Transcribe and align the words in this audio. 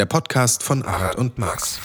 der 0.00 0.06
Podcast 0.06 0.62
von 0.62 0.82
Arat 0.82 1.16
und 1.16 1.36
Max. 1.36 1.78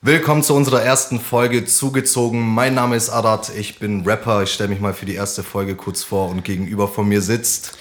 Willkommen 0.00 0.44
zu 0.44 0.54
unserer 0.54 0.80
ersten 0.80 1.18
Folge 1.18 1.64
Zugezogen. 1.64 2.40
Mein 2.40 2.76
Name 2.76 2.94
ist 2.94 3.10
Arat, 3.10 3.50
ich 3.58 3.80
bin 3.80 4.02
Rapper. 4.06 4.44
Ich 4.44 4.52
stelle 4.52 4.68
mich 4.68 4.78
mal 4.78 4.94
für 4.94 5.04
die 5.04 5.16
erste 5.16 5.42
Folge 5.42 5.74
kurz 5.74 6.04
vor 6.04 6.28
und 6.30 6.44
gegenüber 6.44 6.86
von 6.86 7.08
mir 7.08 7.20
sitzt. 7.20 7.76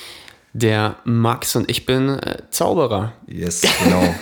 Der 0.54 0.96
Max 1.04 1.55
und 1.55 1.70
ich 1.70 1.86
bin 1.86 2.09
äh, 2.09 2.39
Zauberer. 2.50 3.14
Yes, 3.28 3.61
genau. 3.83 4.15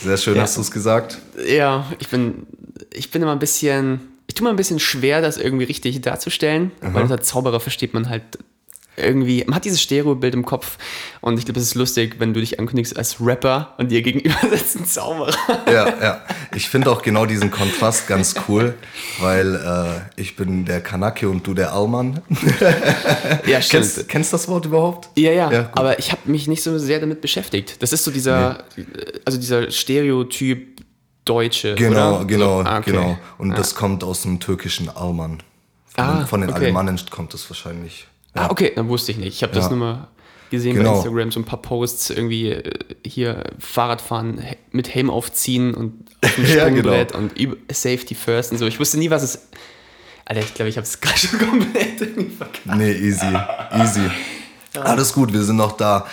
Sehr 0.00 0.16
schön 0.16 0.36
Ja. 0.36 0.42
hast 0.42 0.56
du 0.56 0.60
es 0.60 0.70
gesagt. 0.70 1.18
Ja, 1.48 1.84
ich 1.98 2.06
bin, 2.06 2.46
ich 2.94 3.10
bin 3.10 3.22
immer 3.22 3.32
ein 3.32 3.40
bisschen, 3.40 4.02
ich 4.28 4.34
tue 4.34 4.44
mir 4.44 4.50
ein 4.50 4.56
bisschen 4.56 4.78
schwer, 4.78 5.20
das 5.20 5.36
irgendwie 5.36 5.64
richtig 5.64 6.00
darzustellen, 6.00 6.70
weil 6.80 7.02
unter 7.02 7.20
Zauberer 7.20 7.58
versteht 7.58 7.92
man 7.92 8.08
halt 8.08 8.38
irgendwie, 8.98 9.44
man 9.46 9.54
hat 9.54 9.64
dieses 9.64 9.80
Stereobild 9.80 10.34
im 10.34 10.44
Kopf 10.44 10.78
und 11.20 11.38
ich 11.38 11.44
glaube, 11.44 11.60
es 11.60 11.66
ist 11.66 11.74
lustig, 11.74 12.16
wenn 12.18 12.34
du 12.34 12.40
dich 12.40 12.58
ankündigst 12.58 12.96
als 12.96 13.16
Rapper 13.20 13.74
und 13.78 13.90
dir 13.90 14.02
gegenüber 14.02 14.36
sitzt 14.50 14.76
ein 14.76 14.86
Zauberer. 14.86 15.34
Ja, 15.66 15.88
ja. 16.00 16.20
Ich 16.54 16.68
finde 16.68 16.90
auch 16.90 17.02
genau 17.02 17.26
diesen 17.26 17.50
Kontrast 17.50 18.06
ganz 18.08 18.34
cool, 18.48 18.74
weil 19.20 19.54
äh, 19.54 20.20
ich 20.20 20.36
bin 20.36 20.64
der 20.64 20.80
Kanake 20.80 21.28
und 21.28 21.46
du 21.46 21.54
der 21.54 21.72
Allmann. 21.72 22.20
Ja, 23.46 23.60
Kennst, 23.60 24.08
kennst 24.08 24.32
du 24.32 24.36
das 24.36 24.48
Wort 24.48 24.66
überhaupt? 24.66 25.08
Ja, 25.16 25.32
ja, 25.32 25.50
Ja, 25.52 25.70
aber 25.72 25.98
ich 25.98 26.10
habe 26.12 26.22
mich 26.30 26.48
nicht 26.48 26.62
so 26.62 26.78
sehr 26.78 27.00
damit 27.00 27.20
beschäftigt. 27.20 27.82
Das 27.82 27.92
ist 27.92 28.04
so 28.04 28.10
dieser, 28.10 28.64
also 29.24 29.38
dieser 29.38 29.70
Stereotyp 29.70 30.78
Deutsche, 31.24 31.74
Genau, 31.74 32.16
oder? 32.16 32.24
genau, 32.24 32.62
ah, 32.62 32.78
okay. 32.78 32.90
genau. 32.90 33.18
Und 33.36 33.50
das 33.56 33.74
kommt 33.74 34.02
aus 34.02 34.22
dem 34.22 34.40
türkischen 34.40 34.88
Alman. 34.88 35.42
Von, 35.94 36.04
Ah, 36.04 36.18
den, 36.18 36.26
von 36.26 36.40
den 36.40 36.50
okay. 36.50 36.64
Alemannen 36.66 36.98
kommt 37.10 37.34
es 37.34 37.48
wahrscheinlich. 37.50 38.06
Ah, 38.38 38.50
okay, 38.50 38.72
dann 38.74 38.88
wusste 38.88 39.12
ich 39.12 39.18
nicht. 39.18 39.34
Ich 39.34 39.42
habe 39.42 39.52
das 39.54 39.68
nur 39.70 39.78
mal 39.78 40.08
gesehen 40.50 40.76
Genau. 40.76 40.92
bei 40.92 40.96
Instagram, 40.98 41.30
so 41.30 41.40
ein 41.40 41.44
paar 41.44 41.60
Posts, 41.60 42.10
irgendwie 42.10 42.50
äh, 42.52 42.72
hier 43.06 43.44
Fahrradfahren 43.58 44.42
mit 44.72 44.94
Helm 44.94 45.10
aufziehen 45.10 45.74
und 45.74 46.06
auf 46.24 46.34
dem 46.34 46.44
Ja, 46.56 46.68
genau. 46.68 46.92
Sprungbrett 46.94 47.12
und 47.14 47.32
Safety 47.70 48.14
first 48.14 48.52
und 48.52 48.58
so. 48.58 48.66
Ich 48.66 48.80
wusste 48.80 48.98
nie, 48.98 49.10
was 49.10 49.22
es. 49.22 49.48
Alter, 50.24 50.40
ich 50.40 50.54
glaube, 50.54 50.68
ich 50.68 50.76
habe 50.76 50.86
es 50.86 51.00
gerade 51.00 51.18
schon 51.18 51.38
komplett 51.38 52.00
irgendwie 52.00 52.30
verkackt. 52.30 52.66
Nee, 52.76 52.92
easy, 52.92 53.26
easy. 53.74 54.10
Alles 54.80 55.12
gut, 55.12 55.32
wir 55.32 55.42
sind 55.42 55.56
noch 55.56 55.72
da. 55.72 56.06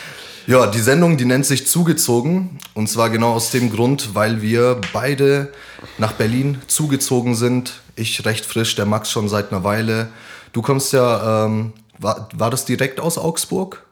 Ja, 0.47 0.67
die 0.67 0.79
Sendung, 0.79 1.17
die 1.17 1.25
nennt 1.25 1.45
sich 1.45 1.65
Zugezogen. 1.67 2.59
Und 2.75 2.87
zwar 2.87 3.09
genau 3.09 3.33
aus 3.33 3.51
dem 3.51 3.71
Grund, 3.71 4.13
weil 4.13 4.41
wir 4.41 4.79
beide 4.93 5.51
nach 5.97 6.13
Berlin 6.13 6.61
zugezogen 6.67 7.35
sind. 7.35 7.81
Ich 7.95 8.25
recht 8.25 8.45
frisch, 8.45 8.75
der 8.75 8.85
Max 8.85 9.09
schon 9.11 9.27
seit 9.27 9.51
einer 9.51 9.63
Weile. 9.63 10.09
Du 10.53 10.61
kommst 10.61 10.93
ja, 10.93 11.45
ähm, 11.45 11.73
war, 11.99 12.29
war 12.33 12.49
das 12.51 12.65
direkt 12.65 12.99
aus 12.99 13.17
Augsburg? 13.17 13.83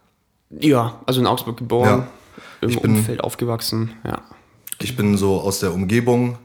Ja, 0.49 0.99
also 1.05 1.19
in 1.21 1.27
Augsburg 1.27 1.57
geboren, 1.57 2.07
im 2.61 2.69
Ich 2.69 2.79
bin- 2.81 2.95
Umfeld 2.97 3.23
aufgewachsen, 3.23 3.91
ja. 4.05 4.21
Ich 4.79 4.95
bin 4.95 5.17
so 5.17 5.39
aus 5.41 5.59
der 5.59 5.73
Umgebung, 5.73 6.37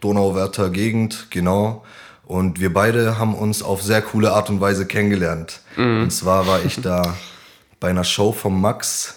Donauwörther 0.00 0.70
Gegend, 0.70 1.26
genau. 1.30 1.84
Und 2.26 2.60
wir 2.60 2.72
beide 2.72 3.18
haben 3.18 3.34
uns 3.34 3.62
auf 3.62 3.82
sehr 3.82 4.02
coole 4.02 4.32
Art 4.32 4.50
und 4.50 4.60
Weise 4.60 4.86
kennengelernt. 4.86 5.60
Und 5.76 6.10
zwar 6.10 6.46
war 6.46 6.62
ich 6.64 6.80
da 6.80 7.16
bei 7.80 7.88
einer 7.88 8.04
Show 8.04 8.32
vom 8.32 8.60
Max. 8.60 9.14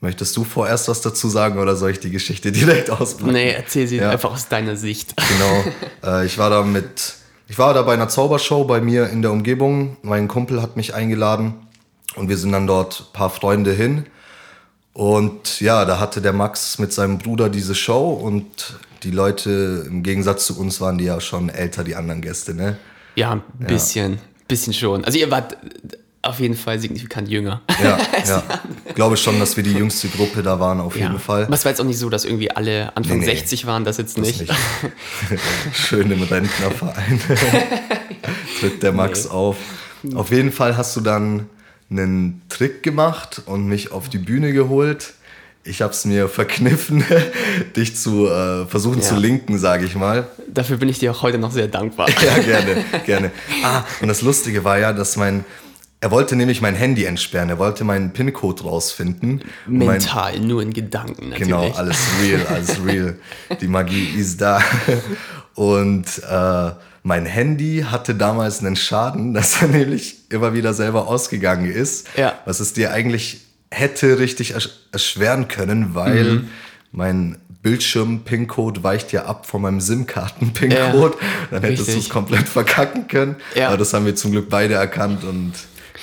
Möchtest 0.00 0.36
du 0.36 0.44
vorerst 0.44 0.86
was 0.88 1.00
dazu 1.00 1.28
sagen 1.28 1.58
oder 1.58 1.74
soll 1.76 1.90
ich 1.90 2.00
die 2.00 2.10
Geschichte 2.10 2.52
direkt 2.52 2.90
auspacken? 2.90 3.32
Nee, 3.32 3.50
erzähl 3.52 3.86
sie 3.88 3.96
Ja. 3.96 4.10
einfach 4.10 4.32
aus 4.32 4.48
deiner 4.48 4.76
Sicht. 4.76 5.14
Genau. 5.16 5.64
Äh, 6.04 6.26
ich 6.26 6.36
war 6.38 6.50
da 6.50 6.62
mit, 6.62 7.14
ich 7.46 7.58
war 7.58 7.74
da 7.74 7.82
bei 7.82 7.94
einer 7.94 8.08
Zaubershow 8.08 8.64
bei 8.64 8.80
mir 8.80 9.08
in 9.10 9.22
der 9.22 9.32
Umgebung. 9.32 9.96
Mein 10.02 10.28
Kumpel 10.28 10.62
hat 10.62 10.76
mich 10.76 10.94
eingeladen 10.94 11.54
und 12.16 12.28
wir 12.28 12.36
sind 12.36 12.52
dann 12.52 12.66
dort 12.66 13.00
ein 13.08 13.12
paar 13.12 13.30
Freunde 13.30 13.72
hin. 13.72 14.06
Und 14.92 15.60
ja, 15.60 15.84
da 15.84 15.98
hatte 15.98 16.22
der 16.22 16.32
Max 16.32 16.78
mit 16.78 16.92
seinem 16.92 17.18
Bruder 17.18 17.48
diese 17.48 17.74
Show 17.74 18.10
und 18.10 18.78
die 19.02 19.10
Leute, 19.10 19.84
im 19.86 20.02
Gegensatz 20.02 20.46
zu 20.46 20.58
uns, 20.58 20.80
waren 20.80 20.98
die 20.98 21.04
ja 21.04 21.20
schon 21.20 21.48
älter, 21.48 21.84
die 21.84 21.96
anderen 21.96 22.22
Gäste, 22.22 22.54
ne? 22.54 22.78
Ja, 23.16 23.32
ein 23.32 23.42
bisschen, 23.58 24.18
bisschen 24.48 24.72
schon. 24.72 25.04
Also 25.04 25.18
ihr 25.18 25.30
wart 25.30 25.56
auf 26.24 26.40
jeden 26.40 26.56
Fall 26.56 26.78
signifikant 26.78 27.28
jünger. 27.28 27.60
Ja, 27.82 27.98
ja. 28.26 28.42
Ich 28.86 28.94
glaube 28.94 29.16
schon, 29.16 29.40
dass 29.40 29.56
wir 29.56 29.64
die 29.64 29.72
jüngste 29.72 30.06
Gruppe 30.08 30.42
da 30.44 30.60
waren, 30.60 30.78
auf 30.80 30.94
jeden 30.96 31.18
Fall. 31.18 31.44
Aber 31.46 31.54
es 31.54 31.64
war 31.64 31.72
jetzt 31.72 31.80
auch 31.80 31.84
nicht 31.84 31.98
so, 31.98 32.08
dass 32.10 32.24
irgendwie 32.24 32.50
alle 32.52 32.96
Anfang 32.96 33.18
Nee, 33.18 33.26
nee. 33.26 33.32
60 33.34 33.66
waren, 33.66 33.84
das 33.84 33.96
jetzt 33.96 34.16
Das 34.16 34.24
nicht. 34.24 34.40
nicht. 34.42 34.52
Schön 35.74 36.10
im 36.12 36.22
Rentnerverein. 36.22 37.20
Tritt 38.60 38.82
der 38.82 38.92
Max 38.92 39.26
auf. 39.26 39.56
Auf 40.14 40.30
jeden 40.30 40.52
Fall 40.52 40.76
hast 40.76 40.94
du 40.96 41.00
dann 41.00 41.46
einen 41.90 42.42
Trick 42.48 42.82
gemacht 42.82 43.42
und 43.46 43.66
mich 43.66 43.90
auf 43.92 44.08
die 44.08 44.18
Bühne 44.18 44.52
geholt. 44.52 45.14
Ich 45.64 45.80
habe 45.80 45.92
es 45.92 46.04
mir 46.04 46.28
verkniffen, 46.28 47.02
dich 47.74 47.96
zu 47.96 48.28
äh, 48.28 48.66
versuchen 48.66 49.00
Ja. 49.00 49.08
zu 49.08 49.16
linken, 49.16 49.58
sage 49.58 49.86
ich 49.86 49.94
mal. 49.94 50.26
Dafür 50.48 50.76
bin 50.76 50.88
ich 50.90 50.98
dir 50.98 51.10
auch 51.10 51.22
heute 51.22 51.38
noch 51.38 51.52
sehr 51.52 51.68
dankbar. 51.68 52.06
Ja, 52.22 52.38
gerne, 52.42 52.84
gerne. 53.06 53.30
Ah, 53.62 53.82
und 54.02 54.08
das 54.08 54.20
Lustige 54.22 54.62
war 54.62 54.78
ja, 54.78 54.92
dass 54.92 55.16
mein, 55.16 55.44
er 56.00 56.10
wollte 56.10 56.36
nämlich 56.36 56.60
mein 56.60 56.74
Handy 56.74 57.04
entsperren. 57.04 57.48
Er 57.48 57.58
wollte 57.58 57.82
meinen 57.84 58.12
PIN-Code 58.12 58.64
rausfinden. 58.64 59.40
Und 59.66 59.78
mein- 59.78 59.86
Mental, 59.88 60.38
nur 60.40 60.60
in 60.62 60.72
Gedanken 60.72 61.30
natürlich. 61.30 61.48
Genau, 61.48 61.70
alles 61.72 61.98
real, 62.22 62.46
alles 62.46 62.84
real. 62.84 63.18
Die 63.60 63.68
Magie 63.68 64.04
ist 64.16 64.40
da. 64.40 64.60
Und 65.54 66.06
äh, 66.28 66.70
mein 67.02 67.26
Handy 67.26 67.84
hatte 67.90 68.14
damals 68.14 68.60
einen 68.60 68.76
Schaden, 68.76 69.34
dass 69.34 69.62
er 69.62 69.68
nämlich 69.68 70.30
immer 70.30 70.52
wieder 70.54 70.74
selber 70.74 71.06
ausgegangen 71.08 71.70
ist. 71.70 72.08
Ja. 72.16 72.34
Was 72.44 72.60
es 72.60 72.72
dir 72.72 72.92
eigentlich 72.92 73.40
hätte 73.70 74.18
richtig 74.18 74.52
ersch 74.52 74.68
erschweren 74.92 75.48
können, 75.48 75.94
weil 75.94 76.24
Mhm. 76.24 76.48
mein 76.92 77.38
Bildschirm-PIN-Code 77.62 78.82
weicht 78.84 79.10
ja 79.12 79.24
ab 79.24 79.46
von 79.46 79.62
meinem 79.62 79.80
SIM-Karten-PIN-Code. 79.80 81.16
Dann 81.50 81.62
hättest 81.62 81.88
du 81.94 81.98
es 81.98 82.08
komplett 82.08 82.46
verkacken 82.48 83.08
können. 83.08 83.36
Ja. 83.54 83.68
Aber 83.68 83.78
das 83.78 83.92
haben 83.94 84.04
wir 84.06 84.14
zum 84.14 84.32
Glück 84.32 84.48
beide 84.50 84.74
erkannt 84.74 85.24
und 85.24 85.52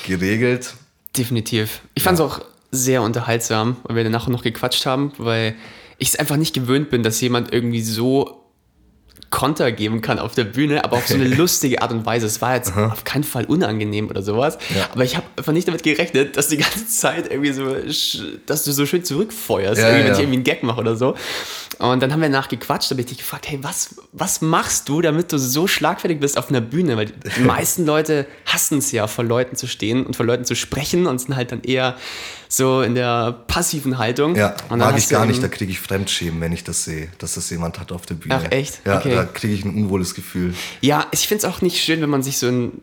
geregelt. 0.06 0.74
Definitiv. 1.18 1.82
Ich 1.96 2.04
fand 2.04 2.20
es 2.20 2.22
auch 2.26 2.42
sehr 2.72 3.02
unterhaltsam, 3.02 3.78
weil 3.84 3.98
wir 3.98 4.04
danach 4.04 4.28
noch 4.28 4.44
gequatscht 4.44 4.86
haben, 4.86 5.12
weil 5.18 5.56
ich 5.98 6.10
es 6.10 6.16
einfach 6.16 6.38
nicht 6.38 6.54
gewöhnt 6.54 6.90
bin, 6.90 7.04
dass 7.04 7.20
jemand 7.22 7.52
irgendwie 7.54 7.82
so 7.82 8.38
Konter 9.30 9.72
geben 9.72 10.02
kann 10.02 10.20
auf 10.20 10.34
der 10.36 10.44
Bühne, 10.44 10.84
aber 10.84 10.98
auf 10.98 11.08
so 11.08 11.14
eine 11.16 11.28
lustige 11.36 11.82
Art 11.82 11.92
und 11.92 12.06
Weise. 12.06 12.26
Es 12.26 12.42
war 12.42 12.56
jetzt 12.56 12.76
auf 12.76 13.04
keinen 13.06 13.24
Fall 13.24 13.46
unangenehm 13.46 14.10
oder 14.10 14.22
sowas, 14.22 14.58
Ja. 14.76 14.90
aber 14.92 15.04
ich 15.06 15.16
habe 15.16 15.26
einfach 15.38 15.54
nicht 15.54 15.68
damit 15.68 15.84
gerechnet, 15.84 16.36
dass 16.36 16.50
die 16.50 16.58
ganze 16.58 16.86
Zeit 16.88 17.32
irgendwie 17.32 17.52
so, 17.54 17.76
dass 18.46 18.64
du 18.66 18.72
so 18.74 18.86
schön 18.86 19.04
zurückfeuerst, 19.06 19.80
Ja, 19.82 19.88
irgendwie, 19.88 20.00
wenn 20.04 20.08
ja. 20.08 20.14
ich 20.14 20.20
irgendwie 20.20 20.36
einen 20.38 20.44
Gag 20.44 20.64
mache 20.64 20.82
oder 20.82 20.96
so. 20.98 21.16
Und 21.82 22.02
dann 22.02 22.14
haben 22.14 22.22
wir 22.22 22.30
nachgequatscht, 22.30 22.92
da 22.92 22.94
habe 22.94 23.02
ich 23.02 23.08
dich 23.08 23.18
gefragt, 23.18 23.50
hey, 23.50 23.60
was, 23.64 23.96
was 24.12 24.42
machst 24.42 24.88
du, 24.88 25.02
damit 25.02 25.32
du 25.32 25.40
so 25.40 25.66
schlagfertig 25.66 26.20
bist 26.20 26.38
auf 26.38 26.50
einer 26.50 26.62
Bühne? 26.62 26.96
Weil 26.96 27.08
die 27.08 27.40
meisten 27.46 27.86
Leute 27.86 28.28
hassen 28.46 28.78
es 28.78 28.92
ja, 28.92 29.08
vor 29.08 29.24
Leuten 29.24 29.56
zu 29.56 29.68
stehen 29.68 30.06
und 30.06 30.16
vor 30.16 30.26
Leuten 30.26 30.46
zu 30.46 30.56
sprechen 30.56 31.08
und 31.08 31.20
sind 31.20 31.36
halt 31.36 31.52
dann 31.52 31.62
eher 31.64 31.96
so 32.48 32.82
in 32.82 32.94
der 32.96 33.32
passiven 33.48 33.98
Haltung. 33.98 34.36
Ja, 34.36 34.56
mag 34.70 34.98
ich 34.98 35.10
gar 35.10 35.26
nicht. 35.26 35.42
Da 35.42 35.48
kriege 35.48 35.72
ich 35.72 35.80
Fremdschämen, 35.80 36.40
wenn 36.40 36.52
ich 36.52 36.64
das 36.64 36.84
sehe, 36.84 37.10
dass 37.18 37.34
das 37.36 37.50
jemand 37.50 37.80
hat 37.80 37.92
auf 37.92 38.06
der 38.06 38.16
Bühne. 38.16 38.42
Ach, 38.46 38.52
echt? 38.52 38.82
Ja, 38.86 38.98
Okay. 38.98 39.16
da 39.16 39.24
kriege 39.26 39.54
ich 39.54 39.66
ein 39.66 39.74
unwohles 39.76 40.14
Gefühl. 40.14 40.54
Ja, 40.82 41.08
ich 41.12 41.28
finde 41.28 41.48
es 41.48 41.52
auch 41.52 41.62
nicht 41.62 41.82
schön, 41.84 42.02
wenn 42.02 42.10
man 42.10 42.22
sich 42.24 42.38
so 42.38 42.48
in, 42.48 42.74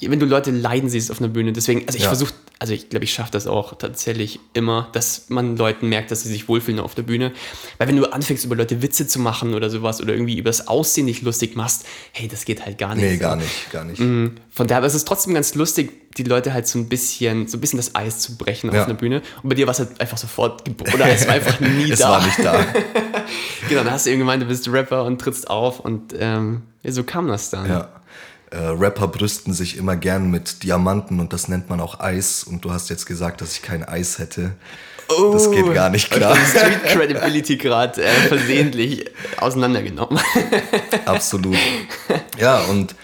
wenn 0.00 0.20
du 0.20 0.26
Leute 0.26 0.52
leiden 0.52 0.88
siehst 0.88 1.10
auf 1.10 1.18
einer 1.20 1.28
Bühne. 1.28 1.52
Deswegen, 1.52 1.82
also 1.86 1.96
ich 1.96 2.04
Ja. 2.04 2.08
versuche, 2.08 2.32
also 2.60 2.72
ich 2.74 2.88
glaube, 2.90 3.04
ich 3.04 3.12
schaffe 3.12 3.30
das 3.30 3.46
auch 3.46 3.76
tatsächlich 3.78 4.40
immer, 4.52 4.88
dass 4.92 5.28
man 5.30 5.56
Leuten 5.56 5.88
merkt, 5.88 6.10
dass 6.10 6.22
sie 6.22 6.28
sich 6.28 6.48
wohlfühlen 6.48 6.80
auf 6.80 6.94
der 6.94 7.02
Bühne. 7.04 7.32
Weil 7.78 7.88
wenn 7.88 7.96
du 7.96 8.12
anfängst, 8.12 8.44
über 8.44 8.56
Leute 8.56 8.82
Witze 8.82 9.06
zu 9.06 9.20
machen 9.20 9.54
oder 9.54 9.70
sowas 9.70 10.00
oder 10.00 10.12
irgendwie 10.12 10.36
über 10.38 10.50
das 10.50 10.66
Aussehen 10.68 11.06
dich 11.06 11.22
lustig 11.22 11.54
machst, 11.56 11.86
hey, 12.12 12.26
das 12.28 12.44
geht 12.44 12.64
halt 12.66 12.76
gar 12.78 12.94
nicht. 12.94 13.04
Nee, 13.04 13.16
gar 13.16 13.36
nicht, 13.36 13.70
gar 13.70 13.84
nicht. 13.84 14.00
Mhm. 14.00 14.34
Von 14.50 14.66
daher 14.66 14.78
aber 14.78 14.86
es 14.88 14.94
ist 14.94 15.06
trotzdem 15.06 15.34
ganz 15.34 15.54
lustig, 15.54 15.92
die 16.16 16.24
Leute 16.24 16.52
halt 16.52 16.66
so 16.66 16.78
ein 16.80 16.88
bisschen, 16.88 17.46
so 17.46 17.58
ein 17.58 17.60
bisschen 17.60 17.76
das 17.76 17.94
Eis 17.94 18.18
zu 18.20 18.36
brechen 18.36 18.72
Ja. 18.72 18.80
auf 18.82 18.86
einer 18.88 18.96
Bühne. 18.98 19.22
Und 19.42 19.50
bei 19.50 19.54
dir 19.54 19.66
war 19.66 19.72
es 19.72 19.78
halt 19.78 20.00
einfach 20.00 20.18
sofort 20.18 20.64
geboren. 20.64 20.94
Oder 20.94 21.08
es 21.10 21.26
war 21.28 21.34
einfach 21.34 21.60
nie 21.60 21.90
Es 21.92 22.00
da. 22.00 22.10
war 22.10 22.26
nicht 22.26 22.38
da. 22.44 22.64
Genau, 23.68 23.84
dann 23.84 23.92
hast 23.92 24.06
du 24.06 24.10
eben 24.10 24.20
gemeint, 24.20 24.42
du 24.42 24.46
bist 24.46 24.66
Rapper 24.72 25.04
und 25.04 25.20
trittst 25.20 25.50
auf 25.50 25.80
und 25.80 26.14
ähm, 26.18 26.62
so 26.84 27.04
kam 27.04 27.28
das 27.28 27.50
dann. 27.50 27.68
Ja. 27.68 27.88
Äh, 28.50 28.56
Rapper 28.58 29.08
brüsten 29.08 29.52
sich 29.52 29.76
immer 29.76 29.96
gern 29.96 30.30
mit 30.30 30.62
Diamanten 30.62 31.20
und 31.20 31.32
das 31.32 31.48
nennt 31.48 31.68
man 31.68 31.80
auch 31.80 32.00
Eis. 32.00 32.44
Und 32.44 32.64
du 32.64 32.70
hast 32.72 32.88
jetzt 32.90 33.06
gesagt, 33.06 33.40
dass 33.40 33.52
ich 33.52 33.62
kein 33.62 33.84
Eis 33.84 34.18
hätte. 34.18 34.52
das 35.32 35.50
geht 35.50 35.72
gar 35.74 35.90
nicht 35.90 36.10
klar. 36.10 36.34
Die 36.34 36.40
Street 36.58 36.82
Credibility 36.84 37.56
gerade 37.58 38.02
äh, 38.02 38.08
versehentlich 38.28 39.04
auseinandergenommen. 39.38 40.18
Absolut. 41.04 41.56
Ja, 42.38 42.60
und 42.70 42.94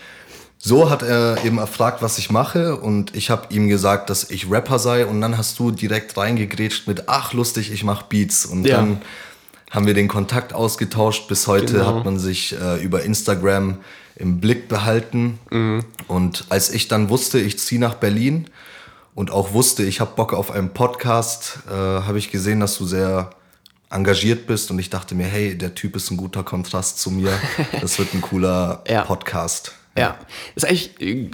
so 0.58 0.88
hat 0.88 1.02
er 1.02 1.44
eben 1.44 1.58
erfragt, 1.58 2.00
was 2.00 2.16
ich 2.16 2.30
mache 2.30 2.76
und 2.76 3.14
ich 3.14 3.28
habe 3.28 3.52
ihm 3.52 3.68
gesagt, 3.68 4.08
dass 4.08 4.30
ich 4.30 4.50
Rapper 4.50 4.78
sei 4.78 5.04
und 5.04 5.20
dann 5.20 5.36
hast 5.36 5.58
du 5.58 5.70
direkt 5.70 6.16
reingegrätscht 6.16 6.88
mit, 6.88 7.04
ach 7.08 7.34
lustig, 7.34 7.70
ich 7.70 7.84
mache 7.84 8.06
Beats 8.08 8.46
und 8.46 8.64
Ja. 8.66 8.76
dann 8.76 9.02
haben 9.70 9.86
wir 9.86 9.92
den 9.92 10.08
Kontakt 10.08 10.54
ausgetauscht. 10.54 11.28
Bis 11.28 11.46
heute 11.48 11.74
Genau. 11.74 11.86
hat 11.96 12.04
man 12.06 12.18
sich 12.18 12.54
äh, 12.58 12.82
über 12.82 13.02
Instagram 13.02 13.78
im 14.16 14.40
Blick 14.40 14.68
behalten 14.68 15.38
und 16.08 16.44
als 16.48 16.70
ich 16.70 16.88
dann 16.88 17.08
wusste, 17.08 17.38
ich 17.40 17.58
ziehe 17.58 17.80
nach 17.80 17.94
Berlin 17.94 18.46
und 19.14 19.30
auch 19.30 19.52
wusste, 19.52 19.82
ich 19.84 20.00
habe 20.00 20.12
Bock 20.16 20.32
auf 20.32 20.50
einen 20.50 20.70
Podcast, 20.70 21.58
äh, 21.68 21.72
habe 21.72 22.18
ich 22.18 22.30
gesehen, 22.30 22.60
dass 22.60 22.78
du 22.78 22.86
sehr 22.86 23.30
engagiert 23.90 24.46
bist 24.46 24.70
und 24.70 24.78
ich 24.78 24.90
dachte 24.90 25.14
mir, 25.14 25.26
hey, 25.26 25.56
der 25.56 25.74
Typ 25.74 25.94
ist 25.96 26.10
ein 26.10 26.16
guter 26.16 26.42
Kontrast 26.42 26.98
zu 26.98 27.10
mir. 27.10 27.30
Das 27.80 27.98
wird 27.98 28.12
ein 28.14 28.20
cooler 28.22 28.82
Ja. 28.88 29.02
Podcast. 29.02 29.72
Ja, 29.96 30.18
das 30.56 30.64
ist 30.64 30.68
eigentlich 30.68 31.00
äh, 31.00 31.30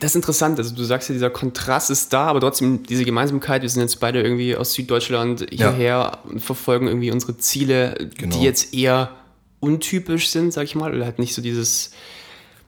das 0.00 0.10
ist 0.12 0.16
interessant. 0.16 0.58
Also 0.58 0.74
du 0.74 0.82
sagst 0.82 1.08
ja, 1.08 1.12
dieser 1.12 1.30
Kontrast 1.30 1.90
ist 1.90 2.12
da, 2.12 2.26
aber 2.26 2.40
trotzdem 2.40 2.82
diese 2.82 3.04
Gemeinsamkeit. 3.04 3.62
Wir 3.62 3.68
sind 3.68 3.82
jetzt 3.82 4.00
beide 4.00 4.20
irgendwie 4.22 4.56
aus 4.56 4.72
Süddeutschland 4.72 5.46
hierher 5.52 6.18
und 6.28 6.40
verfolgen 6.40 6.88
irgendwie 6.88 7.12
unsere 7.12 7.36
Ziele, 7.36 8.10
Genau. 8.16 8.36
die 8.36 8.44
jetzt 8.44 8.74
eher 8.74 9.10
untypisch 9.60 10.30
sind, 10.30 10.52
sag 10.52 10.64
ich 10.64 10.74
mal, 10.74 10.92
oder 10.92 11.04
halt 11.04 11.20
nicht 11.20 11.34
so 11.34 11.42
dieses, 11.42 11.92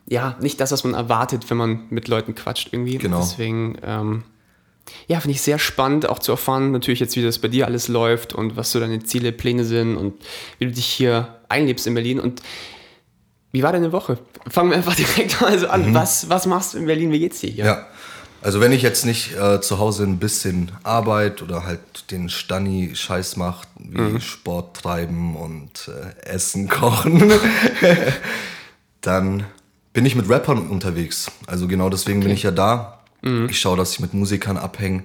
ja, 0.06 0.36
nicht 0.40 0.60
das, 0.60 0.72
was 0.72 0.84
man 0.84 0.94
erwartet, 0.94 1.48
wenn 1.50 1.56
man 1.56 1.86
mit 1.90 2.08
Leuten 2.08 2.34
quatscht 2.34 2.68
irgendwie. 2.72 2.98
Genau. 2.98 3.20
Deswegen, 3.20 3.78
ähm, 3.82 4.24
ja, 5.06 5.20
finde 5.20 5.32
ich 5.32 5.42
sehr 5.42 5.58
spannend 5.58 6.08
auch 6.08 6.18
zu 6.18 6.32
erfahren, 6.32 6.72
natürlich 6.72 7.00
jetzt, 7.00 7.16
wie 7.16 7.22
das 7.22 7.38
bei 7.38 7.48
dir 7.48 7.66
alles 7.66 7.88
läuft 7.88 8.32
und 8.34 8.56
was 8.56 8.72
so 8.72 8.80
deine 8.80 9.02
Ziele, 9.04 9.32
Pläne 9.32 9.64
sind 9.64 9.96
und 9.96 10.14
wie 10.58 10.66
du 10.66 10.72
dich 10.72 10.86
hier 10.86 11.36
einlebst 11.48 11.86
in 11.86 11.94
Berlin 11.94 12.20
und 12.20 12.42
wie 13.52 13.62
war 13.62 13.72
deine 13.72 13.92
Woche? 13.92 14.18
Fangen 14.48 14.70
wir 14.70 14.76
einfach 14.76 14.96
direkt 14.96 15.40
mal 15.40 15.58
so 15.58 15.68
an. 15.68 15.94
Was, 15.94 16.28
was 16.30 16.46
machst 16.46 16.74
du 16.74 16.78
in 16.78 16.86
Berlin? 16.86 17.12
Wie 17.12 17.18
geht's 17.18 17.40
dir 17.40 17.50
hier? 17.50 17.64
Mhm. 17.64 17.70
Ja. 17.70 17.86
Also 18.40 18.60
wenn 18.60 18.72
ich 18.72 18.82
jetzt 18.82 19.06
nicht 19.06 19.36
äh, 19.36 19.60
zu 19.60 19.78
Hause 19.78 20.02
ein 20.02 20.18
bisschen 20.18 20.72
Arbeit 20.82 21.42
oder 21.42 21.64
halt 21.64 22.10
den 22.10 22.28
Stani-Scheiß 22.28 23.36
mache, 23.36 23.68
wie 23.78 24.20
Sport 24.20 24.78
treiben 24.78 25.36
und 25.36 25.88
äh, 25.88 26.26
Essen 26.26 26.68
kochen, 26.68 27.32
dann 29.00 29.44
bin 29.92 30.06
ich 30.06 30.14
mit 30.14 30.28
Rappern 30.28 30.68
unterwegs. 30.68 31.30
Also 31.46 31.68
genau 31.68 31.90
deswegen 31.90 32.20
bin 32.20 32.30
ich 32.30 32.42
ja 32.42 32.50
da. 32.50 32.98
Ich 33.48 33.60
schaue, 33.60 33.76
dass 33.76 33.92
ich 33.92 34.00
mit 34.00 34.14
Musikern 34.14 34.56
abhänge. 34.56 35.04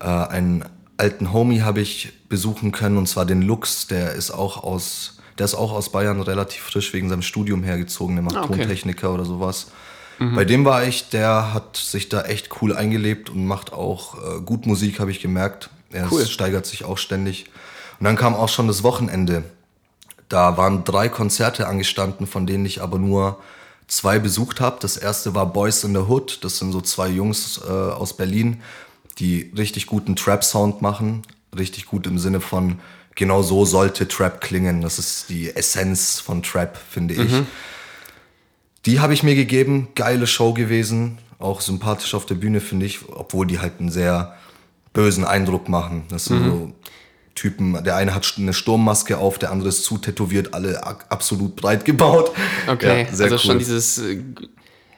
Äh, 0.00 0.06
einen 0.06 0.64
alten 0.96 1.32
Homie 1.32 1.60
habe 1.62 1.80
ich 1.80 2.12
besuchen 2.28 2.72
können 2.72 2.96
und 2.98 3.06
zwar 3.08 3.26
den 3.26 3.42
Lux, 3.42 3.86
der 3.86 4.12
ist 4.14 4.32
auch 4.32 4.64
aus, 4.64 5.18
der 5.38 5.44
ist 5.44 5.54
auch 5.54 5.72
aus 5.72 5.92
Bayern 5.92 6.20
relativ 6.20 6.62
frisch 6.62 6.92
wegen 6.92 7.08
seinem 7.08 7.22
Studium 7.22 7.62
hergezogen, 7.62 8.16
der 8.16 8.24
macht 8.24 8.36
Ah, 8.36 8.42
okay. 8.44 8.58
Tontechniker 8.58 9.12
oder 9.14 9.24
sowas. 9.24 9.68
Bei 10.18 10.44
dem 10.44 10.64
war 10.64 10.84
ich, 10.84 11.08
der 11.10 11.52
hat 11.54 11.76
sich 11.76 12.08
da 12.08 12.22
echt 12.22 12.62
cool 12.62 12.74
eingelebt 12.74 13.30
und 13.30 13.46
macht 13.46 13.72
auch 13.72 14.14
äh, 14.14 14.40
gut 14.40 14.64
Musik, 14.64 15.00
habe 15.00 15.10
ich 15.10 15.20
gemerkt. 15.20 15.70
Er 15.92 16.10
Cool. 16.10 16.24
steigert 16.26 16.66
sich 16.66 16.84
auch 16.84 16.98
ständig. 16.98 17.46
Und 17.98 18.04
dann 18.04 18.14
kam 18.16 18.34
auch 18.34 18.48
schon 18.48 18.68
das 18.68 18.82
Wochenende. 18.84 19.42
Da 20.28 20.56
waren 20.56 20.84
drei 20.84 21.08
Konzerte 21.08 21.66
angestanden, 21.66 22.26
von 22.28 22.46
denen 22.46 22.64
ich 22.64 22.80
aber 22.80 22.98
nur 22.98 23.38
zwei 23.86 24.18
besucht 24.18 24.60
habe. 24.60 24.78
Das 24.80 24.96
erste 24.96 25.34
war 25.34 25.46
Boys 25.46 25.84
in 25.84 25.94
the 25.94 26.00
Hood. 26.00 26.38
Das 26.42 26.58
sind 26.58 26.72
so 26.72 26.80
zwei 26.80 27.08
Jungs 27.08 27.60
äh, 27.66 27.70
aus 27.70 28.16
Berlin, 28.16 28.62
die 29.18 29.52
richtig 29.56 29.86
guten 29.86 30.16
Trap-Sound 30.16 30.82
machen. 30.82 31.22
Richtig 31.56 31.86
gut 31.86 32.06
im 32.06 32.18
Sinne 32.18 32.40
von, 32.40 32.80
genau 33.14 33.42
so 33.42 33.64
sollte 33.64 34.08
Trap 34.08 34.40
klingen. 34.40 34.80
Das 34.80 34.98
ist 34.98 35.28
die 35.28 35.54
Essenz 35.54 36.20
von 36.20 36.42
Trap, 36.42 36.76
finde 36.76 37.14
ich. 37.14 37.32
Die 38.86 39.00
habe 39.00 39.14
ich 39.14 39.22
mir 39.22 39.34
gegeben. 39.34 39.88
Geile 39.94 40.26
Show 40.26 40.52
gewesen. 40.52 41.18
Auch 41.38 41.60
sympathisch 41.60 42.14
auf 42.14 42.26
der 42.26 42.34
Bühne, 42.34 42.60
finde 42.60 42.86
ich. 42.86 43.08
Obwohl 43.08 43.46
die 43.46 43.60
halt 43.60 43.80
einen 43.80 43.90
sehr 43.90 44.36
bösen 44.92 45.24
Eindruck 45.24 45.68
machen. 45.68 46.04
Das 46.08 46.26
sind 46.26 46.44
so 46.44 46.72
Typen. 47.34 47.82
Der 47.84 47.96
eine 47.96 48.14
hat 48.14 48.34
eine 48.38 48.52
Sturmmaske 48.52 49.18
auf, 49.18 49.38
der 49.38 49.50
andere 49.50 49.68
ist 49.68 49.84
zu 49.84 49.98
tätowiert, 49.98 50.54
alle 50.54 50.82
absolut 51.10 51.56
breit 51.56 51.84
gebaut. 51.84 52.30
Okay, 52.66 53.02
Ja, 53.02 53.12
sehr 53.14 53.24
also 53.24 53.36
cool. 53.36 53.40
schon 53.40 53.58
dieses, 53.58 53.98
äh, 53.98 54.22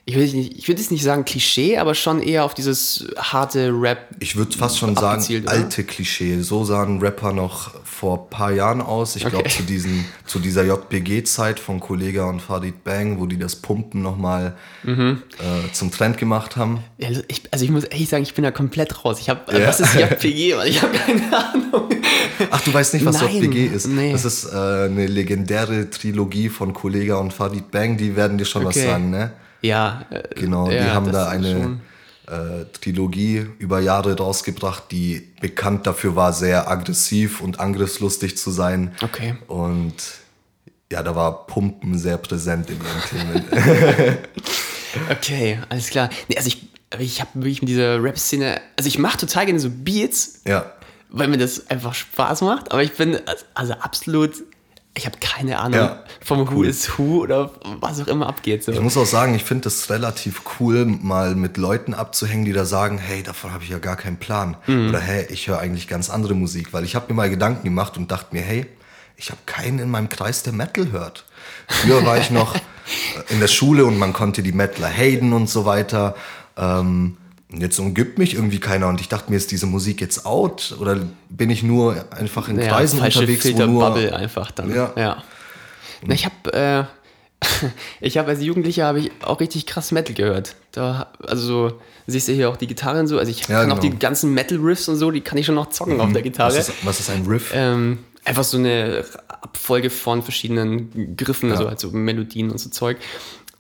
ich 0.08 0.14
will, 0.14 0.22
nicht, 0.32 0.56
ich 0.56 0.68
will 0.68 0.78
jetzt 0.78 0.92
nicht 0.92 1.02
sagen 1.02 1.24
Klischee, 1.24 1.78
aber 1.78 1.96
schon 1.96 2.22
eher 2.22 2.44
auf 2.44 2.54
dieses 2.54 3.06
harte 3.18 3.70
Rap. 3.72 4.06
Ich 4.20 4.36
würde 4.36 4.56
fast 4.56 4.78
schon 4.78 4.94
sagen, 4.94 5.24
oder? 5.42 5.50
alte 5.50 5.82
Klischee. 5.82 6.40
So 6.42 6.64
sahen 6.64 7.00
Rapper 7.00 7.32
noch 7.32 7.72
vor 7.84 8.20
ein 8.22 8.30
paar 8.30 8.52
Jahren 8.52 8.80
aus. 8.80 9.16
Ich 9.16 9.22
glaube, 9.22 9.38
Okay. 9.38 9.48
zu, 9.56 9.62
diesen- 9.64 10.04
zu 10.24 10.38
dieser 10.38 10.62
JPG-Zeit 10.64 11.58
von 11.58 11.80
Kollega 11.80 12.24
und 12.28 12.40
Farid 12.40 12.84
Bang, 12.84 13.18
wo 13.18 13.26
die 13.26 13.36
das 13.36 13.56
Pumpen 13.56 14.00
nochmal 14.00 14.54
Mhm. 14.84 15.22
äh, 15.40 15.72
zum 15.72 15.90
Trend 15.90 16.18
gemacht 16.18 16.54
haben. 16.54 16.84
Ja, 16.98 17.08
also 17.08 17.22
ich, 17.26 17.42
also 17.50 17.64
ich 17.64 17.72
muss 17.72 17.82
ehrlich 17.82 18.08
sagen, 18.08 18.22
ich 18.22 18.34
bin 18.34 18.44
da 18.44 18.52
komplett 18.52 19.04
raus. 19.04 19.18
Ich 19.20 19.28
habe, 19.28 19.58
Ja. 19.58 19.66
was 19.66 19.80
ist 19.80 19.92
JPG? 19.94 20.54
Ich 20.68 20.82
habe 20.82 20.92
keine 20.96 21.36
Ahnung. 21.36 21.90
Ach, 22.52 22.60
du 22.60 22.72
weißt 22.72 22.94
nicht, 22.94 23.04
was 23.04 23.20
Nein, 23.20 23.42
JPG 23.42 23.66
ist? 23.74 23.88
nee. 23.88 24.12
Das 24.12 24.24
ist 24.24 24.44
äh, 24.44 24.50
eine 24.56 25.08
legendäre 25.08 25.90
Trilogie 25.90 26.48
von 26.48 26.72
Kollega 26.74 27.16
und 27.16 27.32
Farid 27.32 27.72
Bang. 27.72 27.96
Die 27.96 28.14
werden 28.14 28.38
dir 28.38 28.44
schon 28.44 28.64
was 28.64 28.76
Okay. 28.76 28.86
sagen, 28.86 29.10
ne? 29.10 29.32
Ja, 29.62 30.06
äh, 30.10 30.22
Genau, 30.34 30.70
ja, 30.70 30.84
die 30.84 30.90
haben 30.90 31.12
da 31.12 31.28
eine 31.28 31.80
äh, 32.26 32.64
Trilogie 32.80 33.46
über 33.58 33.80
Jahre 33.80 34.16
rausgebracht, 34.16 34.84
die 34.90 35.32
bekannt 35.40 35.86
dafür 35.86 36.16
war, 36.16 36.32
sehr 36.32 36.70
aggressiv 36.70 37.40
und 37.40 37.60
angriffslustig 37.60 38.36
zu 38.36 38.50
sein. 38.50 38.94
Okay. 39.02 39.36
Und 39.46 39.94
ja, 40.90 41.02
da 41.02 41.14
war 41.16 41.46
Pumpen 41.46 41.98
sehr 41.98 42.18
präsent 42.18 42.70
in 42.70 42.78
ihren 42.78 43.44
Themen. 43.50 44.18
Okay, 45.10 45.58
alles 45.68 45.90
klar. 45.90 46.10
Nee, 46.28 46.36
also 46.36 46.48
ich, 46.48 46.68
ich 46.98 47.20
habe 47.20 47.30
wirklich 47.34 47.62
mit 47.62 47.68
dieser 47.68 48.02
Rap-Szene, 48.02 48.60
also 48.76 48.88
ich 48.88 48.98
mache 48.98 49.18
total 49.18 49.46
gerne 49.46 49.60
so 49.60 49.70
Beats, 49.70 50.40
ja. 50.46 50.72
weil 51.10 51.28
mir 51.28 51.38
das 51.38 51.68
einfach 51.70 51.94
Spaß 51.94 52.42
macht, 52.42 52.72
aber 52.72 52.82
ich 52.82 52.92
bin 52.92 53.18
also 53.54 53.72
absolut, 53.74 54.44
ich 54.96 55.04
habe 55.04 55.18
keine 55.20 55.58
Ahnung 55.58 55.78
Ja, 55.78 56.04
vom 56.24 56.50
Who 56.50 56.62
is 56.62 56.98
Who 56.98 57.22
oder 57.22 57.50
was 57.80 58.00
auch 58.00 58.06
immer 58.06 58.26
abgeht. 58.26 58.64
So. 58.64 58.72
Ich 58.72 58.80
muss 58.80 58.96
auch 58.96 59.04
sagen, 59.06 59.34
ich 59.34 59.44
finde 59.44 59.68
es 59.68 59.90
relativ 59.90 60.40
cool, 60.58 60.86
mal 60.86 61.34
mit 61.34 61.58
Leuten 61.58 61.92
abzuhängen, 61.92 62.46
die 62.46 62.52
da 62.52 62.64
sagen, 62.64 62.96
hey, 62.98 63.22
davon 63.22 63.52
habe 63.52 63.62
ich 63.62 63.70
ja 63.70 63.78
gar 63.78 63.96
keinen 63.96 64.16
Plan. 64.16 64.56
Oder 64.66 64.98
hey, 65.00 65.26
ich 65.30 65.48
höre 65.48 65.58
eigentlich 65.58 65.86
ganz 65.86 66.08
andere 66.08 66.34
Musik. 66.34 66.72
Weil 66.72 66.84
ich 66.84 66.94
habe 66.94 67.06
mir 67.08 67.14
mal 67.14 67.30
Gedanken 67.30 67.64
gemacht 67.64 67.96
und 67.98 68.10
dachte 68.10 68.34
mir, 68.34 68.42
hey, 68.42 68.66
ich 69.16 69.30
habe 69.30 69.40
keinen 69.46 69.78
in 69.78 69.90
meinem 69.90 70.08
Kreis, 70.08 70.42
der 70.42 70.52
Metal 70.52 70.90
hört. 70.92 71.24
Früher 71.68 72.04
war 72.04 72.18
ich 72.18 72.30
noch 72.30 72.54
in 73.28 73.40
der 73.40 73.48
Schule 73.48 73.84
und 73.84 73.98
man 73.98 74.12
konnte 74.12 74.42
die 74.42 74.52
Metaler 74.52 74.88
haten 74.88 75.32
und 75.32 75.48
so 75.48 75.66
weiter. 75.66 76.14
Ähm, 76.56 77.18
jetzt 77.50 77.78
umgibt 77.78 78.18
mich 78.18 78.34
irgendwie 78.34 78.58
keiner 78.58 78.88
und 78.88 79.00
ich 79.00 79.08
dachte 79.08 79.30
mir, 79.30 79.36
ist 79.36 79.50
diese 79.50 79.66
Musik 79.66 80.00
jetzt 80.00 80.26
out? 80.26 80.76
Oder 80.80 81.00
bin 81.28 81.50
ich 81.50 81.62
nur 81.62 82.04
einfach 82.10 82.48
in 82.48 82.58
ja, 82.58 82.68
Kreisen 82.68 83.00
unterwegs, 83.00 83.44
wo 83.44 83.48
Filterbubble 83.48 84.10
nur... 84.10 84.16
einfach 84.16 84.50
dann. 84.50 84.74
Ja. 84.74 84.92
ja. 84.96 85.22
Na, 86.02 86.14
ich 86.14 86.24
habe 86.24 86.52
äh, 86.52 86.84
ich 88.00 88.18
habe 88.18 88.28
als 88.28 88.42
Jugendlicher 88.42 88.86
habe 88.86 89.00
ich 89.00 89.10
auch 89.22 89.40
richtig 89.40 89.66
krass 89.66 89.92
Metal 89.92 90.14
gehört. 90.14 90.56
Da, 90.72 91.08
also 91.26 91.46
so, 91.46 91.80
siehst 92.06 92.28
du 92.28 92.32
hier 92.32 92.50
auch 92.50 92.56
die 92.56 92.66
Gitarre 92.66 93.00
und 93.00 93.06
so. 93.06 93.18
Also 93.18 93.30
ich 93.30 93.40
Ja, 93.48 93.60
kann 93.60 93.72
auch 93.72 93.80
genau. 93.80 93.92
die 93.92 93.98
ganzen 93.98 94.34
Metal 94.34 94.58
Riffs 94.58 94.88
und 94.88 94.96
so, 94.96 95.10
die 95.10 95.20
kann 95.20 95.38
ich 95.38 95.46
schon 95.46 95.54
noch 95.54 95.70
zocken 95.70 96.00
auf 96.00 96.12
der 96.12 96.22
Gitarre. 96.22 96.56
Was 96.56 96.68
ist, 96.68 96.86
was 96.86 97.00
ist 97.00 97.10
ein 97.10 97.26
Riff? 97.26 97.52
Ähm, 97.54 97.98
einfach 98.24 98.44
so 98.44 98.58
eine 98.58 99.04
Abfolge 99.28 99.90
von 99.90 100.22
verschiedenen 100.22 101.16
Griffen, 101.16 101.50
also 101.52 101.68
halt 101.68 101.80
so 101.80 101.90
Melodien 101.90 102.50
und 102.50 102.58
so 102.58 102.70
Zeug. 102.70 102.98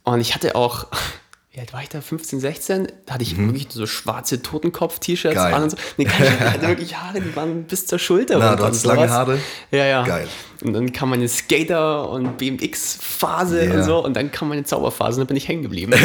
Und 0.02 0.20
ich 0.20 0.34
hatte 0.34 0.54
auch, 0.54 0.86
wie 1.56 1.60
alt 1.60 1.72
war 1.72 1.82
ich 1.82 1.88
da? 1.88 2.02
15, 2.02 2.38
16? 2.38 2.88
Da 3.06 3.14
hatte 3.14 3.22
ich 3.22 3.38
wirklich 3.38 3.66
so 3.70 3.86
schwarze 3.86 4.42
Totenkopf-T-Shirts 4.42 5.36
Mhm. 5.36 5.54
An 5.54 5.62
und 5.62 5.70
so. 5.70 5.78
Nee, 5.96 6.04
keine 6.04 6.38
hatte 6.52 6.68
wirklich 6.68 6.94
Haare, 6.94 7.18
die 7.22 7.34
waren 7.34 7.62
bis 7.64 7.86
zur 7.86 7.98
Schulter. 7.98 8.38
Na, 8.38 8.56
du 8.56 8.64
hattest 8.64 8.84
lange. 8.84 9.08
Haare? 9.08 9.38
Ja, 9.70 9.86
ja. 9.86 10.04
Geil. 10.04 10.28
Und 10.62 10.74
dann 10.74 10.92
kam 10.92 11.08
meine 11.08 11.26
Skater- 11.30 12.10
und 12.10 12.36
BMX-Phase 12.36 13.64
Ja. 13.64 13.72
und 13.74 13.84
so. 13.84 14.04
Und 14.04 14.14
dann 14.14 14.30
kam 14.30 14.50
meine 14.50 14.64
Zauberphase 14.64 15.14
und 15.16 15.20
dann 15.20 15.28
bin 15.28 15.36
ich 15.38 15.48
hängen 15.48 15.62
geblieben. 15.62 15.94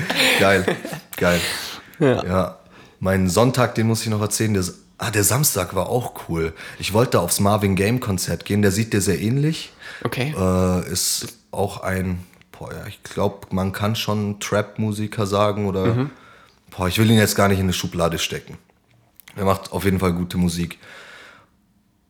Geil, 0.38 0.66
geil. 1.16 1.40
Ja. 1.98 2.24
Ja. 2.24 2.58
Mein 3.00 3.30
Sonntag, 3.30 3.74
den 3.74 3.86
muss 3.86 4.02
ich 4.02 4.08
noch 4.08 4.20
erzählen. 4.20 4.52
Der, 4.52 4.64
ah, 4.98 5.10
der 5.10 5.24
Samstag 5.24 5.74
war 5.74 5.88
auch 5.88 6.28
cool. 6.28 6.52
Ich 6.78 6.92
wollte 6.92 7.20
aufs 7.20 7.40
Marvin 7.40 7.74
Game 7.74 8.00
Konzert 8.00 8.44
gehen. 8.44 8.60
Der 8.60 8.70
sieht 8.70 8.92
dir 8.92 9.00
sehr 9.00 9.18
ähnlich. 9.20 9.72
Okay. 10.02 10.34
Äh, 10.36 10.90
ist 10.92 11.28
auch 11.52 11.82
ein, 11.82 12.18
boah, 12.58 12.72
ja, 12.72 12.86
ich 12.86 13.02
glaube, 13.02 13.48
man 13.50 13.72
kann 13.72 13.96
schon 13.96 14.38
Trap-Musiker 14.40 15.26
sagen 15.26 15.66
oder, 15.66 15.86
Mhm. 15.94 16.10
boah, 16.70 16.88
ich 16.88 16.98
will 16.98 17.10
ihn 17.10 17.18
jetzt 17.18 17.34
gar 17.36 17.48
nicht 17.48 17.58
in 17.58 17.64
eine 17.64 17.72
Schublade 17.72 18.18
stecken. 18.18 18.58
Er 19.36 19.44
macht 19.44 19.72
auf 19.72 19.84
jeden 19.84 19.98
Fall 19.98 20.12
gute 20.12 20.36
Musik. 20.38 20.78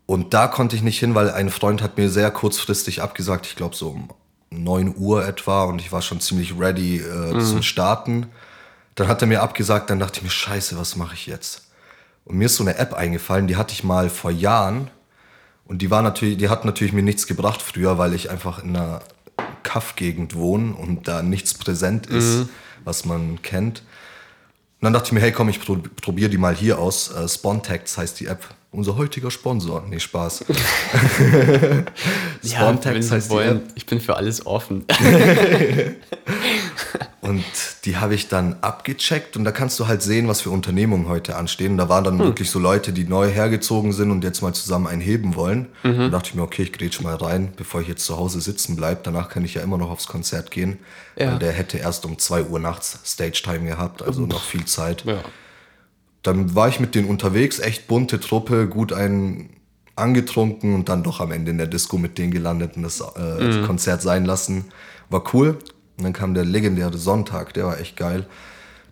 Und 0.07 0.35
da 0.35 0.49
konnte 0.49 0.77
ich 0.77 0.83
nicht 0.83 0.99
hin, 0.99 1.15
weil 1.15 1.31
ein 1.31 1.49
Freund 1.51 1.81
hat 1.83 1.97
mir 1.97 2.11
sehr 2.11 2.31
kurzfristig 2.31 3.01
abgesagt, 3.01 3.47
ich 3.47 3.57
glaube 3.57 3.75
so 3.75 3.89
um 3.91 4.09
9 4.51 4.95
Uhr 4.97 5.27
etwa 5.27 5.65
und 5.65 5.81
ich 5.81 5.91
war 5.91 6.03
schon 6.03 6.21
ziemlich 6.21 6.59
ready 6.59 6.99
äh, 6.99 7.39
zum 7.41 7.63
Starten. 7.63 8.27
Dann 8.97 9.09
hat 9.09 9.23
er 9.23 9.27
mir 9.29 9.43
abgesagt, 9.43 9.89
dann 9.91 9.99
dachte 9.99 10.19
ich 10.19 10.23
mir, 10.25 10.31
scheiße, 10.31 10.79
was 10.79 10.95
mache 10.97 11.15
ich 11.15 11.27
jetzt? 11.27 11.69
Und 12.27 12.37
mir 12.37 12.45
ist 12.47 12.57
so 12.57 12.63
eine 12.65 12.77
App 12.77 12.93
eingefallen, 12.95 13.47
die 13.49 13.57
hatte 13.57 13.73
ich 13.73 13.83
mal 13.83 14.09
vor 14.11 14.31
Jahren 14.31 14.91
und 15.65 15.81
die 15.83 15.91
war 15.91 16.03
natürlich, 16.03 16.37
die 16.37 16.49
hat 16.51 16.65
natürlich 16.65 16.93
mir 16.93 17.03
nichts 17.03 17.27
gebracht 17.27 17.63
früher, 17.63 17.97
weil 17.99 18.15
ich 18.15 18.31
einfach 18.31 18.63
in 18.63 18.77
einer 18.77 19.01
Kaff-Gegend 19.65 20.37
wohne 20.37 20.75
und 20.75 21.09
da 21.09 21.23
nichts 21.23 21.55
präsent 21.55 22.07
ist, 22.07 22.49
was 22.85 23.05
man 23.05 23.43
kennt. 23.43 23.81
Und 23.81 24.87
dann 24.87 24.93
dachte 24.93 25.07
ich 25.07 25.13
mir, 25.13 25.21
hey 25.21 25.33
komm, 25.33 25.49
ich 25.49 25.61
pro 25.61 25.79
probiere 26.03 26.31
die 26.31 26.39
mal 26.39 26.55
hier 26.55 26.79
aus. 26.79 27.11
Äh, 27.11 27.27
heißt 27.99 28.21
die 28.21 28.27
App. 28.27 28.55
Unser 28.75 28.97
heutiger 28.97 29.31
Sponsor. 29.31 29.85
Nee, 29.89 30.01
Spaß. 30.01 30.45
ja, 32.43 32.61
Spontex 32.61 33.07
Sie 33.07 33.15
heißt 33.15 33.27
die 33.27 33.35
wollen, 33.35 33.57
App. 33.59 33.73
ich 33.77 33.87
bin 33.87 34.01
für 34.01 34.17
alles 34.17 34.45
offen. 34.47 34.85
Und 37.21 37.45
die 37.85 37.97
habe 37.97 38.15
ich 38.15 38.29
dann 38.29 38.57
abgecheckt 38.61 39.39
und 39.39 39.45
da 39.45 39.51
kannst 39.51 39.81
du 39.81 39.87
halt 39.87 40.03
sehen, 40.03 40.29
was 40.29 40.43
für 40.43 40.51
Unternehmungen 40.51 41.09
heute 41.09 41.37
anstehen. 41.37 41.73
Und 41.73 41.79
da 41.79 41.89
waren 41.89 42.05
dann 42.05 42.19
wirklich 42.19 42.51
so 42.51 42.59
Leute, 42.59 42.93
die 42.93 43.05
neu 43.05 43.31
hergezogen 43.31 43.95
sind 43.95 44.11
und 44.11 44.23
jetzt 44.25 44.43
mal 44.43 44.53
zusammen 44.53 44.87
einen 44.87 45.01
heben 45.01 45.35
wollen. 45.35 45.69
Mhm. 45.85 45.99
Da 45.99 46.09
dachte 46.11 46.29
ich 46.29 46.35
mir, 46.35 46.43
okay, 46.43 46.65
ich 46.65 46.73
grätsch 46.75 47.01
mal 47.01 47.15
rein, 47.15 47.55
bevor 47.57 47.81
ich 47.81 47.89
jetzt 47.89 48.05
zu 48.05 48.19
Hause 48.19 48.43
sitzen 48.43 48.77
bleibe. 48.77 49.01
Danach 49.05 49.31
kann 49.31 49.43
ich 49.43 49.55
ja 49.55 49.63
immer 49.63 49.79
noch 49.79 49.91
aufs 49.91 50.07
Konzert 50.07 50.51
gehen. 50.51 50.81
Ja. 51.17 51.33
Weil 51.33 51.39
der 51.39 51.53
hätte 51.53 51.79
erst 51.79 52.05
um 52.05 52.19
2 52.19 52.45
Uhr 52.45 52.59
nachts 52.59 52.99
Stage-Time 53.07 53.69
gehabt, 53.69 54.03
also 54.03 54.27
noch 54.27 54.43
viel 54.43 54.67
Zeit. 54.67 55.05
Ja. 55.07 55.23
Dann 56.25 56.55
war 56.55 56.69
ich 56.69 56.81
mit 56.81 56.95
denen 56.95 57.09
unterwegs, 57.09 57.61
echt 57.61 57.87
bunte 57.87 58.19
Truppe, 58.19 58.67
gut 58.67 58.93
einen 58.93 59.51
angetrunken 59.95 60.75
und 60.75 60.89
dann 60.89 61.05
doch 61.05 61.21
am 61.21 61.31
Ende 61.31 61.53
in 61.53 61.59
der 61.59 61.69
Disco 61.69 61.99
mit 61.99 62.19
denen 62.19 62.33
gelandet 62.33 62.77
und 62.77 62.83
das 62.83 63.01
äh, 63.01 63.63
Konzert 63.65 64.03
sein 64.03 64.25
lassen. 64.25 64.65
War 65.11 65.23
cool. 65.33 65.59
Und 65.97 66.05
dann 66.05 66.13
kam 66.13 66.35
der 66.35 66.45
legendäre 66.45 66.99
Sonntag, 66.99 67.55
der 67.55 67.67
war 67.67 67.79
echt 67.79 67.97
geil. 67.97 68.27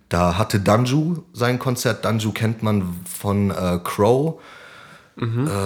Da 0.09 0.37
hatte 0.37 0.59
Danju 0.59 1.23
sein 1.33 1.59
Konzert. 1.59 2.05
Danju 2.05 2.31
kennt 2.31 2.61
man 2.61 2.95
von 3.11 3.49
äh, 3.49 3.79
Crow, 3.83 4.39
äh, 5.17 5.23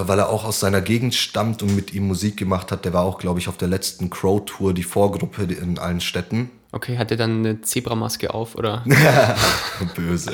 weil 0.08 0.20
er 0.20 0.30
auch 0.30 0.46
aus 0.46 0.60
seiner 0.62 0.82
Gegend 0.82 1.14
stammt 1.16 1.62
und 1.62 1.76
mit 1.76 1.94
ihm 1.94 2.08
Musik 2.08 2.38
gemacht 2.38 2.72
hat. 2.72 2.86
Der 2.86 2.94
war 2.94 3.04
auch, 3.04 3.20
glaube 3.20 3.40
ich, 3.40 3.50
auf 3.50 3.58
der 3.58 3.68
letzten 3.68 4.10
Crow-Tour, 4.10 4.74
die 4.74 4.84
Vorgruppe 4.84 5.44
in 5.44 5.78
allen 5.78 6.00
Städten. 6.02 6.50
Okay, 6.72 6.98
hat 6.98 7.12
er 7.12 7.18
dann 7.18 7.40
eine 7.46 7.62
Zebramaske 7.62 8.34
auf 8.34 8.56
oder 8.56 8.84
Böse. 9.96 10.34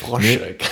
Froschschreck? 0.00 0.64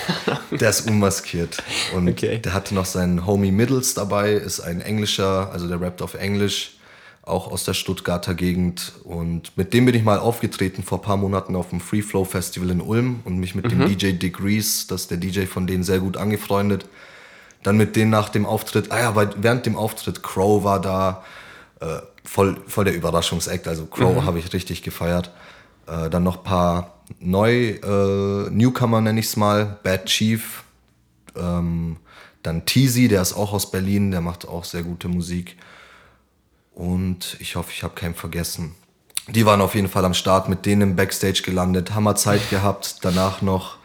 Der 0.52 0.70
ist 0.70 0.88
unmaskiert. 0.88 1.62
Und 1.94 2.08
Okay. 2.08 2.38
der 2.38 2.54
hatte 2.54 2.74
noch 2.74 2.84
seinen 2.86 3.26
Homie 3.26 3.50
Middles 3.50 3.94
dabei, 3.94 4.32
ist 4.32 4.60
ein 4.60 4.80
Englischer, 4.80 5.50
also 5.52 5.66
der 5.66 5.80
rappt 5.80 6.02
auf 6.02 6.14
Englisch, 6.14 6.76
auch 7.22 7.50
aus 7.50 7.64
der 7.64 7.74
Stuttgarter 7.74 8.34
Gegend. 8.34 8.92
Und 9.02 9.56
mit 9.56 9.74
dem 9.74 9.86
bin 9.86 9.94
ich 9.94 10.04
mal 10.04 10.18
aufgetreten 10.20 10.82
vor 10.84 10.98
ein 10.98 11.02
paar 11.02 11.16
Monaten 11.16 11.56
auf 11.56 11.70
dem 11.70 11.80
Free 11.80 12.02
Flow 12.02 12.24
Festival 12.24 12.70
in 12.70 12.80
Ulm 12.80 13.20
und 13.24 13.38
mich 13.38 13.54
mit 13.56 13.70
dem 13.70 13.86
DJ 13.88 14.12
Dick 14.12 14.40
Reese, 14.42 14.86
das 14.88 15.02
ist 15.02 15.10
der 15.10 15.18
DJ 15.18 15.46
von 15.46 15.66
denen, 15.66 15.82
sehr 15.82 15.98
gut 15.98 16.16
angefreundet. 16.16 16.86
Dann 17.64 17.76
mit 17.76 17.96
denen 17.96 18.10
nach 18.10 18.28
dem 18.28 18.46
Auftritt, 18.46 18.92
ah 18.92 19.00
ja, 19.00 19.14
weil 19.16 19.30
während 19.36 19.66
dem 19.66 19.74
Auftritt 19.74 20.22
Crow 20.22 20.62
war 20.64 20.80
da, 20.80 21.24
äh, 21.80 21.96
voll, 22.24 22.60
voll 22.66 22.84
der 22.84 22.94
Überraschungsakt. 22.94 23.68
Also 23.68 23.86
Crow 23.86 24.24
habe 24.24 24.38
ich 24.38 24.52
richtig 24.52 24.82
gefeiert. 24.82 25.30
Äh, 25.86 26.10
dann 26.10 26.22
noch 26.22 26.38
ein 26.38 26.44
paar 26.44 26.94
neu, 27.20 27.70
äh, 27.70 28.50
Newcomer 28.50 29.00
nenne 29.00 29.20
ich 29.20 29.26
es 29.26 29.36
mal, 29.36 29.78
Bad 29.82 30.06
Chief, 30.06 30.64
ähm, 31.36 31.96
dann 32.42 32.64
Teasy, 32.66 33.08
der 33.08 33.22
ist 33.22 33.34
auch 33.34 33.52
aus 33.52 33.70
Berlin, 33.70 34.10
der 34.10 34.20
macht 34.20 34.46
auch 34.46 34.64
sehr 34.64 34.82
gute 34.82 35.08
Musik. 35.08 35.56
Und 36.74 37.36
ich 37.40 37.56
hoffe, 37.56 37.70
ich 37.72 37.82
habe 37.82 37.94
keinen 37.94 38.14
vergessen. 38.14 38.74
Die 39.28 39.46
waren 39.46 39.60
auf 39.60 39.74
jeden 39.74 39.88
Fall 39.88 40.04
am 40.04 40.14
Start, 40.14 40.48
mit 40.48 40.66
denen 40.66 40.82
im 40.82 40.96
Backstage 40.96 41.42
gelandet, 41.44 41.94
haben 41.94 42.04
wir 42.04 42.16
Zeit 42.16 42.50
gehabt, 42.50 42.98
danach 43.02 43.40
noch 43.40 43.78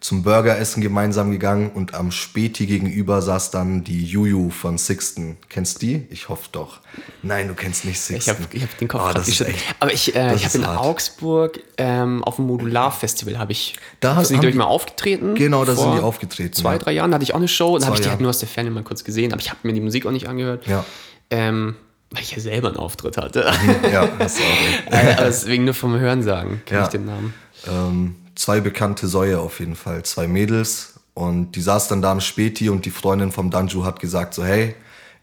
zum 0.00 0.22
Burgeressen 0.22 0.82
gemeinsam 0.82 1.30
gegangen 1.30 1.70
und 1.70 1.94
am 1.94 2.10
Späti 2.10 2.66
gegenüber 2.66 3.22
saß 3.22 3.50
dann 3.50 3.82
die 3.82 4.04
Juju 4.04 4.50
von 4.50 4.76
Sixten. 4.78 5.36
Kennst 5.48 5.76
du 5.82 5.86
die? 5.86 6.06
Ich 6.10 6.28
hoffe 6.28 6.48
doch. 6.52 6.80
Nein, 7.22 7.48
du 7.48 7.54
kennst 7.54 7.84
nicht 7.84 7.94
Ich 7.96 8.00
Sixten. 8.02 8.34
habe 8.34 8.42
ich 8.52 8.62
hab 8.62 8.78
den 8.78 8.88
Kopf 8.88 9.00
grad 9.02 9.16
das 9.16 9.40
echt, 9.40 9.58
Aber 9.80 9.92
ich, 9.92 10.14
äh, 10.14 10.30
das 10.30 10.40
ich 10.40 10.44
habe 10.46 10.58
in 10.58 10.66
hart. 10.66 10.78
Augsburg 10.80 11.60
ähm, 11.78 12.22
auf 12.24 12.36
dem 12.36 12.46
Modular-Festival 12.46 13.38
habe 13.38 13.52
ich 13.52 13.76
Da 14.00 14.22
sind 14.24 14.42
die, 14.42 14.46
ich, 14.48 14.52
die- 14.52 14.58
mal 14.58 14.64
aufgetreten. 14.64 15.34
Genau, 15.34 15.64
da 15.64 15.74
sind 15.74 15.94
die 15.94 16.00
aufgetreten, 16.00 16.52
Zwei, 16.52 16.72
ja. 16.72 16.78
drei 16.78 16.92
Jahren 16.92 17.12
hatte 17.14 17.24
ich 17.24 17.32
auch 17.32 17.38
eine 17.38 17.48
Show 17.48 17.74
und 17.74 17.82
da 17.82 17.86
habe 17.86 17.96
ich 17.96 18.02
die 18.02 18.08
halt 18.10 18.20
nur 18.20 18.30
aus 18.30 18.38
der 18.38 18.48
Ferne 18.48 18.70
mal 18.70 18.82
kurz 18.84 19.02
gesehen, 19.02 19.32
aber 19.32 19.40
ich 19.40 19.48
habe 19.50 19.60
mir 19.62 19.72
die 19.72 19.80
Musik 19.80 20.06
auch 20.06 20.10
nicht 20.12 20.28
angehört. 20.28 20.66
Ja. 20.66 20.84
Ähm, 21.30 21.74
weil 22.10 22.22
ich 22.22 22.32
ja 22.32 22.40
selber 22.40 22.68
einen 22.68 22.76
Auftritt 22.76 23.16
hatte. 23.16 23.50
ja, 23.92 24.08
hast 24.18 24.38
du 24.38 24.42
auch. 24.42 24.92
Äh, 24.92 25.12
aber 25.14 25.24
deswegen 25.24 25.64
nur 25.64 25.74
vom 25.74 25.98
Hörensagen 25.98 26.62
kenne 26.66 26.80
Ja. 26.80 26.84
ich 26.86 26.90
den 26.92 27.04
Namen. 27.06 27.34
ähm, 27.66 28.14
zwei 28.36 28.60
bekannte 28.60 29.08
Säue 29.08 29.40
auf 29.40 29.58
jeden 29.58 29.74
Fall, 29.74 30.04
zwei 30.04 30.28
Mädels. 30.28 31.00
Und 31.14 31.52
die 31.52 31.62
saß 31.62 31.88
dann 31.88 32.02
da 32.02 32.12
am 32.12 32.20
Späti 32.20 32.68
und 32.68 32.84
die 32.84 32.90
Freundin 32.90 33.32
vom 33.32 33.50
Danju 33.50 33.84
hat 33.84 34.00
gesagt 34.00 34.34
so, 34.34 34.44
hey, 34.44 34.74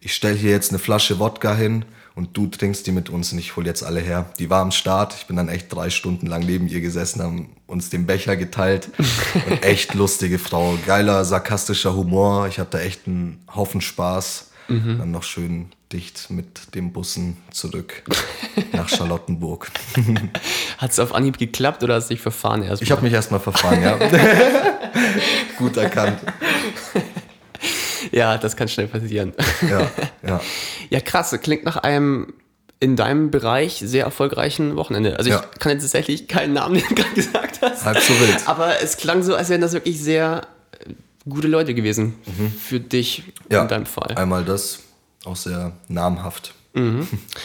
ich 0.01 0.13
stell 0.13 0.35
hier 0.35 0.51
jetzt 0.51 0.71
eine 0.71 0.79
Flasche 0.79 1.19
Wodka 1.19 1.55
hin 1.55 1.85
und 2.15 2.35
du 2.35 2.47
trinkst 2.47 2.85
die 2.85 2.91
mit 2.91 3.09
uns 3.09 3.31
und 3.31 3.39
ich 3.39 3.55
hol 3.55 3.65
jetzt 3.65 3.83
alle 3.83 4.01
her. 4.01 4.25
Die 4.39 4.49
war 4.49 4.61
am 4.61 4.71
Start, 4.71 5.15
ich 5.15 5.27
bin 5.27 5.37
dann 5.37 5.49
echt 5.49 5.73
drei 5.73 5.89
Stunden 5.89 6.25
lang 6.25 6.45
neben 6.45 6.67
ihr 6.67 6.81
gesessen, 6.81 7.21
haben 7.21 7.49
uns 7.67 7.89
den 7.89 8.05
Becher 8.05 8.35
geteilt. 8.35 8.89
und 9.49 9.63
echt 9.63 9.93
lustige 9.93 10.39
Frau, 10.39 10.77
geiler, 10.85 11.23
sarkastischer 11.25 11.95
Humor. 11.95 12.47
Ich 12.47 12.59
hatte 12.59 12.81
echt 12.81 13.07
einen 13.07 13.43
Haufen 13.53 13.81
Spaß. 13.81 14.51
Dann 14.97 15.11
noch 15.11 15.23
schön 15.23 15.67
dicht 15.93 16.29
mit 16.31 16.75
den 16.75 16.91
Bussen 16.91 17.37
zurück 17.51 18.03
nach 18.73 18.89
Charlottenburg. 18.89 19.71
Hat 20.79 20.91
es 20.91 20.99
auf 20.99 21.13
Anhieb 21.13 21.37
geklappt 21.37 21.83
oder 21.83 21.95
hast 21.95 22.09
du 22.09 22.15
dich 22.15 22.21
verfahren 22.21 22.63
erst? 22.63 22.81
Ich 22.81 22.91
habe 22.91 23.01
mich 23.03 23.13
erstmal 23.13 23.39
verfahren, 23.39 23.81
ja. 23.81 23.97
Gut 25.57 25.77
erkannt. 25.77 26.19
ja, 28.11 28.37
das 28.37 28.55
kann 28.55 28.67
schnell 28.67 28.87
passieren. 28.87 29.33
Ja, 29.69 29.89
ja. 30.27 30.41
Ja, 30.89 30.99
krass. 30.99 31.37
Klingt 31.41 31.63
nach 31.63 31.77
einem 31.77 32.33
in 32.79 32.95
deinem 32.95 33.31
Bereich 33.31 33.81
sehr 33.85 34.03
erfolgreichen 34.03 34.75
Wochenende. 34.75 35.17
Also 35.17 35.29
Ja. 35.29 35.43
ich 35.53 35.59
kann 35.59 35.71
jetzt 35.71 35.83
tatsächlich 35.83 36.27
keinen 36.27 36.53
Namen, 36.53 36.75
den 36.75 36.83
du 36.89 36.95
gerade 36.95 37.13
gesagt 37.15 37.61
hast. 37.61 37.85
Halb 37.85 37.99
so 37.99 38.13
wild. 38.19 38.47
Aber 38.47 38.81
es 38.81 38.97
klang 38.97 39.23
so, 39.23 39.35
als 39.35 39.49
wären 39.49 39.61
das 39.61 39.71
wirklich 39.73 40.01
sehr 40.01 40.41
äh, 40.85 40.93
gute 41.29 41.47
Leute 41.47 41.73
gewesen 41.73 42.15
für 42.59 42.79
dich 42.81 43.23
ja. 43.49 43.61
in 43.61 43.67
deinem 43.69 43.85
Fall. 43.85 44.15
Einmal 44.15 44.43
das, 44.43 44.79
auch 45.25 45.35
sehr 45.35 45.71
namhaft. 45.87 46.53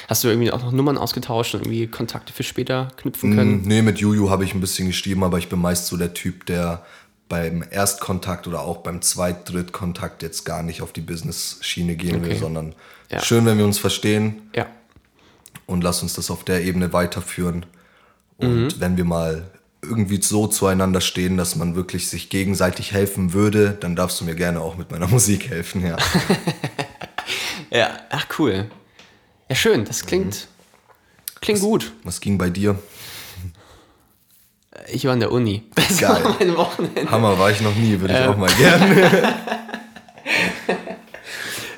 Hast 0.08 0.24
du 0.24 0.28
irgendwie 0.28 0.50
auch 0.50 0.62
noch 0.62 0.72
Nummern 0.72 0.96
ausgetauscht 0.96 1.54
und 1.54 1.60
irgendwie 1.60 1.86
Kontakte 1.86 2.32
für 2.32 2.42
später 2.44 2.88
knüpfen 2.96 3.34
können? 3.34 3.62
Mm, 3.62 3.68
Nee, 3.68 3.82
mit 3.82 3.98
Juju 3.98 4.30
habe 4.30 4.44
ich 4.44 4.54
ein 4.54 4.60
bisschen 4.62 4.86
geschrieben, 4.86 5.22
aber 5.22 5.36
ich 5.36 5.50
bin 5.50 5.60
meist 5.60 5.86
so 5.86 5.98
der 5.98 6.14
Typ, 6.14 6.46
der 6.46 6.82
beim 7.28 7.62
Erstkontakt 7.70 8.46
oder 8.46 8.62
auch 8.62 8.78
beim 8.78 9.02
Zweit-, 9.02 9.46
Drittkontakt 9.52 10.22
jetzt 10.22 10.44
gar 10.46 10.62
nicht 10.62 10.80
auf 10.80 10.94
die 10.94 11.02
Business-Schiene 11.02 11.94
gehen 11.96 12.22
will, 12.22 12.30
Okay. 12.30 12.38
sondern 12.40 12.74
Ja. 13.10 13.20
schön, 13.20 13.44
wenn 13.44 13.58
wir 13.58 13.66
uns 13.66 13.78
verstehen 13.78 14.40
Ja. 14.56 14.64
und 15.66 15.84
lass 15.84 16.00
uns 16.02 16.14
das 16.14 16.30
auf 16.30 16.42
der 16.44 16.62
Ebene 16.64 16.94
weiterführen. 16.94 17.66
Und 18.38 18.48
Mhm. 18.68 18.80
wenn 18.80 18.96
wir 18.96 19.04
mal 19.04 19.50
irgendwie 19.82 20.22
so 20.22 20.46
zueinander 20.46 21.02
stehen, 21.02 21.36
dass 21.36 21.54
man 21.54 21.74
wirklich 21.76 22.08
sich 22.08 22.30
gegenseitig 22.30 22.92
helfen 22.92 23.34
würde, 23.34 23.76
dann 23.78 23.94
darfst 23.94 24.18
du 24.20 24.24
mir 24.24 24.34
gerne 24.34 24.62
auch 24.62 24.76
mit 24.78 24.90
meiner 24.90 25.06
Musik 25.08 25.50
helfen, 25.50 25.84
ja. 25.84 25.96
Ja, 27.70 27.98
ach 28.10 28.26
cool. 28.38 28.70
Ja, 29.48 29.56
schön. 29.56 29.84
Das 29.84 30.04
klingt, 30.06 30.48
klingt 31.40 31.60
gut. 31.60 31.92
Was 32.04 32.20
ging 32.20 32.38
bei 32.38 32.50
dir? 32.50 32.78
Ich 34.92 35.04
war 35.04 35.14
in 35.14 35.20
der 35.20 35.32
Uni. 35.32 35.64
Das 35.74 35.98
Geil. 35.98 36.22
war 36.22 36.36
mein 36.38 36.56
Wochenende. 36.56 37.10
Hammer 37.10 37.38
war 37.38 37.50
ich 37.50 37.60
noch 37.60 37.74
nie, 37.74 37.98
würde 38.00 38.14
ich 38.18 38.26
auch 38.26 38.36
mal 38.36 38.50
gerne. 38.52 39.34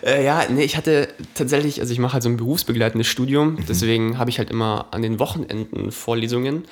Äh, 0.02 0.24
ja, 0.24 0.46
nee, 0.48 0.64
ich 0.64 0.78
hatte 0.78 1.08
tatsächlich, 1.34 1.80
also 1.80 1.92
ich 1.92 1.98
mache 1.98 2.14
halt 2.14 2.22
so 2.22 2.30
ein 2.30 2.38
berufsbegleitendes 2.38 3.06
Studium, 3.06 3.58
deswegen 3.68 4.16
habe 4.16 4.30
ich 4.30 4.38
halt 4.38 4.50
immer 4.50 4.86
an 4.92 5.02
den 5.02 5.18
Wochenenden 5.18 5.92
Vorlesungen. 5.92 6.64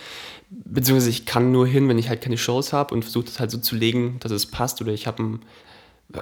Beziehungsweise 0.48 1.10
ich 1.10 1.26
kann 1.26 1.52
nur 1.52 1.66
hin, 1.66 1.88
wenn 1.90 1.98
ich 1.98 2.08
halt 2.08 2.22
keine 2.22 2.38
Shows 2.38 2.72
habe 2.72 2.94
und 2.94 3.02
versuche 3.02 3.26
das 3.26 3.38
halt 3.38 3.50
so 3.50 3.58
zu 3.58 3.76
legen, 3.76 4.16
dass 4.20 4.32
es 4.32 4.46
passt. 4.46 4.80
Oder 4.80 4.92
ich 4.92 5.06
habe 5.06 5.22
ein, 5.22 5.42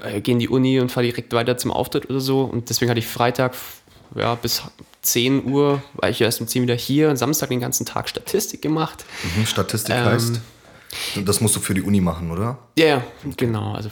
äh, 0.02 0.20
gehe 0.20 0.32
in 0.32 0.38
die 0.38 0.48
Uni 0.48 0.80
und 0.80 0.90
fahre 0.90 1.06
direkt 1.06 1.32
weiter 1.32 1.56
zum 1.56 1.70
Auftritt 1.70 2.08
oder 2.10 2.20
so. 2.20 2.42
Und 2.42 2.68
deswegen 2.70 2.90
hatte 2.90 2.98
ich 3.00 3.06
Freitag 3.06 3.54
ja, 4.14 4.34
bis 4.34 4.62
10 5.02 5.44
Uhr, 5.46 5.82
war 5.94 6.10
ich 6.10 6.20
erst 6.20 6.40
um 6.40 6.46
10 6.46 6.62
wieder 6.62 6.74
hier, 6.74 7.16
Samstag 7.16 7.48
den 7.50 7.60
ganzen 7.60 7.86
Tag 7.86 8.08
Statistik 8.08 8.62
gemacht. 8.62 9.04
Mhm, 9.36 9.46
Statistik 9.46 9.94
Ähm. 9.94 10.04
heißt, 10.04 10.40
das 11.24 11.40
musst 11.40 11.56
du 11.56 11.60
für 11.60 11.74
die 11.74 11.82
Uni 11.82 12.00
machen, 12.00 12.30
oder? 12.30 12.58
Ja, 12.78 12.86
ja, 12.86 13.04
genau. 13.36 13.74
Also 13.74 13.90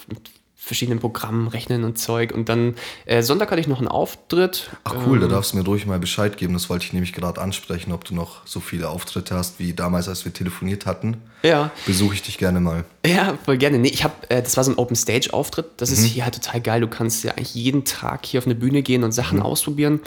verschiedenen 0.65 0.99
Programmen 0.99 1.47
rechnen 1.49 1.85
und 1.85 1.99
Zeug. 1.99 2.33
Und 2.33 2.49
dann 2.49 2.75
äh, 3.07 3.23
Sonntag 3.23 3.51
hatte 3.51 3.61
ich 3.61 3.69
noch 3.69 3.79
einen 3.79 3.89
Auftritt. 3.89 4.71
Ach 4.85 4.95
cool, 5.07 5.17
Ähm. 5.17 5.23
da 5.23 5.29
darfst 5.35 5.53
du 5.53 5.59
mir 5.59 5.65
ruhig 5.65 5.87
mal 5.87 5.99
Bescheid 5.99 6.37
geben. 6.37 6.55
Das 6.55 6.71
wollte 6.71 6.85
ich 6.87 6.93
nämlich 6.93 7.13
gerade 7.13 7.41
ansprechen, 7.41 7.93
ob 7.93 8.05
du 8.05 8.15
noch 8.15 8.47
so 8.47 8.61
viele 8.61 8.89
Auftritte 8.89 9.35
hast 9.35 9.59
wie 9.59 9.75
damals, 9.75 10.09
als 10.09 10.25
wir 10.25 10.33
telefoniert 10.33 10.87
hatten. 10.87 11.19
Ja, 11.43 11.71
Besuche 11.87 12.15
ich 12.15 12.23
dich 12.23 12.39
gerne 12.39 12.61
mal. 12.61 12.85
ja, 13.05 13.37
voll 13.45 13.59
gerne. 13.59 13.79
Nee, 13.79 13.89
ich 13.89 14.03
habe, 14.05 14.15
äh, 14.31 14.43
das 14.43 14.57
war 14.57 14.65
so 14.65 14.71
ein 14.73 14.79
Open 14.79 14.97
Stage 14.97 15.29
Auftritt. 15.33 15.67
Das 15.77 15.91
ist 15.91 16.03
hier 16.05 16.25
halt 16.25 16.35
total 16.43 16.61
geil. 16.61 16.81
Du 16.81 16.89
kannst 16.89 17.23
ja 17.25 17.33
eigentlich 17.33 17.55
jeden 17.55 17.85
Tag 17.85 18.25
hier 18.25 18.39
auf 18.39 18.47
eine 18.47 18.55
Bühne 18.55 18.83
gehen 18.83 19.05
und 19.05 19.13
Sachen 19.13 19.43
ausprobieren. 19.43 20.01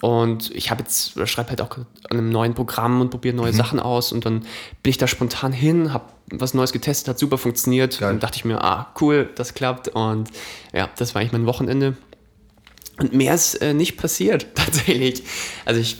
Und 0.00 0.54
ich 0.54 0.70
habe 0.70 0.82
jetzt, 0.82 1.14
schreibe 1.28 1.50
halt 1.50 1.60
auch 1.60 1.76
an 1.76 1.86
einem 2.10 2.30
neuen 2.30 2.54
Programm 2.54 3.00
und 3.00 3.10
probiere 3.10 3.34
neue 3.34 3.52
Sachen 3.52 3.80
aus. 3.80 4.12
Und 4.12 4.24
dann 4.24 4.40
bin 4.82 4.90
ich 4.90 4.98
da 4.98 5.08
spontan 5.08 5.52
hin, 5.52 5.92
habe 5.92 6.04
was 6.30 6.54
Neues 6.54 6.72
getestet, 6.72 7.08
hat 7.08 7.18
super 7.18 7.38
funktioniert. 7.38 7.98
Geil. 7.98 8.12
Und 8.12 8.22
dachte 8.22 8.36
ich 8.36 8.44
mir, 8.44 8.62
ah, 8.62 8.92
cool, 9.00 9.28
das 9.34 9.54
klappt. 9.54 9.88
Und 9.88 10.30
ja, 10.72 10.88
das 10.96 11.14
war 11.14 11.20
eigentlich 11.20 11.32
mein 11.32 11.46
Wochenende. 11.46 11.96
Und 12.98 13.12
mehr 13.12 13.34
ist 13.34 13.54
äh, 13.56 13.74
nicht 13.74 13.96
passiert, 13.96 14.46
tatsächlich. 14.54 15.24
Also 15.64 15.80
ich. 15.80 15.98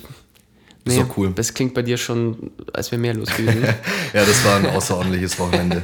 Ist 0.85 0.99
doch 0.99 1.19
cool. 1.19 1.33
Das 1.35 1.53
klingt 1.53 1.75
bei 1.75 1.83
dir 1.83 1.99
schon, 1.99 2.51
als 2.73 2.91
wäre 2.91 3.01
mehr 3.01 3.15
los 3.15 3.29
gewesen. 3.37 3.63
Ja, 4.15 4.25
das 4.25 4.43
war 4.47 4.57
ein 4.57 4.67
außerordentliches 4.67 5.39
Wochenende. 5.39 5.83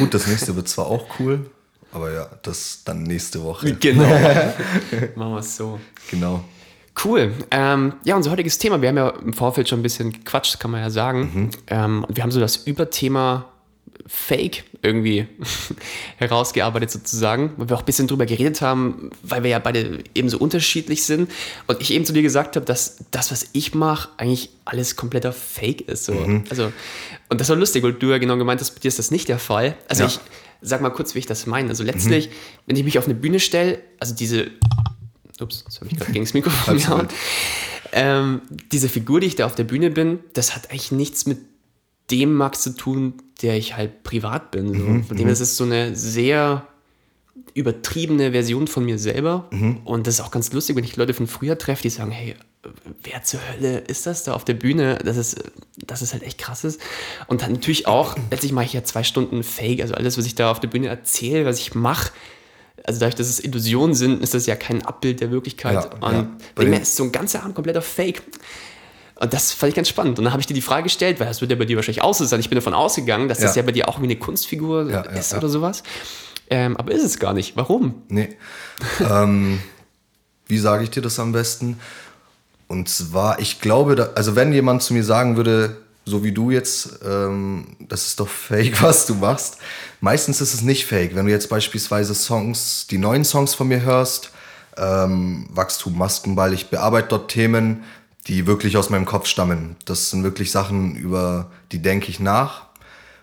Gut, 0.00 0.12
das 0.12 0.26
nächste 0.26 0.56
wird 0.56 0.68
zwar 0.68 0.88
auch 0.88 1.06
cool, 1.20 1.48
aber 1.92 2.12
ja, 2.12 2.28
das 2.42 2.82
dann 2.84 3.04
nächste 3.04 3.40
Woche. 3.44 3.72
genau. 3.74 4.02
Machen 5.14 5.32
wir 5.32 5.38
es 5.38 5.56
so. 5.56 5.78
Genau. 6.10 6.42
Cool. 7.04 7.32
Ähm, 7.50 7.94
ja, 8.04 8.16
unser 8.16 8.30
heutiges 8.30 8.58
Thema, 8.58 8.82
wir 8.82 8.88
haben 8.88 8.96
ja 8.96 9.08
im 9.10 9.32
Vorfeld 9.32 9.68
schon 9.68 9.80
ein 9.80 9.82
bisschen 9.82 10.12
gequatscht, 10.12 10.58
kann 10.60 10.70
man 10.70 10.80
ja 10.80 10.90
sagen. 10.90 11.30
Mhm. 11.32 11.50
Ähm, 11.68 12.04
und 12.04 12.16
wir 12.16 12.22
haben 12.22 12.30
so 12.32 12.40
das 12.40 12.56
Überthema 12.56 13.46
Fake 14.06 14.64
irgendwie 14.82 15.26
herausgearbeitet 16.16 16.90
sozusagen, 16.90 17.52
weil 17.56 17.68
wir 17.68 17.76
auch 17.76 17.80
ein 17.80 17.84
bisschen 17.86 18.08
drüber 18.08 18.26
geredet 18.26 18.60
haben, 18.60 19.10
weil 19.22 19.42
wir 19.44 19.50
ja 19.50 19.58
beide 19.60 20.02
eben 20.14 20.28
so 20.28 20.38
unterschiedlich 20.38 21.04
sind 21.04 21.30
und 21.68 21.80
ich 21.80 21.92
eben 21.92 22.04
zu 22.04 22.12
dir 22.12 22.22
gesagt 22.22 22.56
habe, 22.56 22.66
dass 22.66 22.96
das, 23.12 23.30
was 23.30 23.48
ich 23.52 23.74
mache, 23.74 24.08
eigentlich 24.16 24.50
alles 24.64 24.96
kompletter 24.96 25.32
Fake 25.32 25.82
ist. 25.82 26.06
So. 26.06 26.14
Mhm. 26.14 26.44
Also, 26.50 26.72
und 27.28 27.40
das 27.40 27.48
war 27.48 27.56
lustig, 27.56 27.82
weil 27.84 27.92
du 27.92 28.08
ja 28.10 28.18
genau 28.18 28.36
gemeint 28.36 28.60
hast, 28.60 28.72
bei 28.72 28.80
dir 28.80 28.88
ist 28.88 28.98
das 28.98 29.10
nicht 29.10 29.28
der 29.28 29.38
Fall. 29.38 29.76
Also 29.88 30.02
Ja. 30.04 30.08
ich 30.08 30.18
sag 30.60 30.80
mal 30.80 30.90
kurz, 30.90 31.14
wie 31.14 31.20
ich 31.20 31.26
das 31.26 31.46
meine. 31.46 31.68
Also 31.68 31.84
letztlich, 31.84 32.30
wenn 32.66 32.74
ich 32.76 32.84
mich 32.84 32.98
auf 32.98 33.04
eine 33.04 33.14
Bühne 33.14 33.38
stelle, 33.38 33.78
also 34.00 34.14
diese, 34.14 34.50
ups, 35.40 35.64
das 35.64 35.80
habe 35.80 35.90
ich 35.90 35.98
gerade 35.98 36.12
gegen 36.12 36.24
das 36.24 36.34
Mikrofon 36.34 36.76
gehauen. 36.76 37.08
Ähm, 37.92 38.42
diese 38.70 38.88
Figur, 38.88 39.20
die 39.20 39.26
ich 39.26 39.36
da 39.36 39.46
auf 39.46 39.54
der 39.54 39.64
Bühne 39.64 39.90
bin, 39.90 40.20
das 40.34 40.54
hat 40.54 40.70
eigentlich 40.70 40.92
nichts 40.92 41.26
mit 41.26 41.38
dem 42.10 42.34
Max 42.34 42.62
zu 42.62 42.70
tun, 42.76 43.14
der 43.42 43.56
ich 43.56 43.76
halt 43.76 44.02
privat 44.02 44.50
bin. 44.50 44.74
So. 44.74 45.08
Von 45.08 45.16
dem 45.16 45.26
her 45.26 45.32
ist 45.32 45.40
es 45.40 45.56
so 45.56 45.64
eine 45.64 45.96
sehr 45.96 46.66
übertriebene 47.54 48.32
Version 48.32 48.66
von 48.66 48.84
mir 48.84 48.98
selber. 48.98 49.48
Und 49.84 50.06
das 50.06 50.14
ist 50.14 50.20
auch 50.20 50.30
ganz 50.30 50.52
lustig, 50.52 50.76
wenn 50.76 50.84
ich 50.84 50.96
Leute 50.96 51.14
von 51.14 51.26
früher 51.26 51.58
treffe, 51.58 51.82
die 51.82 51.90
sagen, 51.90 52.10
hey, 52.10 52.36
wer 53.02 53.22
zur 53.22 53.40
Hölle 53.48 53.78
ist 53.78 54.06
das 54.06 54.24
da 54.24 54.34
auf 54.34 54.44
der 54.44 54.54
Bühne? 54.54 54.98
Das 55.04 55.16
ist, 55.16 55.42
das 55.76 56.02
ist 56.02 56.12
halt 56.12 56.22
echt 56.22 56.38
krasses. 56.38 56.78
Und 57.26 57.42
dann 57.42 57.52
natürlich 57.52 57.86
auch, 57.86 58.16
letztlich 58.30 58.52
mache 58.52 58.66
ich 58.66 58.72
ja 58.72 58.84
zwei 58.84 59.02
Stunden 59.02 59.42
Fake, 59.42 59.80
also 59.80 59.94
alles, 59.94 60.18
was 60.18 60.26
ich 60.26 60.34
da 60.34 60.50
auf 60.50 60.60
der 60.60 60.68
Bühne 60.68 60.88
erzähle, 60.88 61.44
was 61.46 61.58
ich 61.58 61.74
mache, 61.74 62.12
also 62.84 63.00
dadurch, 63.00 63.14
dass 63.16 63.28
es 63.28 63.42
Illusionen 63.42 63.94
sind, 63.94 64.22
ist 64.22 64.34
das 64.34 64.46
ja 64.46 64.56
kein 64.56 64.84
Abbild 64.84 65.20
der 65.20 65.30
Wirklichkeit. 65.30 65.74
Ja, 65.74 65.90
und 66.06 66.12
ja. 66.12 66.26
Bei 66.54 66.62
dem 66.64 66.66
den- 66.66 66.72
her 66.74 66.82
ist 66.82 66.96
so 66.96 67.04
ein 67.04 67.12
ganzer 67.12 67.40
Abend 67.42 67.54
kompletter 67.54 67.82
Fake. 67.82 68.22
Und 69.16 69.32
das 69.34 69.52
fand 69.52 69.68
ich 69.70 69.76
ganz 69.76 69.88
spannend. 69.88 70.18
Und 70.18 70.24
dann 70.24 70.32
habe 70.32 70.40
ich 70.40 70.46
dir 70.46 70.54
die 70.54 70.62
Frage 70.62 70.84
gestellt, 70.84 71.20
weil 71.20 71.26
das 71.26 71.40
wird 71.42 71.50
ja 71.50 71.56
bei 71.58 71.66
dir 71.66 71.76
wahrscheinlich 71.76 72.02
auch 72.02 72.14
so 72.14 72.24
sein. 72.24 72.40
Ich 72.40 72.48
bin 72.48 72.56
davon 72.56 72.72
ausgegangen, 72.72 73.28
dass 73.28 73.38
das 73.38 73.54
Ja. 73.54 73.60
ja 73.62 73.66
bei 73.66 73.72
dir 73.72 73.88
auch 73.88 74.00
wie 74.00 74.04
eine 74.04 74.16
Kunstfigur 74.16 74.88
Ja, 74.90 75.04
ja, 75.04 75.10
ist 75.10 75.32
ja. 75.32 75.38
oder 75.38 75.48
sowas. 75.50 75.82
Ähm, 76.48 76.76
aber 76.78 76.92
ist 76.92 77.04
es 77.04 77.18
gar 77.18 77.34
nicht. 77.34 77.54
Warum? 77.56 78.02
Nee. 78.08 78.36
ähm, 79.00 79.60
wie 80.46 80.58
sage 80.58 80.84
ich 80.84 80.90
dir 80.90 81.02
das 81.02 81.18
am 81.18 81.32
besten? 81.32 81.78
Und 82.66 82.88
zwar, 82.88 83.40
ich 83.40 83.60
glaube, 83.60 83.94
da, 83.94 84.10
also 84.14 84.36
wenn 84.36 84.52
jemand 84.52 84.82
zu 84.82 84.94
mir 84.94 85.04
sagen 85.04 85.36
würde, 85.36 85.76
so 86.04 86.24
wie 86.24 86.32
du 86.32 86.50
jetzt, 86.50 87.00
ähm, 87.04 87.76
das 87.80 88.06
ist 88.06 88.20
doch 88.20 88.28
fake, 88.48 88.82
was 88.82 89.06
du 89.06 89.14
machst. 89.14 89.58
Meistens 90.00 90.40
ist 90.40 90.54
es 90.54 90.62
nicht 90.62 90.86
fake. 90.86 91.14
Wenn 91.14 91.26
du 91.26 91.32
jetzt 91.32 91.48
beispielsweise 91.48 92.14
Songs, 92.14 92.86
die 92.88 92.98
neuen 92.98 93.24
Songs 93.24 93.54
von 93.54 93.68
mir 93.68 93.82
hörst, 93.82 94.32
ähm, 94.76 95.46
Wachstum, 95.50 95.96
Maskenball, 95.96 96.54
ich 96.54 96.70
bearbeite 96.70 97.08
dort 97.08 97.30
Themen, 97.30 97.84
die 98.26 98.46
wirklich 98.46 98.76
aus 98.76 98.90
meinem 98.90 99.06
Kopf 99.06 99.26
stammen. 99.26 99.76
Das 99.84 100.10
sind 100.10 100.22
wirklich 100.22 100.50
Sachen, 100.50 100.96
über 100.96 101.50
die 101.72 101.80
denke 101.80 102.10
ich 102.10 102.20
nach. 102.20 102.66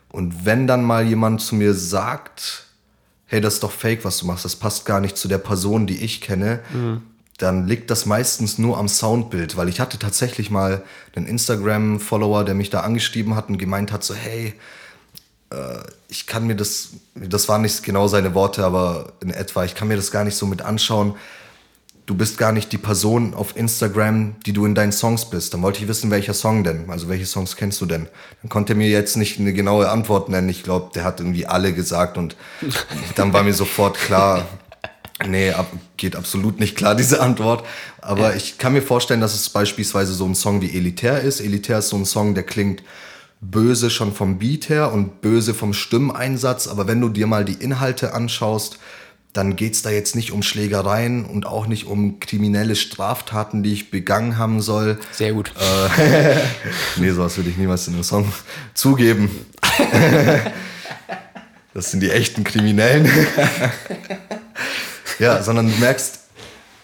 Und 0.10 0.46
wenn 0.46 0.68
dann 0.68 0.84
mal 0.84 1.06
jemand 1.06 1.42
zu 1.42 1.56
mir 1.56 1.74
sagt, 1.74 2.66
hey, 3.26 3.42
das 3.42 3.56
ist 3.56 3.64
doch 3.64 3.72
fake, 3.72 4.06
was 4.06 4.20
du 4.20 4.26
machst, 4.26 4.46
das 4.46 4.56
passt 4.56 4.86
gar 4.86 5.00
nicht 5.00 5.18
zu 5.18 5.28
der 5.28 5.38
Person, 5.38 5.86
die 5.86 6.04
ich 6.04 6.22
kenne, 6.22 6.62
dann 7.38 7.68
liegt 7.68 7.92
das 7.92 8.06
meistens 8.06 8.58
nur 8.58 8.78
am 8.78 8.88
Soundbild, 8.88 9.58
weil 9.58 9.70
ich 9.70 9.80
hatte 9.80 10.00
tatsächlich 10.00 10.50
mal 10.50 10.84
einen 11.16 11.28
Instagram-Follower, 11.28 12.44
der 12.44 12.56
mich 12.56 12.72
da 12.72 12.80
angeschrieben 12.80 13.36
hat 13.36 13.50
und 13.50 13.60
gemeint 13.60 13.92
hat, 13.92 14.04
so, 14.04 14.16
hey, 14.16 14.56
äh, 15.52 15.56
ich 16.08 16.26
kann 16.26 16.48
mir 16.48 16.56
das, 16.56 16.90
das 17.14 17.48
waren 17.48 17.62
nicht 17.62 17.84
genau 17.84 18.08
seine 18.08 18.34
Worte, 18.34 18.66
aber 18.66 19.14
in 19.22 19.30
etwa, 19.30 19.64
ich 19.66 19.76
kann 19.76 19.88
mir 19.88 19.98
das 19.98 20.10
gar 20.10 20.24
nicht 20.24 20.36
so 20.36 20.48
mit 20.48 20.64
anschauen. 20.64 21.16
Du 22.08 22.16
bist 22.16 22.38
gar 22.38 22.54
nicht 22.54 22.72
die 22.72 22.78
Person 22.78 23.34
auf 23.34 23.56
Instagram, 23.58 24.36
die 24.46 24.54
du 24.54 24.66
in 24.66 24.74
deinen 24.74 24.94
Songs 24.94 25.30
bist. 25.30 25.54
Dann 25.54 25.62
wollte 25.62 25.82
ich 25.82 25.90
wissen, 25.90 26.10
welcher 26.10 26.34
Song 26.34 26.64
denn? 26.64 26.90
Also 26.90 27.10
welche 27.10 27.26
Songs 27.26 27.58
kennst 27.58 27.82
du 27.82 27.86
denn? 27.86 28.08
Dann 28.42 28.50
konnte 28.50 28.74
er 28.74 28.78
mir 28.78 28.88
jetzt 28.88 29.18
nicht 29.18 29.40
eine 29.40 29.52
genaue 29.52 29.90
Antwort 29.90 30.30
nennen. 30.30 30.48
Ich 30.48 30.64
glaube, 30.64 30.92
der 30.96 31.04
hat 31.04 31.20
irgendwie 31.20 31.46
alle 31.46 31.74
gesagt 31.74 32.18
und 32.18 32.38
dann 33.16 33.34
war 33.34 33.44
mir 33.44 33.54
sofort 33.54 33.98
klar, 33.98 34.48
nee, 35.26 35.52
ab, 35.52 35.72
geht 35.98 36.16
absolut 36.16 36.60
nicht 36.60 36.76
klar, 36.76 36.96
diese 36.96 37.22
Antwort. 37.22 37.66
Aber 38.02 38.36
ich 38.36 38.58
kann 38.58 38.74
mir 38.74 38.82
vorstellen, 38.82 39.22
dass 39.22 39.34
es 39.34 39.50
beispielsweise 39.50 40.14
so 40.14 40.26
ein 40.26 40.36
Song 40.36 40.62
wie 40.62 40.76
Elitär 40.76 41.22
ist. 41.22 41.40
Elitär 41.40 41.80
ist 41.80 41.90
so 41.90 41.98
ein 41.98 42.06
Song, 42.06 42.36
der 42.36 42.44
klingt 42.44 42.84
böse 43.42 43.90
schon 43.90 44.14
vom 44.14 44.40
Beat 44.40 44.70
her 44.70 44.92
und 44.92 45.22
böse 45.22 45.54
vom 45.54 45.74
Stimmeinsatz. 45.74 46.68
Aber 46.68 46.88
wenn 46.88 47.02
du 47.02 47.10
dir 47.10 47.28
mal 47.28 47.46
die 47.46 47.54
Inhalte 47.54 48.14
anschaust, 48.14 48.80
dann 49.34 49.56
geht's 49.56 49.84
da 49.84 49.92
jetzt 49.92 50.16
nicht 50.16 50.32
um 50.32 50.42
Schlägereien 50.42 51.26
und 51.26 51.46
auch 51.46 51.68
nicht 51.68 51.86
um 51.86 52.20
kriminelle 52.20 52.76
Straftaten, 52.76 53.62
die 53.62 53.74
ich 53.74 53.92
begangen 53.92 54.38
haben 54.38 54.62
soll. 54.62 54.98
Sehr 55.12 55.34
gut. 55.34 55.52
Nee, 56.98 57.12
sowas 57.12 57.38
würde 57.38 57.52
ich 57.52 57.58
niemals 57.58 57.88
in 57.88 57.94
einem 57.94 58.04
Song 58.04 58.32
zugeben. 58.74 59.30
Das 61.78 61.92
sind 61.92 62.00
die 62.00 62.10
echten 62.10 62.44
Kriminellen. 62.44 63.08
ja, 65.20 65.42
sondern 65.42 65.70
du 65.70 65.78
merkst, 65.78 66.20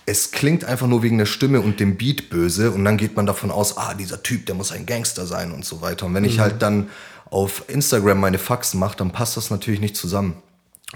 es 0.06 0.32
klingt 0.32 0.66
einfach 0.66 0.88
nur 0.88 1.02
wegen 1.04 1.18
der 1.18 1.26
Stimme 1.26 1.62
und 1.62 1.80
dem 1.80 1.98
Beat 1.98 2.30
böse 2.30 2.72
und 2.72 2.84
dann 2.84 2.98
geht 2.98 3.16
man 3.16 3.26
davon 3.26 3.52
aus, 3.52 3.78
ah, 3.78 3.94
dieser 3.94 4.22
Typ, 4.22 4.46
der 4.46 4.56
muss 4.56 4.72
ein 4.72 4.86
Gangster 4.86 5.26
sein 5.26 5.52
und 5.52 5.64
so 5.64 5.82
weiter. 5.82 6.06
Und 6.06 6.14
wenn 6.14 6.26
ich 6.26 6.40
halt 6.40 6.62
dann 6.62 6.90
auf 7.30 7.64
Instagram 7.68 8.20
meine 8.20 8.38
Faxen 8.38 8.80
mache, 8.80 8.98
dann 8.98 9.12
passt 9.12 9.38
das 9.38 9.50
natürlich 9.50 9.80
nicht 9.80 9.96
zusammen. 9.96 10.36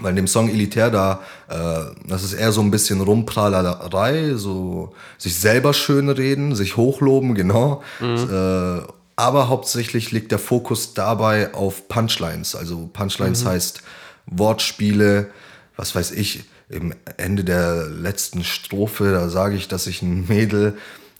Weil 0.00 0.10
in 0.10 0.16
dem 0.16 0.26
Song 0.28 0.48
Elitär 0.48 0.90
da, 0.90 1.20
äh, 1.48 2.06
das 2.06 2.22
ist 2.22 2.34
eher 2.34 2.52
so 2.52 2.60
ein 2.60 2.70
bisschen 2.70 3.00
Rumprahlerei, 3.00 4.34
so 4.34 4.94
sich 5.16 5.34
selber 5.34 5.74
schönreden, 5.74 6.54
sich 6.54 6.76
hochloben, 6.76 7.34
genau. 7.34 7.82
Äh, 8.00 8.82
aber 9.16 9.48
hauptsächlich 9.48 10.12
liegt 10.12 10.30
der 10.30 10.38
Fokus 10.38 10.94
dabei 10.94 11.52
auf 11.52 11.88
Punchlines. 11.88 12.54
Also 12.54 12.88
Punchlines 12.92 13.44
heißt 13.44 13.82
Wortspiele, 14.26 15.30
was 15.76 15.96
weiß 15.96 16.12
ich, 16.12 16.44
im 16.68 16.94
Ende 17.16 17.44
der 17.44 17.86
letzten 17.88 18.44
Strophe, 18.44 19.10
da 19.12 19.28
sage 19.28 19.56
ich, 19.56 19.68
dass 19.68 19.86
ich 19.86 20.02
ein 20.02 20.26
Mädel, 20.28 20.76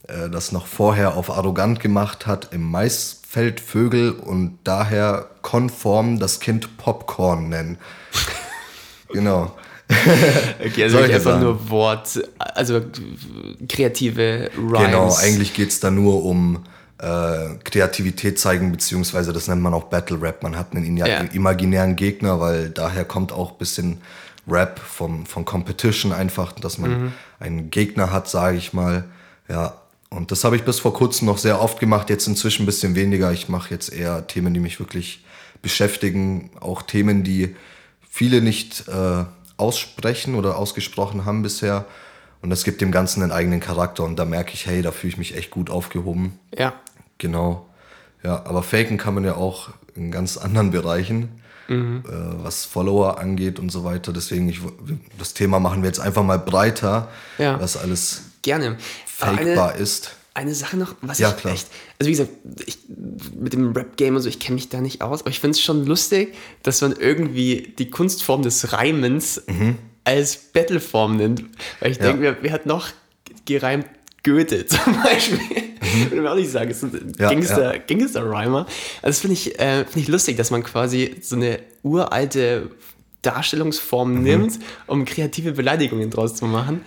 äh, 0.07 0.29
das 0.29 0.53
noch 0.53 0.67
vorher 0.67 1.17
auf 1.17 1.31
arrogant 1.31 1.81
gemacht 1.81 2.27
hat, 2.27 2.53
im 2.53 2.63
Maisfeld 2.71 3.61
Vögel 3.61 4.13
und 4.13 4.59
daher 4.65 5.27
konform 5.43 6.19
das 6.19 6.41
Kind 6.41 6.77
Popcorn 6.77 7.49
nennen. 7.49 7.79
genau. 9.13 9.55
Okay, 10.63 10.83
also 10.85 10.99
nicht 10.99 11.15
einfach 11.15 11.31
Sachen. 11.31 11.43
nur 11.45 11.71
Wort, 11.71 12.23
also 12.39 12.83
kreative 13.69 14.51
Rhymes. 14.57 14.85
Genau, 14.85 15.15
eigentlich 15.17 15.55
geht's 15.55 15.81
da 15.81 15.91
nur 15.91 16.25
um 16.25 16.65
äh, 16.99 17.55
Kreativität 17.65 18.39
zeigen, 18.39 18.71
beziehungsweise 18.73 19.33
das 19.33 19.49
nennt 19.49 19.63
man 19.63 19.73
auch 19.73 19.85
Battle 19.85 20.21
Rap. 20.21 20.43
Man 20.43 20.57
hat 20.59 20.75
einen 20.75 20.85
in- 20.85 20.97
Ja. 20.99 21.07
imaginären 21.33 21.97
Gegner, 21.97 22.39
weil 22.41 22.69
daher 22.71 23.05
kommt 23.05 23.33
auch 23.33 23.53
ein 23.53 23.59
bisschen 23.59 24.03
Rap 24.51 24.79
vom, 24.79 25.27
von 25.27 25.45
Competition 25.45 26.13
einfach, 26.13 26.53
dass 26.53 26.79
man 26.79 26.91
Mhm. 27.05 27.13
einen 27.41 27.71
Gegner 27.71 28.13
hat, 28.13 28.29
sage 28.29 28.57
ich 28.57 28.73
mal. 28.73 29.05
Ja, 29.49 29.75
und 30.11 30.31
das 30.31 30.45
habe 30.45 30.57
ich 30.57 30.65
bis 30.65 30.81
vor 30.81 30.95
kurzem 30.95 31.27
noch 31.27 31.39
sehr 31.39 31.61
oft 31.61 31.81
gemacht, 31.81 32.11
jetzt 32.11 32.27
inzwischen 32.27 32.63
ein 32.63 32.67
bisschen 32.67 32.95
weniger. 32.95 33.33
Ich 33.33 33.49
mache 33.49 33.71
jetzt 33.75 33.93
eher 33.93 34.27
Themen, 34.27 34.55
die 34.55 34.61
mich 34.61 34.79
wirklich 34.81 35.25
beschäftigen, 35.63 36.51
auch 36.61 36.83
Themen, 36.83 37.25
die 37.25 37.55
viele 38.09 38.41
nicht 38.41 38.89
äh, 38.89 39.25
aussprechen 39.59 40.35
oder 40.35 40.57
ausgesprochen 40.57 41.25
haben 41.25 41.43
bisher. 41.43 41.85
Und 42.41 42.51
das 42.51 42.65
gibt 42.65 42.81
dem 42.81 42.93
Ganzen 42.93 43.23
einen 43.23 43.33
eigenen 43.33 43.61
Charakter 43.61 44.05
und 44.05 44.17
da 44.17 44.25
merke 44.25 44.55
ich, 44.55 44.67
hey, 44.67 44.81
da 44.81 44.93
fühle 44.93 45.13
ich 45.13 45.19
mich 45.19 45.37
echt 45.37 45.51
gut 45.51 45.71
aufgehoben. 45.71 46.39
Ja, 46.57 46.73
Genau. 47.19 47.67
Ja, 48.23 48.45
aber 48.47 48.63
faken 48.63 48.97
kann 48.97 49.15
man 49.15 49.25
ja 49.25 49.35
auch 49.37 49.71
in 49.95 50.11
ganz 50.11 50.37
anderen 50.37 50.71
Bereichen, 50.71 51.29
Mhm. 51.69 52.03
äh, 52.07 52.13
was 52.45 52.65
Follower 52.65 53.19
angeht 53.19 53.59
und 53.59 53.71
so 53.71 53.85
weiter. 53.85 54.13
Deswegen, 54.13 54.49
ich, 54.49 54.61
das 55.19 55.35
Thema 55.35 55.61
machen 55.61 55.83
wir 55.83 55.89
jetzt 55.89 56.01
einfach 56.01 56.23
mal 56.25 56.39
breiter, 56.39 57.09
Ja. 57.39 57.61
was 57.61 57.77
alles 57.77 58.23
gerne. 58.43 58.77
Fakebar 59.07 59.73
eine, 59.73 59.83
ist. 59.83 60.15
Eine 60.35 60.55
Sache 60.55 60.77
noch, 60.77 60.95
was 61.03 61.19
Ja, 61.19 61.31
ich 61.31 61.37
klar. 61.37 61.53
echt, 61.55 61.67
also 61.99 62.07
wie 62.07 62.13
gesagt, 62.13 62.31
ich, 62.65 62.79
mit 63.39 63.53
dem 63.53 63.73
Rap-Game 63.73 64.15
und 64.17 64.23
so, 64.23 64.29
ich 64.29 64.39
kenne 64.39 64.55
mich 64.55 64.69
da 64.69 64.81
nicht 64.81 65.03
aus, 65.03 65.21
aber 65.23 65.31
ich 65.31 65.41
finde 65.41 65.57
es 65.57 65.61
schon 65.63 65.85
lustig, 65.85 66.35
dass 66.63 66.81
man 66.81 66.93
irgendwie 66.93 67.75
die 67.79 67.91
Kunstform 67.91 68.43
des 68.43 68.73
Reimens 68.73 69.43
als 70.05 70.37
Battleform 70.37 71.17
nennt. 71.17 71.45
Weil 71.81 71.91
ich 71.91 71.99
Mhm. 71.99 72.05
Ja. 72.05 72.11
denke, 72.13 72.23
wer, 72.23 72.37
wer 72.43 72.53
hat 72.53 72.67
noch 72.67 72.89
gereimt 73.47 73.87
Goethe 74.23 74.65
zum 74.67 75.03
Beispiel? 75.03 75.41
Würde 76.11 76.23
man 76.23 76.33
auch 76.33 76.37
nicht 76.37 76.51
sagen, 76.51 76.71
ist 76.71 76.83
ein 76.83 76.91
Mhm. 76.93 77.13
Ja, 77.19 77.31
Gangster, 77.31 77.79
Gangster-Rhymer. 77.79 78.67
Also 79.03 79.07
das 79.07 79.21
finde 79.21 79.35
ich, 79.35 79.59
äh, 79.59 79.85
find 79.85 79.97
ich 80.05 80.09
lustig, 80.09 80.37
dass 80.37 80.51
man 80.51 80.63
quasi 80.63 81.17
so 81.23 81.37
eine 81.37 81.61
uralte 81.83 82.71
Darstellungsform 83.23 84.15
Mhm. 84.15 84.23
nimmt, 84.23 84.59
um 84.87 85.05
kreative 85.05 85.53
Beleidigungen 85.53 86.11
draus 86.11 86.35
zu 86.35 86.45
machen. 86.47 86.83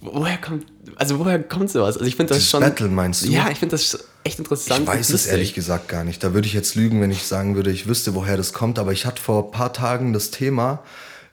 Woher 0.00 0.36
kommt, 0.38 0.66
also 0.96 1.18
woher 1.18 1.42
kommt 1.42 1.70
sowas? 1.70 1.96
Also 1.96 2.06
ich 2.06 2.16
finde 2.16 2.30
das 2.30 2.38
Dieses 2.38 2.50
schon. 2.50 2.60
Battle 2.60 2.88
meinst 2.88 3.24
du? 3.26 3.30
Ja, 3.30 3.48
ich 3.50 3.58
finde 3.58 3.72
das 3.72 4.04
echt 4.24 4.38
interessant. 4.38 4.82
Ich 4.82 4.86
weiß 4.86 5.10
es 5.10 5.26
ehrlich 5.26 5.54
gesagt 5.54 5.88
gar 5.88 6.04
nicht. 6.04 6.22
Da 6.22 6.34
würde 6.34 6.46
ich 6.46 6.54
jetzt 6.54 6.74
lügen, 6.74 7.00
wenn 7.00 7.10
ich 7.10 7.22
sagen 7.24 7.56
würde, 7.56 7.70
ich 7.70 7.88
wüsste, 7.88 8.14
woher 8.14 8.36
das 8.36 8.52
kommt. 8.52 8.78
Aber 8.78 8.92
ich 8.92 9.06
hatte 9.06 9.20
vor 9.20 9.46
ein 9.46 9.50
paar 9.50 9.72
Tagen 9.72 10.12
das 10.12 10.30
Thema 10.30 10.82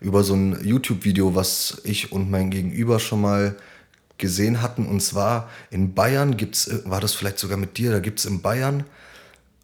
über 0.02 0.24
so 0.24 0.34
ein 0.36 0.58
YouTube-Video, 0.64 1.36
was 1.36 1.82
ich 1.84 2.12
und 2.12 2.30
mein 2.32 2.50
Gegenüber 2.50 3.00
schon 3.00 3.22
mal 3.22 3.56
gesehen 4.18 4.62
hatten. 4.62 4.86
Und 4.86 5.02
zwar 5.02 5.50
in 5.72 5.94
Bayern 5.94 6.38
gibt's, 6.38 6.68
äh, 6.68 6.80
war 6.86 7.02
das 7.02 7.14
vielleicht 7.14 7.40
sogar 7.40 7.58
mit 7.58 7.78
dir, 7.78 7.92
da 7.92 8.00
gibt 8.00 8.20
es 8.20 8.26
in 8.26 8.42
Bayern 8.42 8.84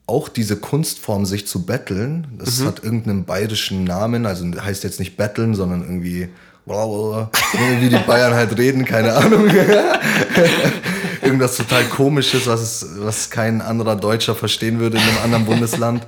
auch 0.07 0.27
diese 0.27 0.57
Kunstform, 0.57 1.25
sich 1.25 1.47
zu 1.47 1.65
betteln. 1.65 2.27
Das 2.37 2.59
Mhm. 2.59 2.65
hat 2.65 2.83
irgendeinen 2.83 3.23
bayerischen 3.23 3.83
Namen, 3.85 4.25
also 4.25 4.45
heißt 4.45 4.83
jetzt 4.83 4.99
nicht 4.99 5.15
betteln, 5.15 5.55
sondern 5.55 5.81
irgendwie, 5.81 6.27
wie 6.65 7.89
die 7.89 7.97
Bayern 8.05 8.33
halt 8.33 8.57
reden, 8.57 8.83
keine 8.83 9.13
Ahnung. 9.15 9.47
Irgendwas 11.21 11.55
total 11.55 11.83
komisches, 11.85 12.47
was, 12.47 12.61
es, 12.61 12.85
was 12.97 13.29
kein 13.29 13.61
anderer 13.61 13.95
Deutscher 13.95 14.35
verstehen 14.35 14.79
würde 14.79 14.97
in 14.97 15.03
einem 15.03 15.17
anderen 15.23 15.45
Bundesland. 15.45 16.05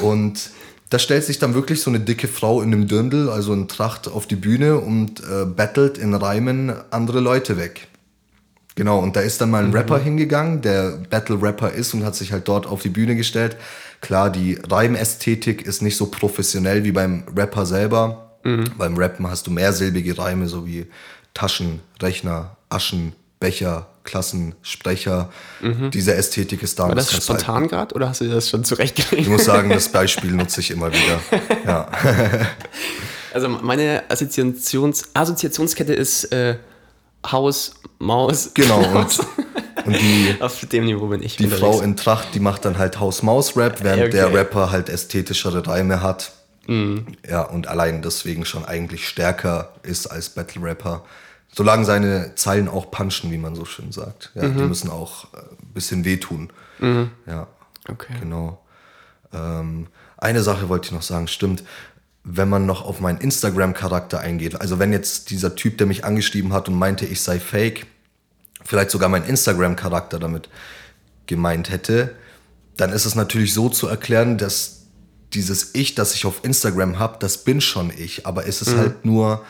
Und 0.00 0.50
da 0.90 0.98
stellt 0.98 1.24
sich 1.24 1.38
dann 1.38 1.54
wirklich 1.54 1.80
so 1.80 1.90
eine 1.90 2.00
dicke 2.00 2.28
Frau 2.28 2.60
in 2.62 2.72
einem 2.72 2.88
Dirndl, 2.88 3.30
also 3.30 3.52
in 3.52 3.68
Tracht, 3.68 4.08
auf 4.08 4.26
die 4.26 4.36
Bühne 4.36 4.78
und 4.78 5.20
äh, 5.20 5.44
battelt 5.44 5.98
in 5.98 6.14
Reimen 6.14 6.72
andere 6.90 7.20
Leute 7.20 7.56
weg. 7.56 7.86
Genau, 8.74 8.98
und 8.98 9.14
da 9.14 9.20
ist 9.20 9.40
dann 9.40 9.50
mal 9.50 9.64
ein 9.64 9.72
Rapper 9.72 9.98
hingegangen, 9.98 10.62
der 10.62 10.98
Battle-Rapper 11.10 11.72
ist 11.72 11.92
und 11.94 12.04
hat 12.04 12.14
sich 12.14 12.32
halt 12.32 12.48
dort 12.48 12.66
auf 12.66 12.82
die 12.82 12.88
Bühne 12.88 13.14
gestellt. 13.14 13.56
Klar, 14.00 14.30
die 14.30 14.58
Reimästhetik 14.68 15.62
ist 15.62 15.82
nicht 15.82 15.96
so 15.96 16.06
professionell 16.06 16.82
wie 16.82 16.92
beim 16.92 17.24
Rapper 17.36 17.66
selber. 17.66 18.38
Beim 18.78 18.96
Rappen 18.96 19.28
hast 19.28 19.46
du 19.46 19.50
mehrsilbige 19.50 20.16
Reime, 20.16 20.48
so 20.48 20.66
wie 20.66 20.86
Taschen, 21.34 21.80
Rechner, 22.00 22.56
Aschen, 22.68 23.12
Becher, 23.38 23.89
Klassen, 24.04 24.54
Sprecher. 24.62 25.30
Diese 25.92 26.14
Ästhetik 26.14 26.62
ist 26.62 26.78
da. 26.78 26.88
War 26.88 26.94
das 26.94 27.06
du 27.08 27.12
halt- 27.14 27.22
spontan 27.22 27.68
gerade 27.68 27.94
oder 27.94 28.08
hast 28.08 28.20
du 28.20 28.24
dir 28.24 28.34
das 28.34 28.48
schon 28.48 28.62
Ich 28.62 28.66
zurechtgelegt? 28.68 29.28
muss 29.28 29.44
sagen, 29.44 29.68
das 29.70 29.88
Beispiel 29.92 30.30
nutze 30.32 30.60
ich 30.60 30.70
immer 30.70 30.90
wieder. 30.92 31.20
Ja. 31.66 31.88
Also 33.32 33.48
meine 33.48 34.02
Assoziations 34.08 35.10
Assoziationskette 35.14 35.94
ist 35.94 36.24
äh, 36.32 36.56
Haus, 37.30 37.76
Maus. 38.00 38.50
Genau, 38.54 38.80
Klaus. 38.82 39.20
und, 39.20 39.86
und 39.86 40.00
die, 40.00 40.34
Auf 40.40 40.58
dem 40.66 40.84
Niveau 40.86 41.06
bin 41.06 41.22
ich 41.22 41.36
die 41.36 41.44
unterwegs. 41.44 41.60
Frau 41.76 41.80
in 41.80 41.96
Tracht, 41.96 42.34
die 42.34 42.40
macht 42.40 42.64
dann 42.64 42.76
halt 42.78 42.98
Haus-Maus-Rap, 42.98 43.84
während 43.84 44.02
Okay. 44.02 44.10
der 44.10 44.34
Rapper 44.34 44.72
halt 44.72 44.88
ästhetischere 44.88 45.64
Reime 45.66 46.02
hat. 46.02 46.32
Ja, 47.28 47.42
und 47.42 47.66
allein 47.68 48.00
deswegen 48.02 48.44
schon 48.44 48.64
eigentlich 48.64 49.08
stärker 49.08 49.72
ist 49.82 50.06
als 50.06 50.28
Battle-Rapper. 50.30 51.04
Solange 51.52 51.84
seine 51.84 52.34
Zeilen 52.36 52.68
auch 52.68 52.90
punchen, 52.90 53.30
wie 53.32 53.38
man 53.38 53.54
so 53.56 53.64
schön 53.64 53.90
sagt. 53.92 54.30
Ja, 54.34 54.42
Die 54.48 54.62
müssen 54.62 54.88
auch 54.90 55.32
äh, 55.34 55.38
ein 55.38 55.72
bisschen 55.74 56.04
wehtun. 56.04 56.52
Ja, 57.26 57.46
Okay. 57.88 58.14
genau. 58.20 58.62
Ähm, 59.32 59.88
eine 60.16 60.42
Sache 60.42 60.68
wollte 60.68 60.86
ich 60.86 60.92
noch 60.92 61.02
sagen, 61.02 61.28
stimmt. 61.28 61.62
Wenn 62.24 62.48
man 62.48 62.66
noch 62.66 62.84
auf 62.84 63.00
meinen 63.00 63.18
Instagram-Charakter 63.18 64.20
eingeht, 64.20 64.60
also 64.60 64.78
wenn 64.78 64.92
jetzt 64.92 65.30
dieser 65.30 65.56
Typ, 65.56 65.78
der 65.78 65.86
mich 65.86 66.04
angeschrieben 66.04 66.52
hat 66.52 66.68
und 66.68 66.74
meinte, 66.74 67.06
ich 67.06 67.20
sei 67.22 67.40
fake, 67.40 67.86
vielleicht 68.62 68.90
sogar 68.90 69.08
mein 69.08 69.24
Instagram-Charakter 69.24 70.18
damit 70.18 70.48
gemeint 71.26 71.70
hätte, 71.70 72.14
dann 72.76 72.92
ist 72.92 73.06
es 73.06 73.14
natürlich 73.14 73.54
so 73.54 73.68
zu 73.70 73.86
erklären, 73.88 74.36
dass 74.38 74.82
dieses 75.32 75.74
Ich, 75.74 75.94
das 75.94 76.14
ich 76.14 76.26
auf 76.26 76.44
Instagram 76.44 76.98
habe, 76.98 77.16
das 77.20 77.38
bin 77.44 77.60
schon 77.60 77.90
ich, 77.96 78.26
aber 78.26 78.46
es 78.46 78.62
ist 78.62 78.76
halt 78.76 79.04
nur 79.04 79.44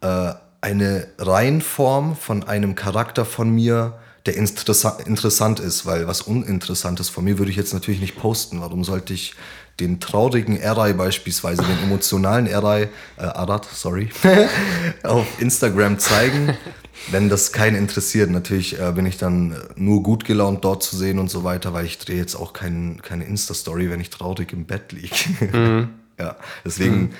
äh, 0.00 0.32
eine 0.62 1.08
Reihenform 1.18 2.16
von 2.16 2.44
einem 2.44 2.74
Charakter 2.74 3.26
von 3.26 3.50
mir, 3.50 3.98
der 4.24 4.36
interessa 4.36 4.98
interessant 5.04 5.58
ist, 5.58 5.84
weil 5.84 6.06
was 6.06 6.22
Uninteressantes 6.22 7.08
von 7.08 7.24
mir 7.24 7.38
würde 7.38 7.50
ich 7.50 7.56
jetzt 7.56 7.74
natürlich 7.74 8.00
nicht 8.00 8.16
posten. 8.16 8.60
Warum 8.60 8.84
sollte 8.84 9.12
ich 9.12 9.34
den 9.80 9.98
traurigen 9.98 10.56
Erai 10.56 10.92
beispielsweise, 10.92 11.62
den 11.62 11.78
emotionalen 11.82 12.46
Erai, 12.46 12.88
äh, 13.16 13.22
Arad, 13.22 13.66
sorry, 13.74 14.10
auf 15.02 15.26
Instagram 15.40 15.98
zeigen, 15.98 16.56
wenn 17.10 17.28
das 17.28 17.52
keinen 17.52 17.76
interessiert. 17.76 18.30
Natürlich 18.30 18.78
äh, 18.78 18.92
bin 18.92 19.06
ich 19.06 19.16
dann 19.16 19.56
nur 19.74 20.04
gut 20.04 20.24
gelaunt 20.24 20.64
dort 20.64 20.84
zu 20.84 20.96
sehen 20.96 21.18
und 21.18 21.30
so 21.30 21.42
weiter, 21.42 21.72
weil 21.72 21.86
ich 21.86 21.98
drehe 21.98 22.18
jetzt 22.18 22.36
auch 22.36 22.52
kein, 22.52 23.00
keine 23.02 23.24
Insta-Story, 23.24 23.90
wenn 23.90 24.00
ich 24.00 24.10
traurig 24.10 24.52
im 24.52 24.66
Bett 24.66 24.92
liege. 24.92 25.88
ja, 26.18 26.36
deswegen 26.64 27.14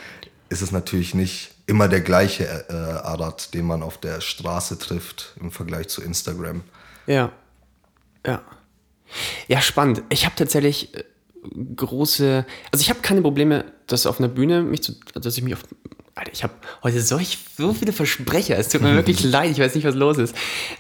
ist 0.49 0.63
es 0.63 0.71
natürlich 0.71 1.15
nicht 1.15 1.52
immer 1.67 1.89
der 1.89 2.01
gleiche 2.01 2.45
äh, 2.69 2.73
Arad, 2.73 3.55
den 3.55 3.67
man 3.67 3.83
auf 3.83 3.99
der 3.99 4.21
Straße 4.21 4.79
trifft 4.79 5.35
im 5.41 5.51
Vergleich 5.51 5.89
zu 5.89 6.03
Instagram. 6.03 6.63
Ja. 7.07 7.33
Ja. 8.27 8.43
Ja, 9.49 9.61
spannend. 9.61 10.03
Ich 10.09 10.25
habe 10.25 10.35
tatsächlich 10.37 10.95
äh, 10.95 11.05
große, 11.77 12.47
also 12.71 12.83
ich 12.83 12.91
habe 12.91 13.01
keine 13.01 13.23
Probleme, 13.23 13.65
dass 13.87 14.07
auf 14.07 14.19
einer 14.19 14.29
Bühne 14.29 14.63
mich 14.63 14.83
zu, 14.83 14.93
dass 15.15 15.37
ich 15.37 15.43
mich 15.43 15.55
auf, 15.55 15.63
Alter, 16.15 16.33
ich 16.33 16.43
habe 16.43 16.55
heute 16.83 17.01
solch, 17.01 17.39
so 17.57 17.73
viele 17.73 17.93
Versprecher. 17.93 18.57
Es 18.59 18.69
tut 18.69 18.83
mir 18.83 18.95
wirklich 18.97 19.23
leid, 19.23 19.51
ich 19.51 19.59
weiß 19.59 19.75
nicht, 19.75 19.87
was 19.87 19.95
los 19.95 20.19
ist. 20.19 20.35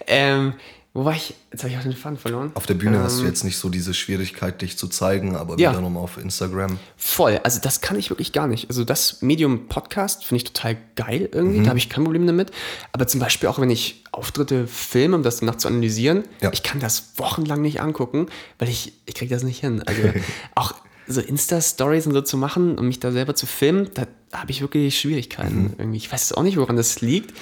Ähm, 0.07 0.55
wo 0.94 1.07
war 1.07 1.14
ich? 1.14 1.35
Jetzt 1.50 1.62
habe 1.62 1.72
ich 1.72 1.78
auch 1.78 1.83
den 1.83 1.94
Faden 1.94 2.18
verloren. 2.18 2.50
Auf 2.55 2.66
der 2.66 2.74
Bühne 2.74 2.98
hast 3.02 3.20
du 3.20 3.24
jetzt 3.24 3.44
nicht 3.44 3.57
so 3.57 3.70
diese 3.70 3.94
Schwierigkeit, 3.94 4.61
dich 4.61 4.76
zu 4.76 4.88
zeigen, 4.88 5.37
aber 5.37 5.55
Ähm. 5.55 5.59
Ja. 5.61 5.70
wiederum 5.72 5.96
auf 5.96 6.18
Instagram. 6.18 6.78
Voll, 6.98 7.40
also 7.44 7.61
das 7.62 7.81
kann 7.81 7.98
ich 7.98 8.11
wirklich 8.11 8.33
gar 8.33 8.46
nicht. 8.46 8.68
Also 8.68 8.85
das 8.85 9.22
Medium 9.22 9.68
Podcast 9.68 10.24
finde 10.26 10.44
ich 10.44 10.52
total 10.52 10.76
geil 10.96 11.31
irgendwie, 11.33 11.62
da 11.62 11.68
habe 11.70 11.78
ich 11.78 11.88
kein 11.88 12.05
Problem 12.05 12.26
damit. 12.26 12.50
Aber 12.92 13.07
zum 13.07 13.20
Beispiel 13.20 13.48
auch, 13.48 13.59
wenn 13.59 13.70
ich 13.70 14.05
Auftritte 14.12 14.66
filme, 14.66 15.16
um 15.16 15.22
das 15.22 15.38
danach 15.38 15.57
zu 15.57 15.68
analysieren, 15.68 16.24
Ja. 16.42 16.50
ich 16.52 16.62
kann 16.62 16.78
das 16.81 17.12
wochenlang 17.16 17.62
nicht 17.62 17.81
angucken, 17.81 18.26
weil 18.59 18.68
ich, 18.68 18.92
ich 19.07 19.14
kriege 19.14 19.35
das 19.35 19.42
nicht 19.44 19.61
hin. 19.61 19.83
Also 19.87 20.02
auch 20.55 20.74
so 21.09 21.20
Insta-Stories 21.22 22.07
und 22.07 22.12
so 22.12 22.20
zu 22.20 22.37
machen 22.37 22.78
und 22.78 22.87
mich 22.87 23.00
da 23.00 23.11
selber 23.12 23.35
zu 23.35 23.46
filmen, 23.46 23.88
da 23.94 24.07
habe 24.33 24.50
ich 24.50 24.61
wirklich 24.61 24.98
Schwierigkeiten 25.00 25.72
irgendwie. 25.78 25.96
Ich 25.96 26.12
weiß 26.12 26.33
auch 26.35 26.42
nicht, 26.42 26.59
woran 26.59 26.76
das 26.76 27.00
liegt. 27.00 27.35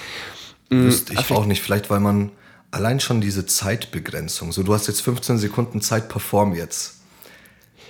Wüsste 0.71 1.13
ich 1.15 1.19
aber 1.19 1.37
auch 1.37 1.47
nicht. 1.47 1.61
Vielleicht, 1.63 1.91
weil 1.91 2.01
man 2.01 2.31
allein 2.71 3.01
schon 3.01 3.21
diese 3.21 3.47
Zeitbegrenzung, 3.47 4.53
so 4.53 4.63
du 4.63 4.73
hast 4.75 4.87
jetzt 4.87 5.03
15 5.03 5.39
Sekunden 5.39 5.81
Zeit, 5.81 6.09
perform 6.09 6.55
jetzt. 6.55 6.97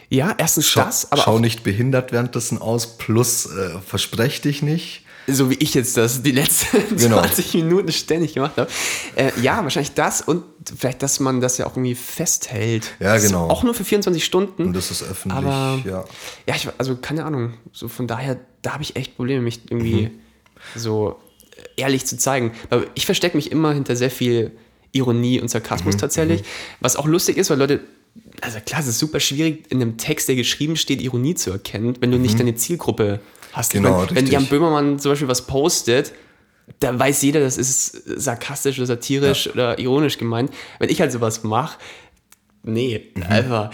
Ja, 0.09 0.35
erstens 0.38 0.66
Schau, 0.69 0.83
das, 0.83 1.12
aber 1.12 1.23
schau 1.23 1.38
nicht 1.38 1.62
behindert 1.62 2.11
währenddessen 2.12 2.59
aus, 2.59 2.97
plus 2.99 3.47
äh, 3.47 3.79
versprech 3.87 4.40
dich 4.40 4.61
nicht. 4.61 5.05
so 5.29 5.51
wie 5.51 5.55
ich 5.55 5.75
jetzt 5.75 5.97
das 5.97 6.23
die 6.23 6.33
letzten 6.33 6.97
Genau. 6.97 7.21
20 7.21 7.55
Minuten 7.55 7.93
ständig 7.93 8.35
gemacht 8.35 8.57
habe. 8.57 8.69
Äh, 9.14 9.31
ja, 9.40 9.62
wahrscheinlich 9.62 9.95
das 9.95 10.21
und 10.21 10.43
vielleicht, 10.77 11.03
dass 11.05 11.21
man 11.21 11.40
das 11.40 11.59
ja 11.59 11.66
auch 11.66 11.77
irgendwie 11.77 11.95
festhält. 11.95 12.90
Ja, 12.99 13.14
Das 13.14 13.25
genau. 13.25 13.49
Auch 13.49 13.62
nur 13.62 13.73
für 13.73 13.85
24 13.85 14.25
Stunden. 14.25 14.64
Und 14.64 14.73
das 14.73 14.90
ist 14.90 15.05
öffentlich, 15.05 15.38
Aber 15.38 15.81
ja. 15.85 16.05
ja, 16.47 16.55
ich, 16.57 16.66
also 16.79 16.97
keine 16.97 17.25
Ahnung. 17.25 17.55
So 17.73 17.87
von 17.87 18.09
daher, 18.09 18.37
da 18.62 18.73
habe 18.73 18.83
ich 18.83 18.97
echt 18.97 19.14
Probleme, 19.14 19.43
mich 19.43 19.61
irgendwie 19.71 20.07
Mhm. 20.07 20.11
so 20.75 21.21
ehrlich 21.77 22.05
zu 22.07 22.16
zeigen. 22.19 22.53
Ich 22.95 23.07
verstecke 23.07 23.37
mich 23.37 23.53
immer 23.53 23.73
hinter 23.73 23.95
sehr 23.95 24.11
viel 24.11 24.51
Ironie 24.92 25.38
und 25.38 25.44
Mhm, 25.44 25.48
Sarkasmus 25.48 25.96
tatsächlich. 25.96 26.42
Was 26.81 26.96
auch 26.96 27.07
lustig 27.07 27.37
ist, 27.37 27.50
weil 27.50 27.59
Leute, 27.59 27.81
also 28.40 28.59
klar, 28.64 28.81
es 28.81 28.87
ist 28.87 28.98
super 28.98 29.20
schwierig, 29.20 29.64
in 29.70 29.81
einem 29.81 29.96
Text, 29.98 30.29
der 30.29 30.37
geschrieben 30.37 30.76
steht, 30.76 31.00
Ironie 31.00 31.35
zu 31.35 31.50
erkennen, 31.50 31.96
wenn 32.00 32.11
du 32.11 32.18
nicht 32.18 32.38
deine 32.38 32.55
Zielgruppe 32.55 33.20
hast. 33.53 33.74
Mhm. 33.74 33.79
Genau, 33.83 33.98
meine, 34.07 34.16
wenn. 34.16 34.26
Jan 34.26 34.46
Böhmermann 34.46 34.98
zum 34.98 35.12
Beispiel 35.12 35.29
was 35.29 35.46
postet, 35.46 36.12
da 36.81 36.96
weiß 36.96 37.22
jeder, 37.22 37.40
das 37.40 37.59
ist 37.59 38.03
sarkastisch 38.20 38.79
oder 38.79 38.87
satirisch 38.87 39.48
oder 39.53 39.79
ironisch 39.79 40.18
gemeint. 40.18 40.50
Wenn 40.79 40.88
ich 40.88 41.00
halt 41.00 41.11
sowas 41.12 41.42
mache, 41.42 41.79
nee, 42.62 43.09
Mhm. 43.14 43.22
einfach. 43.24 43.70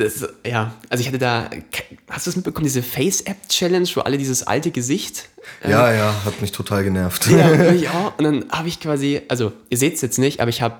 Das, 0.00 0.26
ja, 0.46 0.72
also 0.88 1.02
ich 1.02 1.08
hatte 1.08 1.18
da, 1.18 1.50
hast 2.08 2.26
du 2.26 2.30
das 2.30 2.36
mitbekommen, 2.36 2.64
diese 2.64 2.82
Face-App-Challenge, 2.82 3.86
wo 3.94 4.00
alle 4.00 4.16
dieses 4.16 4.46
alte 4.46 4.70
Gesicht 4.70 5.28
Ja, 5.62 5.92
ja, 5.92 6.14
hat 6.24 6.40
mich 6.40 6.52
total 6.52 6.84
genervt. 6.84 7.26
ja, 7.26 7.52
ja. 7.72 8.14
Und 8.16 8.24
dann 8.24 8.44
habe 8.50 8.68
ich 8.68 8.80
quasi, 8.80 9.20
also 9.28 9.52
ihr 9.68 9.76
seht 9.76 9.94
es 9.96 10.00
jetzt 10.00 10.18
nicht, 10.18 10.40
aber 10.40 10.48
ich 10.48 10.62
habe 10.62 10.76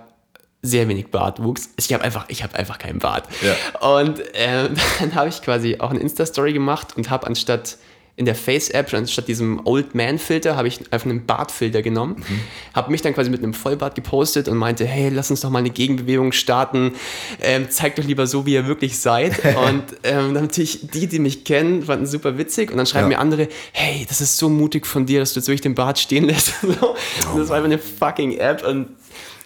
sehr 0.63 0.89
wenig 0.89 1.09
Bartwuchs. 1.09 1.69
Ich 1.77 1.93
habe 1.93 2.03
einfach, 2.03 2.27
ich 2.29 2.43
habe 2.43 2.55
einfach 2.57 2.79
keinen 2.79 2.99
Bart. 2.99 3.29
Ja. 3.43 3.89
Und 3.97 4.21
ähm, 4.35 4.75
dann 5.01 5.15
habe 5.15 5.29
ich 5.29 5.43
quasi 5.43 5.77
auch 5.81 5.91
eine 5.91 6.01
Insta-Story 6.01 6.53
gemacht 6.55 6.97
und 6.97 7.11
habe 7.11 7.27
anstatt 7.27 7.77
in 8.21 8.27
der 8.27 8.35
Face-App, 8.35 8.93
anstatt 8.93 9.29
diesem 9.29 9.63
Old 9.65 9.95
Man-Filter, 9.95 10.55
habe 10.55 10.69
ich 10.69 10.79
einfach 10.93 11.09
einen 11.09 11.25
Bartfilter 11.25 11.81
genommen, 11.81 12.17
Mhm. 12.19 12.41
habe 12.75 12.91
mich 12.91 13.01
dann 13.01 13.15
quasi 13.15 13.31
mit 13.31 13.43
einem 13.43 13.55
Vollbart 13.55 13.95
gepostet 13.95 14.47
und 14.47 14.59
meinte, 14.59 14.85
hey, 14.85 15.09
lass 15.09 15.31
uns 15.31 15.41
doch 15.41 15.49
mal 15.49 15.61
eine 15.61 15.71
Gegenbewegung 15.71 16.33
starten, 16.33 16.93
ähm, 17.41 17.71
zeigt 17.71 17.99
doch 17.99 18.05
lieber 18.05 18.27
so, 18.27 18.45
wie 18.45 18.53
ihr 18.53 18.67
wirklich 18.67 18.99
seid. 18.99 19.39
und 19.69 19.85
ähm, 20.05 20.35
dann 20.35 20.45
natürlich 20.45 20.87
die, 20.93 21.07
die 21.07 21.19
mich 21.19 21.45
kennen, 21.45 21.83
fanden 21.83 22.05
es 22.05 22.11
super 22.11 22.37
witzig 22.37 22.71
und 22.71 22.77
dann 22.77 22.85
schreiben 22.87 23.11
Ja. 23.11 23.17
mir 23.17 23.21
andere, 23.21 23.49
hey, 23.73 24.05
das 24.07 24.21
ist 24.21 24.37
so 24.37 24.51
mutig 24.51 24.87
von 24.87 25.07
dir, 25.07 25.21
dass 25.21 25.33
du 25.33 25.41
jetzt 25.41 25.49
wirklich 25.49 25.63
den 25.63 25.75
Bart 25.75 25.99
stehen 25.99 26.25
lässt. 26.25 26.53
so. 26.61 26.95
Oh 27.35 27.39
das 27.39 27.49
war 27.49 27.57
einfach 27.57 27.65
eine 27.71 27.79
fucking 27.79 28.37
App 28.37 28.67
und 28.67 28.89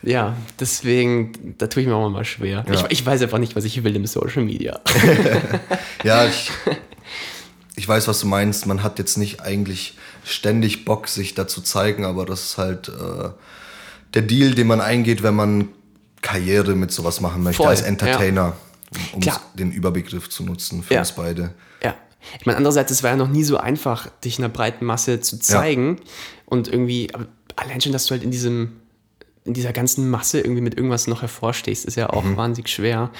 ja, 0.02 0.36
deswegen, 0.60 1.54
da 1.56 1.66
tue 1.68 1.82
ich 1.84 1.88
mir 1.88 1.94
auch 1.94 2.10
mal 2.10 2.24
schwer. 2.26 2.62
Ja. 2.68 2.74
Ich, 2.74 2.84
ich 3.00 3.06
weiß 3.06 3.22
einfach 3.22 3.38
nicht, 3.38 3.56
was 3.56 3.64
ich 3.64 3.84
will 3.84 3.94
im 3.96 4.04
Social 4.06 4.42
Media. 4.42 4.80
Ja, 6.04 6.26
ich, 6.26 6.50
ich 7.76 7.88
weiß, 7.88 8.06
was 8.08 8.20
du 8.20 8.26
meinst. 8.26 8.66
Man 8.66 8.82
hat 8.82 8.98
jetzt 8.98 9.16
nicht 9.18 9.40
eigentlich 9.40 9.96
ständig 10.24 10.84
Bock, 10.84 11.08
sich 11.08 11.34
da 11.34 11.46
zu 11.48 11.60
zeigen, 11.60 12.04
aber 12.04 12.24
das 12.26 12.44
ist 12.44 12.58
halt 12.58 12.88
äh, 12.88 13.30
der 14.14 14.22
Deal, 14.22 14.54
den 14.54 14.66
man 14.66 14.80
eingeht, 14.80 15.22
wenn 15.22 15.34
man 15.34 15.68
Karriere 16.22 16.74
mit 16.74 16.92
sowas 16.92 17.20
machen 17.20 17.42
möchte, 17.42 17.58
Voll, 17.62 17.68
als 17.70 17.82
Entertainer, 17.82 18.54
um 19.12 19.20
Klar. 19.20 19.40
den 19.54 19.72
Überbegriff 19.72 20.28
zu 20.30 20.44
nutzen 20.44 20.82
für 20.82 20.94
Ja. 20.94 21.00
uns 21.00 21.12
beide. 21.12 21.52
Ja. 21.82 21.94
Ich 22.38 22.46
meine, 22.46 22.56
andererseits, 22.56 22.90
es 22.92 23.02
war 23.02 23.10
ja 23.10 23.16
noch 23.16 23.28
nie 23.28 23.44
so 23.44 23.58
einfach, 23.58 24.08
dich 24.24 24.38
einer 24.38 24.48
breiten 24.48 24.84
Masse 24.86 25.20
zu 25.20 25.38
zeigen. 25.38 26.00
Und 26.46 26.68
irgendwie, 26.68 27.10
allein 27.56 27.80
schon, 27.80 27.92
dass 27.92 28.06
du 28.06 28.12
halt 28.12 28.22
in 28.22 28.30
diesem 28.30 28.72
in 29.46 29.52
dieser 29.52 29.74
ganzen 29.74 30.08
Masse 30.08 30.40
irgendwie 30.40 30.62
mit 30.62 30.74
irgendwas 30.74 31.06
noch 31.06 31.20
hervorstehst, 31.20 31.84
ist 31.84 31.96
ja 31.96 32.08
auch 32.08 32.24
Mhm. 32.24 32.38
wahnsinnig 32.38 32.70
schwer. 32.70 33.10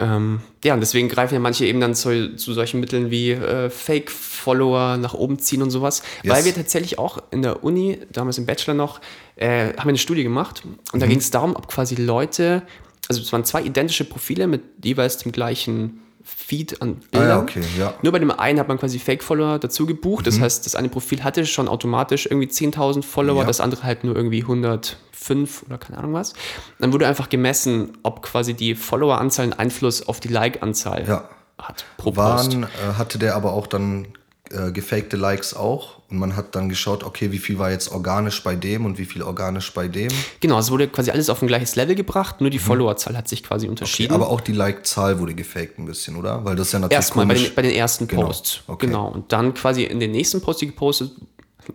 Ähm, 0.00 0.40
ja, 0.64 0.72
und 0.74 0.80
deswegen 0.80 1.08
greifen 1.08 1.34
ja 1.34 1.40
manche 1.40 1.66
eben 1.66 1.78
dann 1.78 1.94
zu, 1.94 2.34
zu 2.36 2.54
solchen 2.54 2.80
Mitteln 2.80 3.10
wie 3.10 3.32
äh, 3.32 3.68
Fake-Follower 3.68 4.96
nach 4.96 5.12
oben 5.14 5.38
ziehen 5.38 5.62
und 5.62 5.70
sowas. 5.70 6.02
Yes. 6.22 6.32
Weil 6.34 6.44
wir 6.46 6.54
tatsächlich 6.54 6.98
auch 6.98 7.18
in 7.30 7.42
der 7.42 7.62
Uni, 7.62 7.98
damals 8.10 8.38
im 8.38 8.46
Bachelor 8.46 8.74
noch, 8.74 9.00
äh, 9.36 9.68
haben 9.74 9.76
wir 9.76 9.88
eine 9.90 9.98
Studie 9.98 10.22
gemacht. 10.22 10.62
Und 10.64 10.94
Mhm. 10.94 11.00
da 11.00 11.06
ging 11.06 11.18
es 11.18 11.30
darum, 11.30 11.54
ob 11.54 11.68
quasi 11.68 11.96
Leute, 11.96 12.62
also 13.08 13.20
es 13.20 13.30
waren 13.32 13.44
zwei 13.44 13.62
identische 13.62 14.04
Profile 14.04 14.46
mit 14.46 14.62
jeweils 14.82 15.18
dem 15.18 15.32
gleichen 15.32 16.00
Feed 16.36 16.80
an 16.82 16.96
Ah 17.00 17.06
Bildern. 17.10 17.28
ja, 17.28 17.38
okay, 17.40 17.62
ja. 17.78 17.94
Nur 18.02 18.12
bei 18.12 18.18
dem 18.18 18.30
einen 18.30 18.58
hat 18.58 18.68
man 18.68 18.78
quasi 18.78 18.98
Fake-Follower 18.98 19.58
dazu 19.58 19.86
gebucht. 19.86 20.22
Mhm. 20.22 20.30
Das 20.30 20.40
heißt, 20.40 20.66
das 20.66 20.74
eine 20.74 20.88
Profil 20.88 21.22
hatte 21.24 21.46
schon 21.46 21.68
automatisch 21.68 22.26
irgendwie 22.26 22.48
10.000 22.48 23.02
Follower, 23.04 23.40
Ja. 23.42 23.46
das 23.46 23.60
andere 23.60 23.82
halt 23.84 24.04
nur 24.04 24.16
irgendwie 24.16 24.42
105 24.42 25.62
oder 25.66 25.78
keine 25.78 25.98
Ahnung 25.98 26.14
was. 26.14 26.32
Dann 26.78 26.92
wurde 26.92 27.06
einfach 27.06 27.28
gemessen, 27.28 27.96
ob 28.02 28.22
quasi 28.22 28.54
die 28.54 28.74
Follower-Anzahl 28.74 29.44
einen 29.44 29.52
Einfluss 29.52 30.06
auf 30.06 30.20
die 30.20 30.28
Like-Anzahl 30.28 31.04
Ja. 31.06 31.28
hat 31.58 31.84
pro 31.96 32.10
Post. 32.12 32.16
Waren, 32.16 32.62
äh, 32.64 32.66
hatte 32.98 33.18
der 33.18 33.36
aber 33.36 33.52
auch 33.52 33.66
dann 33.66 34.08
äh, 34.50 34.72
gefakte 34.72 35.16
Likes 35.16 35.54
auch 35.54 36.00
und 36.10 36.18
man 36.18 36.34
hat 36.36 36.54
dann 36.56 36.68
geschaut, 36.68 37.04
okay, 37.04 37.30
wie 37.30 37.38
viel 37.38 37.58
war 37.58 37.70
jetzt 37.70 37.92
organisch 37.92 38.42
bei 38.42 38.56
dem 38.56 38.84
und 38.84 38.98
wie 38.98 39.04
viel 39.04 39.22
organisch 39.22 39.72
bei 39.72 39.86
dem. 39.86 40.08
Genau, 40.40 40.58
es 40.58 40.70
wurde 40.70 40.88
quasi 40.88 41.10
alles 41.12 41.30
auf 41.30 41.40
ein 41.40 41.46
gleiches 41.48 41.76
Level 41.76 41.94
gebracht, 41.94 42.40
nur 42.40 42.50
die 42.50 42.58
Followerzahl 42.58 43.16
hat 43.16 43.28
sich 43.28 43.42
quasi 43.44 43.68
unterschieden. 43.68 44.12
Mhm. 44.14 44.22
Aber 44.22 44.30
auch 44.30 44.40
die 44.40 44.52
Like-Zahl 44.52 45.20
wurde 45.20 45.34
gefaked 45.34 45.78
ein 45.78 45.86
bisschen, 45.86 46.16
oder? 46.16 46.44
Weil 46.44 46.56
das 46.56 46.68
ist 46.68 46.72
ja 46.72 46.78
natürlich 46.80 46.96
Erstmal 46.96 47.26
bei 47.26 47.34
den, 47.34 47.54
bei 47.54 47.62
den 47.62 47.70
ersten 47.72 48.08
Genau, 48.08 48.26
Posts. 48.26 48.60
okay. 48.66 48.86
Genau. 48.86 49.08
Und 49.08 49.30
dann 49.32 49.54
quasi 49.54 49.84
in 49.84 50.00
den 50.00 50.10
nächsten 50.10 50.40
Posts, 50.40 50.60
die 50.60 50.66
gepostet, 50.66 51.12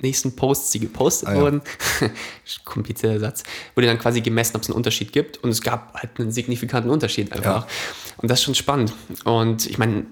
nächsten 0.02 0.36
Posts, 0.36 0.72
die 0.72 0.80
gepostet 0.82 1.30
Ah, 1.30 1.36
ja. 1.36 1.42
wurden, 1.42 1.62
komplizierter 2.66 3.20
Satz, 3.20 3.44
wurde 3.76 3.88
dann 3.88 4.00
quasi 4.00 4.20
gemessen, 4.22 4.56
ob 4.58 4.64
es 4.64 4.70
einen 4.70 4.76
Unterschied 4.76 5.14
gibt. 5.14 5.38
Und 5.44 5.50
es 5.50 5.62
gab 5.62 5.94
halt 5.94 6.20
einen 6.20 6.32
signifikanten 6.32 6.92
Unterschied 6.92 7.32
einfach. 7.32 7.62
Ja. 7.62 7.68
Und 8.18 8.30
das 8.30 8.40
ist 8.40 8.46
schon 8.46 8.56
spannend. 8.56 8.94
Und 9.24 9.66
ich 9.70 9.78
meine, 9.78 10.06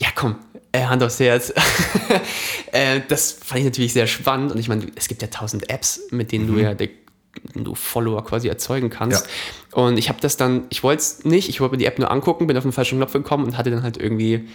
ja 0.00 0.08
komm, 0.14 0.36
äh, 0.72 0.84
Hand 0.84 1.02
aufs 1.02 1.20
Herz. 1.20 1.52
äh, 2.72 3.00
das 3.08 3.32
fand 3.32 3.60
ich 3.60 3.64
natürlich 3.64 3.92
sehr 3.92 4.06
spannend. 4.06 4.52
Und 4.52 4.58
ich 4.58 4.68
meine, 4.68 4.86
es 4.94 5.08
gibt 5.08 5.22
ja 5.22 5.28
tausend 5.28 5.70
Apps, 5.70 6.00
mit 6.10 6.32
denen 6.32 6.46
du 6.46 6.58
ja 6.58 6.74
du 7.54 7.74
Follower 7.74 8.24
quasi 8.24 8.48
erzeugen 8.48 8.90
kannst. 8.90 9.26
Mhm. 9.26 9.30
Ja. 9.76 9.82
Und 9.82 9.98
ich 9.98 10.08
habe 10.08 10.20
das 10.20 10.36
dann, 10.36 10.64
ich 10.70 10.82
wollte 10.82 11.00
es 11.00 11.24
nicht, 11.24 11.48
ich 11.48 11.60
wollte 11.60 11.72
mir 11.72 11.78
die 11.78 11.86
App 11.86 11.98
nur 11.98 12.10
angucken, 12.10 12.46
bin 12.46 12.56
auf 12.56 12.62
den 12.62 12.72
falschen 12.72 12.98
Knopf 12.98 13.12
gekommen 13.12 13.44
und 13.44 13.58
hatte 13.58 13.70
dann 13.70 13.82
halt 13.82 13.98
irgendwie, 13.98 14.48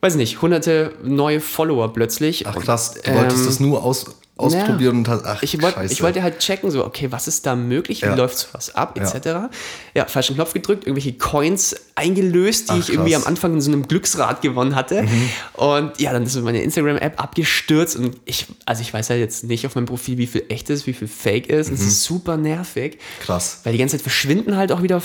weiß 0.00 0.16
nicht, 0.16 0.42
hunderte 0.42 0.94
neue 1.02 1.40
Follower 1.40 1.92
plötzlich. 1.92 2.46
Ach 2.46 2.56
krass, 2.56 2.94
du 3.02 3.14
wolltest 3.14 3.40
ähm, 3.40 3.46
das 3.46 3.60
nur 3.60 3.82
aus, 3.84 4.16
ausprobieren 4.40 4.98
und 4.98 5.08
hast, 5.08 5.24
ach 5.24 5.42
ich, 5.42 5.60
wollt, 5.62 5.76
ich 5.90 6.02
wollte 6.02 6.22
halt 6.22 6.38
checken, 6.40 6.70
so, 6.70 6.84
okay, 6.84 7.12
was 7.12 7.28
ist 7.28 7.46
da 7.46 7.54
möglich, 7.56 8.02
wie 8.02 8.06
Ja. 8.06 8.14
läuft 8.14 8.38
sowas 8.38 8.74
ab, 8.74 8.96
Ja. 8.98 9.04
etc. 9.04 9.50
Ja. 9.94 10.06
falschen 10.06 10.34
Knopf 10.36 10.52
gedrückt, 10.52 10.86
irgendwelche 10.86 11.12
Coins 11.18 11.76
eingelöst, 11.94 12.68
die 12.70 12.72
Ach, 12.74 12.78
ich 12.78 12.88
irgendwie 12.90 13.10
krass. 13.12 13.20
Mhm. 13.20 13.26
am 13.26 13.30
Anfang 13.30 13.54
in 13.54 13.60
so 13.60 13.70
einem 13.70 13.86
Glücksrad 13.86 14.42
gewonnen 14.42 14.74
hatte. 14.74 15.06
Und 15.54 16.00
ja, 16.00 16.12
dann 16.12 16.22
ist 16.24 16.36
meine 16.42 16.62
Instagram-App 16.62 17.20
abgestürzt 17.22 17.96
und 17.96 18.16
ich, 18.24 18.46
also 18.66 18.82
ich 18.82 18.92
weiß 18.92 19.10
halt 19.10 19.20
jetzt 19.20 19.44
nicht 19.44 19.66
auf 19.66 19.74
meinem 19.74 19.86
Profil, 19.86 20.16
wie 20.18 20.26
viel 20.26 20.44
echt 20.48 20.70
ist, 20.70 20.86
wie 20.86 20.92
viel 20.92 21.08
fake 21.08 21.48
ist. 21.48 21.68
Und 21.68 21.74
es 21.74 21.82
ist 21.82 22.02
super 22.04 22.36
nervig. 22.36 22.94
Mhm. 22.94 23.24
Krass. 23.24 23.60
Weil 23.64 23.72
die 23.72 23.78
ganze 23.78 23.96
Zeit 23.96 24.02
verschwinden 24.02 24.56
halt 24.56 24.72
auch 24.72 24.82
wieder 24.82 25.02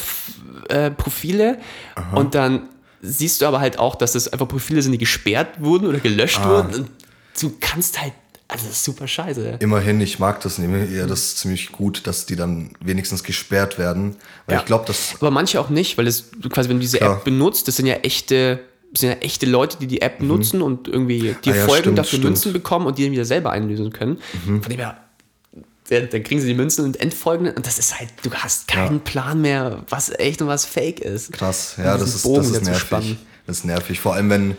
äh, 0.70 0.90
Profile 0.92 1.58
und 2.14 2.34
dann 2.36 2.70
siehst 3.02 3.42
du 3.42 3.46
aber 3.46 3.60
halt 3.60 3.78
auch, 3.78 3.96
dass 3.96 4.14
das 4.14 4.28
einfach 4.32 4.48
Profile 4.48 4.82
sind, 4.82 4.92
die 4.94 4.98
gesperrt 4.98 5.60
wurden 5.62 5.86
oder 5.88 6.00
gelöscht 6.00 6.40
Ah. 6.42 6.50
wurden. 6.50 6.74
Und 6.76 6.90
du 7.40 7.54
kannst 7.60 8.02
halt, 8.02 8.14
also 8.48 8.66
das 8.68 8.76
ist 8.78 8.84
super 8.84 9.08
scheiße. 9.08 9.58
Immerhin, 9.60 10.00
ich 10.02 10.20
mag 10.20 10.40
das 10.42 10.60
eher, 10.60 11.08
das 11.08 11.20
ist 11.22 11.38
ziemlich 11.40 11.72
gut, 11.72 12.06
dass 12.08 12.26
die 12.26 12.36
dann 12.36 12.72
wenigstens 12.80 13.24
gesperrt 13.24 13.78
werden. 13.80 14.16
Weil 14.46 14.56
Ja. 14.56 14.60
ich 14.62 14.66
glaube, 14.66 14.86
das 14.86 15.16
Aber 15.20 15.32
manche 15.32 15.60
auch 15.60 15.70
nicht, 15.70 15.98
weil 15.98 16.08
es 16.08 16.30
quasi, 16.50 16.70
wenn 16.70 16.78
du 16.78 16.82
diese 16.82 16.98
Klar. 16.98 17.18
App 17.18 17.24
benutzt, 17.24 17.68
das 17.68 17.76
sind 17.78 17.88
ja 17.88 17.96
echte, 17.96 18.60
sind 18.96 19.10
ja 19.10 19.16
echte 19.18 19.46
Leute, 19.48 19.78
die 19.80 19.88
die 19.88 20.02
App 20.02 20.22
nutzen 20.22 20.62
und 20.62 20.88
irgendwie 20.88 21.36
dir 21.44 21.54
Ah 21.54 21.56
ja, 21.58 21.66
folgen, 21.66 21.82
stimmt, 21.84 21.98
dafür 21.98 22.08
stimmt. 22.10 22.24
Mhm. 22.24 22.30
Münzen 22.30 22.54
bekommen 22.54 22.86
und 22.86 22.98
die 22.98 23.04
dann 23.04 23.12
wieder 23.12 23.26
selber 23.26 23.52
einlösen 23.52 23.92
können. 23.92 24.20
Von 24.46 24.62
dem 24.62 24.78
her, 24.78 24.98
dann 25.90 26.10
kriegen 26.24 26.40
sie 26.42 26.48
die 26.48 26.54
Münzen 26.56 26.86
und 26.86 27.00
entfolgen 27.00 27.48
und 27.52 27.66
das 27.66 27.78
ist 27.80 28.00
halt, 28.00 28.10
du 28.24 28.32
hast 28.34 28.68
keinen 28.68 29.00
Plan 29.02 29.42
mehr, 29.42 29.84
was 29.90 30.10
echt 30.12 30.42
und 30.42 30.48
was 30.48 30.66
fake 30.66 31.00
ist. 31.00 31.32
krass. 31.34 31.76
Ja, 31.78 31.98
das 31.98 32.16
ist, 32.16 32.26
das 32.26 32.50
ist 32.52 32.64
nervig. 32.64 32.80
spannen. 32.82 33.18
Das 33.48 33.58
ist 33.58 33.66
nervig. 33.66 34.00
Vor 34.00 34.14
allem, 34.16 34.30
wenn 34.30 34.58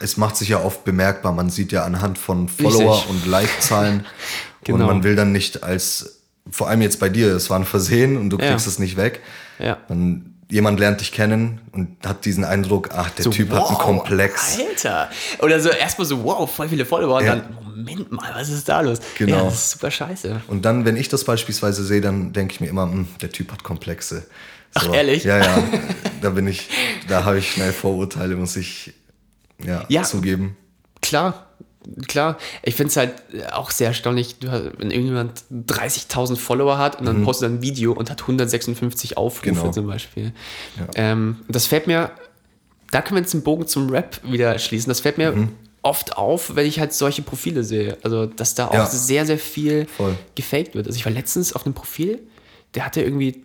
es 0.00 0.16
macht 0.16 0.36
sich 0.36 0.48
ja 0.50 0.60
oft 0.62 0.84
bemerkbar. 0.84 1.32
Man 1.32 1.50
sieht 1.50 1.72
ja 1.72 1.84
anhand 1.84 2.18
von 2.18 2.48
Follower 2.48 2.94
Richtig. 2.96 3.10
und 3.10 3.26
Like-Zahlen. 3.26 4.06
Genau. 4.64 4.80
Und 4.80 4.86
man 4.86 5.02
will 5.04 5.14
dann 5.16 5.30
nicht 5.32 5.62
als, 5.62 6.18
vor 6.50 6.68
allem 6.68 6.82
jetzt 6.82 6.98
bei 7.00 7.08
dir, 7.08 7.28
es 7.34 7.48
war 7.48 7.58
ein 7.58 7.64
Versehen 7.64 8.16
und 8.18 8.28
du 8.30 8.36
Ja. 8.38 8.48
kriegst 8.50 8.66
es 8.66 8.78
nicht 8.78 8.96
weg. 8.98 9.22
Ja. 9.58 9.78
Dann 9.88 10.34
jemand 10.50 10.78
lernt 10.80 11.00
dich 11.00 11.12
kennen 11.12 11.60
und 11.72 11.96
hat 12.04 12.24
diesen 12.26 12.44
Eindruck, 12.44 12.90
ach, 12.92 13.08
der 13.10 13.22
So, 13.24 13.30
Typ 13.30 13.50
hat 13.50 13.58
einen 13.68 13.76
wow, 13.76 13.78
Komplex. 13.78 14.58
Alter. 14.58 15.08
Oder 15.40 15.60
so 15.60 15.70
erstmal 15.70 16.06
so, 16.06 16.22
wow, 16.24 16.50
voll 16.50 16.68
viele 16.68 16.84
Follower. 16.84 17.18
Und 17.18 17.24
Ja. 17.24 17.36
dann, 17.36 17.56
Moment 17.64 18.10
mal, 18.12 18.30
was 18.34 18.50
ist 18.50 18.68
da 18.68 18.80
los? 18.82 18.98
Genau. 19.16 19.36
Ja, 19.36 19.44
das 19.44 19.54
ist 19.54 19.70
super 19.70 19.90
scheiße. 19.90 20.42
Und 20.48 20.64
dann, 20.64 20.84
wenn 20.84 20.96
ich 20.96 21.08
das 21.08 21.24
beispielsweise 21.24 21.82
sehe, 21.84 22.00
dann 22.02 22.32
denke 22.32 22.52
ich 22.54 22.60
mir 22.60 22.66
immer, 22.68 22.82
hm, 22.82 23.06
der 23.22 23.30
Typ 23.30 23.52
hat 23.52 23.62
Komplexe. 23.62 24.26
Ach, 24.74 24.92
ehrlich? 24.92 25.24
Ja, 25.24 25.38
ja. 25.38 25.62
Da 26.20 26.30
bin 26.30 26.48
ich, 26.48 26.68
da 27.06 27.24
habe 27.24 27.38
ich 27.38 27.52
schnell 27.52 27.72
Vorurteile, 27.72 28.34
muss 28.34 28.56
ich 28.56 28.92
ja, 29.64 29.84
Ja. 29.88 30.02
zugeben. 30.02 30.56
Klar, 31.00 31.46
klar. 32.06 32.38
Ich 32.62 32.74
finde 32.74 32.90
es 32.90 32.96
halt 32.96 33.14
auch 33.52 33.70
sehr 33.70 33.88
erstaunlich, 33.88 34.36
wenn 34.40 34.90
irgendjemand 34.90 35.44
30.000 35.50 36.36
Follower 36.36 36.76
hat 36.78 36.98
und 37.00 37.06
dann 37.06 37.22
postet 37.24 37.48
er 37.50 37.54
ein 37.56 37.62
Video 37.62 37.92
und 37.92 38.10
hat 38.10 38.22
156 38.22 39.16
Aufrufe 39.16 39.50
Mhm. 39.50 39.54
Genau. 39.60 39.70
zum 39.72 39.86
Beispiel. 39.86 40.32
Ähm, 40.94 41.36
das 41.48 41.66
fällt 41.66 41.86
mir, 41.86 42.10
da 42.90 43.00
können 43.02 43.16
wir 43.16 43.20
jetzt 43.22 43.32
den 43.34 43.42
Bogen 43.42 43.66
zum 43.66 43.90
Rap 43.90 44.20
wieder 44.24 44.58
schließen. 44.58 44.88
Das 44.88 45.00
fällt 45.00 45.18
mir 45.18 45.32
Mhm. 45.32 45.50
oft 45.82 46.16
auf, 46.16 46.56
wenn 46.56 46.66
ich 46.66 46.80
halt 46.80 46.92
solche 46.92 47.22
Profile 47.22 47.62
sehe. 47.64 47.96
Also, 48.02 48.26
dass 48.26 48.54
da 48.54 48.68
auch 48.68 48.74
Ja. 48.74 48.86
sehr, 48.86 49.24
sehr 49.26 49.38
viel 49.38 49.86
Voll. 49.96 50.16
gefaked 50.34 50.74
wird. 50.74 50.86
Also, 50.86 50.96
ich 50.96 51.04
war 51.04 51.12
letztens 51.12 51.52
auf 51.52 51.64
einem 51.64 51.74
Profil, 51.74 52.20
der 52.74 52.84
hatte 52.84 53.00
irgendwie, 53.02 53.44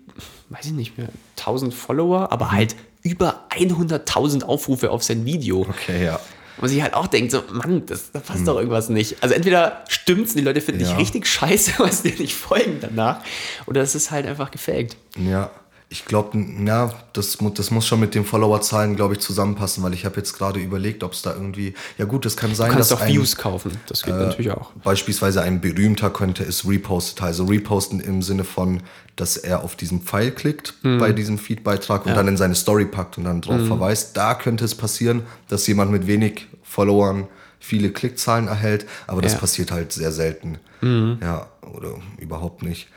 weiß 0.50 0.66
ich 0.66 0.72
nicht 0.74 0.98
mehr, 0.98 1.10
1000 1.36 1.74
Follower, 1.74 2.32
aber 2.32 2.46
Mhm. 2.48 2.52
halt 2.52 2.76
über 3.04 3.46
100.000 3.52 4.44
Aufrufe 4.44 4.92
auf 4.92 5.04
sein 5.04 5.26
Video. 5.26 5.62
Okay, 5.70 6.06
ja. 6.06 6.20
Wo 6.58 6.68
sich 6.68 6.82
halt 6.82 6.94
auch 6.94 7.08
denkt, 7.08 7.32
so, 7.32 7.42
Mann, 7.52 7.84
das, 7.88 8.12
da 8.12 8.20
passt 8.20 8.48
doch 8.48 8.58
irgendwas 8.58 8.88
nicht. 8.90 9.18
Also 9.22 9.34
entweder 9.36 9.84
stimmt's 9.88 10.32
und 10.32 10.38
die 10.38 10.44
Leute 10.44 10.62
finden 10.62 10.80
dich 10.80 10.90
Ja. 10.90 10.98
richtig 10.98 11.28
scheiße, 11.28 11.74
weil 11.80 11.92
sie 11.92 12.12
dir 12.12 12.20
nicht 12.22 12.36
folgen 12.36 12.78
danach, 12.80 13.22
oder 13.66 13.82
es 13.82 13.96
ist 13.96 14.12
halt 14.12 14.28
einfach 14.28 14.52
gefaked. 14.52 14.96
Ja, 15.18 15.50
ich 15.90 16.06
glaube, 16.06 16.38
ja, 16.66 16.92
das, 17.14 17.38
das 17.56 17.70
muss 17.72 17.86
schon 17.86 18.00
mit 18.00 18.16
den 18.16 18.24
Followerzahlen, 18.26 18.96
glaube 18.96 19.14
ich, 19.16 19.20
zusammenpassen, 19.20 19.84
weil 19.84 19.94
ich 19.94 20.06
habe 20.06 20.16
jetzt 20.18 20.34
gerade 20.38 20.60
überlegt, 20.60 21.04
ob 21.04 21.14
es 21.14 21.22
da 21.24 21.34
irgendwie, 21.34 21.74
ja 22.00 22.06
gut, 22.06 22.26
es 22.26 22.36
kann 22.38 22.54
sein, 22.56 22.70
Du 22.70 22.76
kannst 22.76 22.92
dass 22.92 22.98
auch 23.00 23.04
ein, 23.04 23.14
Views 23.14 23.36
kaufen, 23.36 23.72
das 23.88 24.02
geht 24.04 24.16
natürlich 24.16 24.50
auch. 24.52 24.72
beispielsweise 24.84 25.42
ein 25.44 25.60
berühmter 25.62 26.10
könnte 26.10 26.44
es 26.44 26.68
repostet, 26.68 27.22
also 27.22 27.46
reposten 27.46 28.00
im 28.00 28.22
Sinne 28.24 28.44
von, 28.44 28.82
dass 29.16 29.38
er 29.38 29.64
auf 29.64 29.76
diesen 29.76 30.02
Pfeil 30.02 30.32
klickt 30.32 30.74
Mhm. 30.84 31.00
bei 31.00 31.12
diesem 31.12 31.38
Feed-Beitrag 31.38 32.06
und 32.06 32.16
dann 32.16 32.28
in 32.28 32.38
seine 32.38 32.56
Story 32.56 32.86
packt 32.86 33.18
und 33.18 33.26
dann 33.26 33.42
drauf 33.42 33.66
verweist. 33.68 34.18
Da 34.18 34.34
könnte 34.36 34.66
es 34.66 34.76
passieren, 34.76 35.24
dass 35.50 35.68
jemand 35.68 35.92
mit 35.92 36.08
wenig 36.08 36.48
Followern 36.64 37.28
viele 37.60 37.92
Klickzahlen 37.92 38.48
erhält, 38.48 38.86
aber 39.08 39.22
das 39.22 39.34
Ja. 39.34 39.38
Mhm. 39.38 39.42
passiert 39.42 39.72
halt 39.72 39.92
sehr 39.94 40.12
selten. 40.12 40.58
Ja, 40.82 41.48
oder 41.74 41.96
überhaupt 42.20 42.62
nicht. 42.64 42.90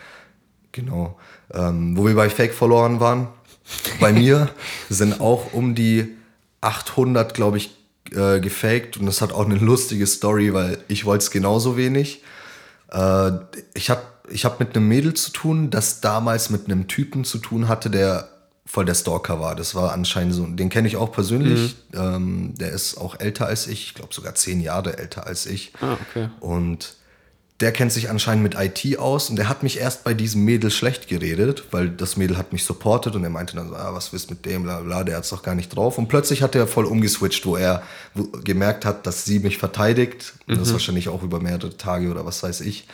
Genau. 0.73 1.17
Ähm, 1.55 1.97
wo 1.97 2.05
wir 2.07 2.15
bei 2.17 2.29
Fake-Followern 2.29 2.99
waren, 2.99 3.29
bei 4.01 4.13
mir 4.13 4.49
sind 4.89 5.21
auch 5.21 5.53
um 5.53 5.75
die 5.77 6.17
800, 6.61 7.33
glaube 7.35 7.59
ich, 7.59 7.77
äh, 8.13 8.41
gefaked 8.41 8.97
und 8.97 9.07
das 9.07 9.21
hat 9.21 9.33
auch 9.33 9.45
eine 9.45 9.57
lustige 9.57 10.07
Story, 10.07 10.53
weil 10.53 10.79
ich 10.89 11.05
wollte 11.05 11.23
es 11.25 11.31
genauso 11.31 11.77
wenig. 11.77 12.23
Äh, 12.91 13.31
ich 13.75 13.91
habe 13.91 14.03
ich 14.31 14.45
hab 14.45 14.61
mit 14.61 14.77
einem 14.77 14.89
Mädel 14.89 15.15
zu 15.15 15.31
tun, 15.31 15.71
das 15.71 16.01
damals 16.01 16.51
mit 16.51 16.67
einem 16.67 16.89
Typen 16.89 17.25
zu 17.25 17.39
tun 17.39 17.69
hatte, 17.69 17.91
der 17.91 18.29
voll 18.67 18.85
der 18.85 18.95
Stalker 18.95 19.41
war. 19.41 19.55
Das 19.55 19.75
war 19.75 19.93
anscheinend 19.93 20.35
so, 20.35 20.45
den 20.45 20.69
kenne 20.69 20.89
ich 20.89 20.97
auch 20.97 21.13
persönlich. 21.13 21.77
Ähm, 21.95 22.55
der 22.57 22.73
ist 22.73 22.99
auch 22.99 23.19
älter 23.21 23.47
als 23.47 23.69
ich, 23.69 23.87
ich 23.89 23.95
glaube 23.95 24.13
sogar 24.13 24.35
zehn 24.35 24.61
Jahre 24.61 24.99
älter 24.99 25.27
als 25.27 25.47
ich. 25.47 25.73
Ah, 25.81 25.97
okay. 26.09 26.29
Und 26.41 26.97
der 27.61 27.73
kennt 27.73 27.91
sich 27.91 28.11
anscheinend 28.11 28.43
mit 28.43 28.55
IT 28.55 28.99
aus 28.99 29.31
und 29.31 29.37
der 29.37 29.49
hat 29.49 29.63
mich 29.63 29.79
erst 29.79 30.05
bei 30.05 30.13
diesem 30.13 30.45
Mädel 30.45 30.71
schlecht 30.71 31.09
geredet, 31.09 31.65
weil 31.71 31.89
das 31.89 32.19
Mädel 32.19 32.37
hat 32.37 32.53
mich 32.53 32.65
supportet 32.65 33.15
und 33.15 33.25
er 33.25 33.31
meinte 33.31 33.57
dann 33.57 33.69
so, 33.69 33.77
ah, 33.77 33.95
was 33.95 34.13
willst 34.13 34.29
mit 34.29 34.45
dem, 34.45 34.65
bla 34.65 34.81
bla, 34.81 35.05
der 35.05 35.17
hat's 35.17 35.31
doch 35.31 35.43
gar 35.43 35.55
nicht 35.55 35.75
drauf. 35.75 35.97
Und 35.97 36.09
plötzlich 36.09 36.43
hat 36.43 36.55
er 36.55 36.67
voll 36.67 36.85
umgeswitcht, 36.85 37.47
wo 37.47 37.57
er 37.57 37.83
gemerkt 38.45 38.85
hat, 38.85 39.07
dass 39.07 39.25
sie 39.25 39.39
mich 39.39 39.57
verteidigt 39.57 40.35
und 40.47 40.61
das 40.61 40.73
wahrscheinlich 40.73 41.09
auch 41.09 41.23
über 41.23 41.41
mehrere 41.41 41.75
Tage 41.77 42.11
oder 42.11 42.27
was 42.27 42.43
weiß 42.43 42.61
ich. 42.61 42.87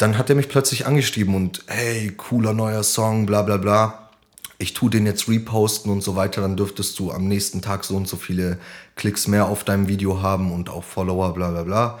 Dann 0.00 0.16
hat 0.16 0.30
er 0.30 0.34
mich 0.34 0.48
plötzlich 0.48 0.86
angeschrieben 0.86 1.34
und 1.34 1.62
hey, 1.66 2.10
cooler 2.16 2.54
neuer 2.54 2.82
Song, 2.82 3.26
bla 3.26 3.42
bla 3.42 3.58
bla. 3.58 4.08
Ich 4.56 4.72
tu 4.72 4.88
den 4.88 5.04
jetzt 5.04 5.28
reposten 5.28 5.92
und 5.92 6.02
so 6.02 6.16
weiter, 6.16 6.40
dann 6.40 6.56
dürftest 6.56 6.98
du 6.98 7.12
am 7.12 7.28
nächsten 7.28 7.60
Tag 7.60 7.84
so 7.84 7.96
und 7.96 8.08
so 8.08 8.16
viele 8.16 8.58
Klicks 8.96 9.28
mehr 9.28 9.44
auf 9.44 9.62
deinem 9.62 9.88
Video 9.88 10.22
haben 10.22 10.52
und 10.52 10.70
auch 10.70 10.84
Follower, 10.84 11.34
bla 11.34 11.50
bla 11.50 11.64
bla. 11.64 11.98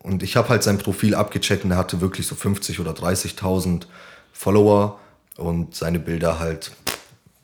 Und 0.00 0.24
ich 0.24 0.36
habe 0.36 0.48
halt 0.48 0.64
sein 0.64 0.78
Profil 0.78 1.14
abgecheckt 1.14 1.64
und 1.64 1.70
er 1.70 1.76
hatte 1.76 2.00
wirklich 2.00 2.26
so 2.26 2.34
50 2.34 2.80
oder 2.80 2.90
30.000 2.90 3.82
Follower 4.32 4.98
und 5.36 5.72
seine 5.76 6.00
Bilder 6.00 6.40
halt 6.40 6.72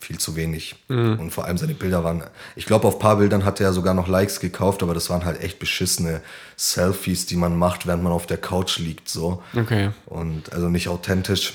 viel 0.02 0.18
zu 0.18 0.34
wenig. 0.34 0.74
Und 0.88 1.30
vor 1.30 1.44
allem 1.44 1.56
seine 1.56 1.74
Bilder 1.74 2.02
waren, 2.02 2.24
ich 2.56 2.66
glaube, 2.66 2.88
auf 2.88 2.94
ein 2.96 2.98
paar 3.00 3.16
Bildern 3.16 3.44
hat 3.44 3.60
er 3.60 3.72
sogar 3.72 3.94
noch 3.94 4.08
Likes 4.08 4.40
gekauft, 4.40 4.82
aber 4.82 4.94
das 4.94 5.08
waren 5.10 5.24
halt 5.24 5.40
echt 5.40 5.58
beschissene 5.58 6.20
Selfies, 6.56 7.26
die 7.26 7.36
man 7.36 7.56
macht, 7.56 7.86
während 7.86 8.02
man 8.02 8.12
auf 8.12 8.26
der 8.26 8.38
Couch 8.38 8.78
liegt, 8.78 9.08
so. 9.08 9.42
Okay. 9.56 9.90
Und 10.06 10.52
also 10.52 10.68
nicht 10.68 10.88
authentisch. 10.88 11.54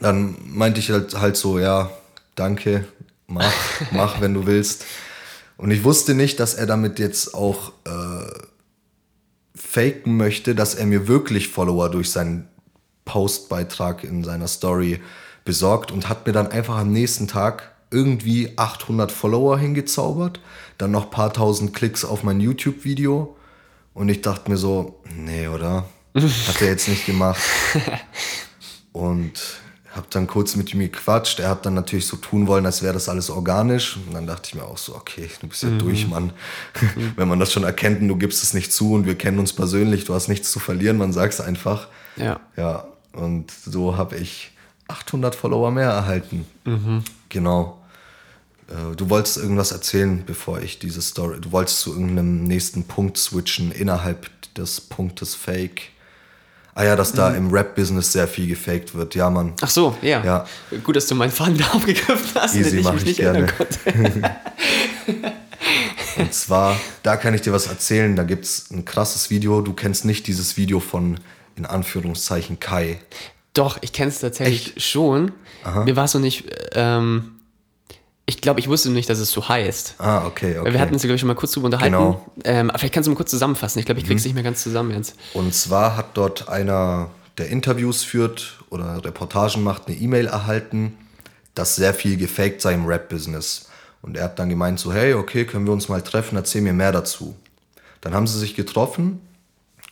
Dann 0.00 0.36
meinte 0.46 0.80
ich 0.80 0.90
halt, 0.90 1.20
halt 1.20 1.36
so, 1.36 1.58
ja, 1.58 1.90
danke, 2.34 2.86
mach, 3.26 3.52
mach, 3.90 4.20
wenn 4.20 4.34
du 4.34 4.46
willst. 4.46 4.84
Und 5.58 5.70
ich 5.70 5.84
wusste 5.84 6.14
nicht, 6.14 6.40
dass 6.40 6.54
er 6.54 6.66
damit 6.66 6.98
jetzt 6.98 7.34
auch 7.34 7.72
äh, 7.84 8.26
faken 9.54 10.16
möchte, 10.16 10.54
dass 10.54 10.74
er 10.74 10.86
mir 10.86 11.08
wirklich 11.08 11.48
Follower 11.48 11.90
durch 11.90 12.10
seinen 12.10 12.48
Postbeitrag 13.04 14.02
in 14.02 14.24
seiner 14.24 14.48
Story 14.48 15.00
besorgt 15.46 15.90
und 15.90 16.10
hat 16.10 16.26
mir 16.26 16.34
dann 16.34 16.48
einfach 16.48 16.76
am 16.76 16.92
nächsten 16.92 17.26
Tag 17.26 17.72
irgendwie 17.90 18.52
800 18.56 19.10
Follower 19.10 19.58
hingezaubert, 19.58 20.40
dann 20.76 20.90
noch 20.90 21.04
ein 21.04 21.10
paar 21.10 21.32
tausend 21.32 21.72
Klicks 21.72 22.04
auf 22.04 22.22
mein 22.22 22.40
YouTube-Video 22.40 23.34
und 23.94 24.10
ich 24.10 24.20
dachte 24.20 24.50
mir 24.50 24.58
so, 24.58 25.00
nee, 25.14 25.48
oder? 25.48 25.86
Hat 26.14 26.60
er 26.60 26.68
jetzt 26.68 26.88
nicht 26.88 27.06
gemacht. 27.06 27.40
Und 28.92 29.32
habe 29.96 30.06
dann 30.10 30.26
kurz 30.26 30.56
mit 30.56 30.72
ihm 30.74 30.80
gequatscht. 30.80 31.40
Er 31.40 31.48
hat 31.48 31.64
dann 31.64 31.74
natürlich 31.74 32.06
so 32.06 32.18
tun 32.18 32.46
wollen, 32.46 32.66
als 32.66 32.82
wäre 32.82 32.92
das 32.92 33.08
alles 33.08 33.30
organisch. 33.30 33.96
Und 33.96 34.14
dann 34.14 34.26
dachte 34.26 34.48
ich 34.48 34.54
mir 34.54 34.64
auch 34.64 34.76
so, 34.76 34.94
okay, 34.94 35.28
du 35.40 35.48
bist 35.48 35.62
ja 35.62 35.70
durch, 35.70 36.06
Mann. 36.06 36.32
Wenn 37.16 37.28
man 37.28 37.40
das 37.40 37.52
schon 37.52 37.64
erkennt 37.64 38.02
und 38.02 38.08
du 38.08 38.16
gibst 38.16 38.42
es 38.42 38.52
nicht 38.52 38.72
zu 38.72 38.92
und 38.92 39.06
wir 39.06 39.16
kennen 39.16 39.38
uns 39.38 39.54
persönlich, 39.54 40.04
du 40.04 40.14
hast 40.14 40.28
nichts 40.28 40.52
zu 40.52 40.58
verlieren, 40.58 40.98
man 40.98 41.12
sagt 41.12 41.34
es 41.34 41.40
einfach. 41.40 41.88
Ja. 42.16 42.40
Ja, 42.56 42.86
und 43.12 43.50
so 43.50 43.96
habe 43.96 44.16
ich 44.16 44.52
800 44.88 45.34
Follower 45.34 45.70
mehr 45.70 45.90
erhalten. 45.90 46.46
Genau. 47.28 47.82
Äh, 48.68 48.94
Du 48.96 49.10
wolltest 49.10 49.36
irgendwas 49.36 49.72
erzählen, 49.72 50.22
bevor 50.26 50.60
ich 50.60 50.78
diese 50.78 51.02
Story. 51.02 51.40
Du 51.40 51.52
wolltest 51.52 51.80
zu 51.80 51.92
irgendeinem 51.92 52.44
nächsten 52.44 52.84
Punkt 52.84 53.16
switchen 53.18 53.72
innerhalb 53.72 54.28
des 54.54 54.80
Punktes 54.80 55.34
Fake. 55.34 55.90
Ah 56.74 56.84
ja, 56.84 56.94
dass 56.94 57.12
da 57.12 57.30
im 57.30 57.50
Rap-Business 57.50 58.12
sehr 58.12 58.28
viel 58.28 58.46
gefaked 58.48 58.94
wird. 58.94 59.14
Ja, 59.14 59.30
Mann. 59.30 59.54
Ach 59.62 59.70
so, 59.70 59.96
ja. 60.02 60.22
Ja. 60.22 60.46
Gut, 60.84 60.94
dass 60.94 61.06
du 61.06 61.14
meinen 61.14 61.30
Faden 61.32 61.56
da 61.56 61.68
aufgegriffen 61.72 62.30
hast, 62.34 62.54
Easy, 62.54 62.68
den 62.70 62.78
ich 62.80 62.84
mach 62.84 62.92
mich 62.92 63.02
ich 63.02 63.08
nicht 63.08 63.16
gerne. 63.20 63.38
erinnern 63.38 63.54
konnte. 63.56 64.36
Und 66.18 66.32
zwar, 66.34 66.78
da 67.02 67.16
kann 67.16 67.34
ich 67.34 67.40
dir 67.42 67.52
was 67.52 67.66
erzählen. 67.66 68.14
Da 68.16 68.24
gibt 68.24 68.44
es 68.44 68.70
ein 68.70 68.84
krasses 68.84 69.30
Video. 69.30 69.60
Du 69.62 69.72
kennst 69.72 70.04
nicht 70.04 70.26
dieses 70.26 70.56
Video 70.56 70.80
von, 70.80 71.18
in 71.56 71.64
Anführungszeichen, 71.66 72.60
Kai. 72.60 72.98
Doch, 73.56 73.78
ich 73.80 73.92
kenne 73.92 74.10
es 74.10 74.20
tatsächlich 74.20 74.74
schon. 74.84 75.32
Mir 75.84 75.96
war 75.96 76.04
es 76.04 76.12
so 76.12 76.18
nicht. 76.18 76.44
Ähm, 76.72 77.32
ich 78.26 78.40
glaube, 78.40 78.58
ich 78.60 78.68
wusste 78.68 78.90
nicht, 78.90 79.08
dass 79.08 79.18
es 79.18 79.30
so 79.30 79.48
heißt. 79.48 79.94
Ah, 79.98 80.26
okay, 80.26 80.58
okay. 80.58 80.72
Wir 80.72 80.80
hatten 80.80 80.92
uns, 80.92 81.02
glaube 81.02 81.14
ich, 81.14 81.20
schon 81.20 81.28
mal 81.28 81.34
kurz 81.34 81.52
drüber 81.52 81.66
unterhalten. 81.66 81.92
Genau. 81.92 82.26
Ähm, 82.44 82.70
aber 82.70 82.78
vielleicht 82.78 82.94
kannst 82.94 83.06
du 83.06 83.12
mal 83.12 83.16
kurz 83.16 83.30
zusammenfassen. 83.30 83.78
Ich 83.78 83.86
glaube, 83.86 84.00
ich 84.00 84.06
krieg's 84.06 84.24
nicht 84.24 84.34
mehr 84.34 84.42
ganz 84.42 84.62
zusammen 84.62 84.90
jetzt. 84.90 85.14
Und 85.32 85.54
zwar 85.54 85.96
hat 85.96 86.06
dort 86.14 86.48
einer, 86.48 87.10
der 87.38 87.48
Interviews 87.50 88.02
führt 88.02 88.58
oder 88.68 89.04
Reportagen 89.04 89.62
macht, 89.62 89.86
eine 89.86 89.96
E-Mail 89.96 90.26
erhalten, 90.26 90.98
dass 91.54 91.76
sehr 91.76 91.94
viel 91.94 92.16
gefaked 92.16 92.60
sei 92.60 92.74
im 92.74 92.86
Rap-Business. 92.86 93.68
Und 94.02 94.16
er 94.16 94.24
hat 94.24 94.38
dann 94.38 94.48
gemeint 94.48 94.78
so, 94.80 94.92
hey, 94.92 95.14
okay, 95.14 95.44
können 95.44 95.64
wir 95.64 95.72
uns 95.72 95.88
mal 95.88 96.02
treffen, 96.02 96.36
erzähl 96.36 96.62
mir 96.62 96.72
mehr 96.72 96.92
dazu. 96.92 97.36
Dann 98.00 98.12
haben 98.12 98.26
sie 98.26 98.38
sich 98.38 98.54
getroffen 98.54 99.20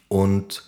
und 0.09 0.65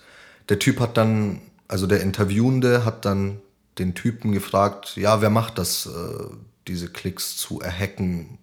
der 0.48 0.59
Typ 0.59 0.80
hat 0.80 0.96
dann, 0.96 1.40
also 1.68 1.87
der 1.87 2.00
Interviewende 2.00 2.85
hat 2.85 3.05
dann 3.05 3.40
den 3.79 3.94
Typen 3.94 4.33
gefragt, 4.33 4.96
ja, 4.96 5.20
wer 5.20 5.31
macht 5.31 5.59
das, 5.59 5.87
äh, 5.87 6.24
diese 6.66 6.88
Klicks 6.88 7.37
zu 7.37 7.61
erhacken, 7.61 8.38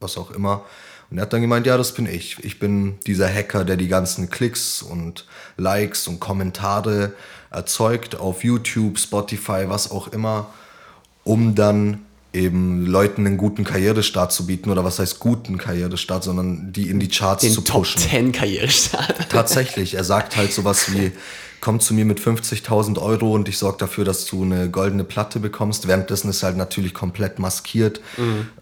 was 0.00 0.16
auch 0.16 0.30
immer. 0.30 0.64
Und 1.10 1.18
er 1.18 1.22
hat 1.22 1.32
dann 1.32 1.40
gemeint, 1.40 1.66
ja, 1.66 1.76
das 1.76 1.92
bin 1.92 2.06
ich. 2.06 2.42
Ich 2.44 2.58
bin 2.58 2.98
dieser 3.06 3.32
Hacker, 3.32 3.64
der 3.64 3.76
die 3.76 3.88
ganzen 3.88 4.28
Klicks 4.30 4.82
und 4.82 5.26
Likes 5.56 6.06
und 6.06 6.20
Kommentare 6.20 7.12
erzeugt 7.50 8.16
auf 8.16 8.44
YouTube, 8.44 8.98
Spotify, 8.98 9.64
was 9.68 9.90
auch 9.90 10.08
immer, 10.08 10.50
um 11.24 11.54
dann 11.54 12.00
eben 12.34 12.84
Leuten 12.84 13.26
einen 13.26 13.38
guten 13.38 13.64
Karrierestart 13.64 14.32
zu 14.32 14.46
bieten. 14.46 14.70
Oder 14.70 14.84
was 14.84 14.98
heißt 14.98 15.18
guten 15.18 15.56
Karrierestart, 15.56 16.24
sondern 16.24 16.72
die 16.72 16.90
in 16.90 17.00
die 17.00 17.08
Charts 17.08 17.42
Den 17.42 17.52
zu 17.52 17.62
Top 17.62 17.78
pushen. 17.78 18.02
10 18.02 18.32
Karrierestart. 18.32 19.30
Tatsächlich, 19.30 19.94
er 19.94 20.04
sagt 20.04 20.36
halt 20.36 20.52
sowas 20.52 20.92
wie, 20.92 21.12
komm 21.60 21.80
zu 21.80 21.94
mir 21.94 22.04
mit 22.04 22.20
50.000 22.20 23.00
Euro 23.00 23.34
und 23.34 23.48
ich 23.48 23.58
sorge 23.58 23.78
dafür, 23.78 24.04
dass 24.04 24.24
du 24.26 24.42
eine 24.42 24.70
goldene 24.70 25.04
Platte 25.04 25.40
bekommst. 25.40 25.88
Währenddessen 25.88 26.30
ist 26.30 26.42
er 26.42 26.48
halt 26.48 26.56
natürlich 26.56 26.94
komplett 26.94 27.38
maskiert 27.38 28.00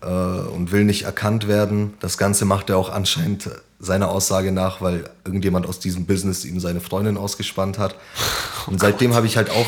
äh, 0.03 0.07
und 0.07 0.73
will 0.73 0.85
nicht 0.85 1.03
erkannt 1.03 1.49
werden. 1.49 1.95
Das 2.01 2.19
Ganze 2.19 2.45
macht 2.45 2.71
er 2.71 2.79
auch 2.79 2.91
anscheinend 2.91 3.51
seiner 3.79 4.09
Aussage 4.09 4.53
nach, 4.53 4.81
weil 4.81 5.05
irgendjemand 5.25 5.67
aus 5.67 5.79
diesem 5.79 6.07
Business 6.07 6.45
ihm 6.45 6.61
seine 6.61 6.81
Freundin 6.81 7.17
ausgespannt 7.17 7.79
hat. 7.79 7.95
Und 8.67 8.81
seitdem 8.81 9.15
habe 9.15 9.27
ich 9.27 9.37
halt 9.37 9.51
auch 9.51 9.67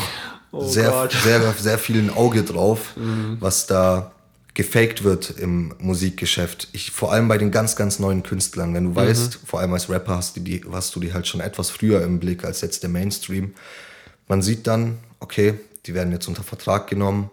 sehr, 0.67 0.89
Gott. 0.89 1.11
sehr, 1.11 1.53
sehr 1.53 1.77
viel 1.77 1.99
ein 1.99 2.09
Auge 2.09 2.43
drauf, 2.43 2.95
was 3.39 3.67
da 3.67 4.11
gefaked 4.59 5.05
wird 5.05 5.35
im 5.37 5.73
Musikgeschäft. 5.79 6.67
Ich, 6.73 6.91
vor 6.91 7.13
allem 7.13 7.29
bei 7.29 7.37
den 7.37 7.49
ganz, 7.49 7.77
ganz 7.77 7.97
neuen 7.97 8.23
Künstlern. 8.23 8.73
Wenn 8.73 8.83
du 8.83 8.95
weißt, 8.95 9.39
vor 9.45 9.61
allem 9.61 9.71
als 9.71 9.89
Rapper 9.89 10.17
hast 10.17 10.35
du, 10.35 10.41
die, 10.41 10.65
hast 10.69 10.93
du 10.93 10.99
die 10.99 11.13
halt 11.13 11.27
schon 11.27 11.39
etwas 11.39 11.69
früher 11.69 12.03
im 12.03 12.19
Blick 12.19 12.43
als 12.43 12.59
jetzt 12.59 12.83
der 12.83 12.89
Mainstream. 12.89 13.53
Man 14.27 14.41
sieht 14.41 14.67
dann, 14.67 14.97
okay, 15.21 15.53
die 15.85 15.93
werden 15.93 16.11
jetzt 16.11 16.27
unter 16.27 16.43
Vertrag 16.43 16.87
genommen 16.87 17.29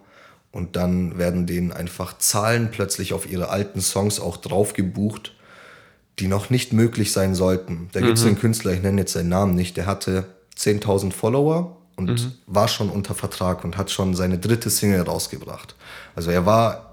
und 0.53 0.77
dann 0.77 1.17
werden 1.17 1.45
denen 1.47 1.73
einfach 1.73 2.17
Zahlen 2.17 2.71
plötzlich 2.71 3.11
auf 3.11 3.29
ihre 3.29 3.49
alten 3.49 3.81
Songs 3.81 4.21
auch 4.21 4.37
drauf 4.37 4.71
gebucht, 4.71 5.35
die 6.19 6.29
noch 6.29 6.49
nicht 6.49 6.71
möglich 6.71 7.11
sein 7.11 7.35
sollten. 7.35 7.89
Da 7.91 7.99
gibt 7.99 8.17
es 8.19 8.25
einen 8.25 8.39
Künstler, 8.39 8.71
ich 8.71 8.81
nenne 8.81 9.01
jetzt 9.01 9.11
seinen 9.11 9.27
Namen 9.27 9.53
nicht, 9.53 9.75
der 9.75 9.85
hatte 9.85 10.23
10.000 10.57 11.11
Follower 11.11 11.75
und 11.97 12.39
war 12.45 12.67
schon 12.67 12.89
unter 12.89 13.15
Vertrag 13.15 13.65
und 13.65 13.75
hat 13.75 13.91
schon 13.91 14.15
seine 14.15 14.37
dritte 14.37 14.69
Single 14.69 15.01
rausgebracht. 15.01 15.75
Also 16.15 16.31
er 16.31 16.45
war 16.45 16.86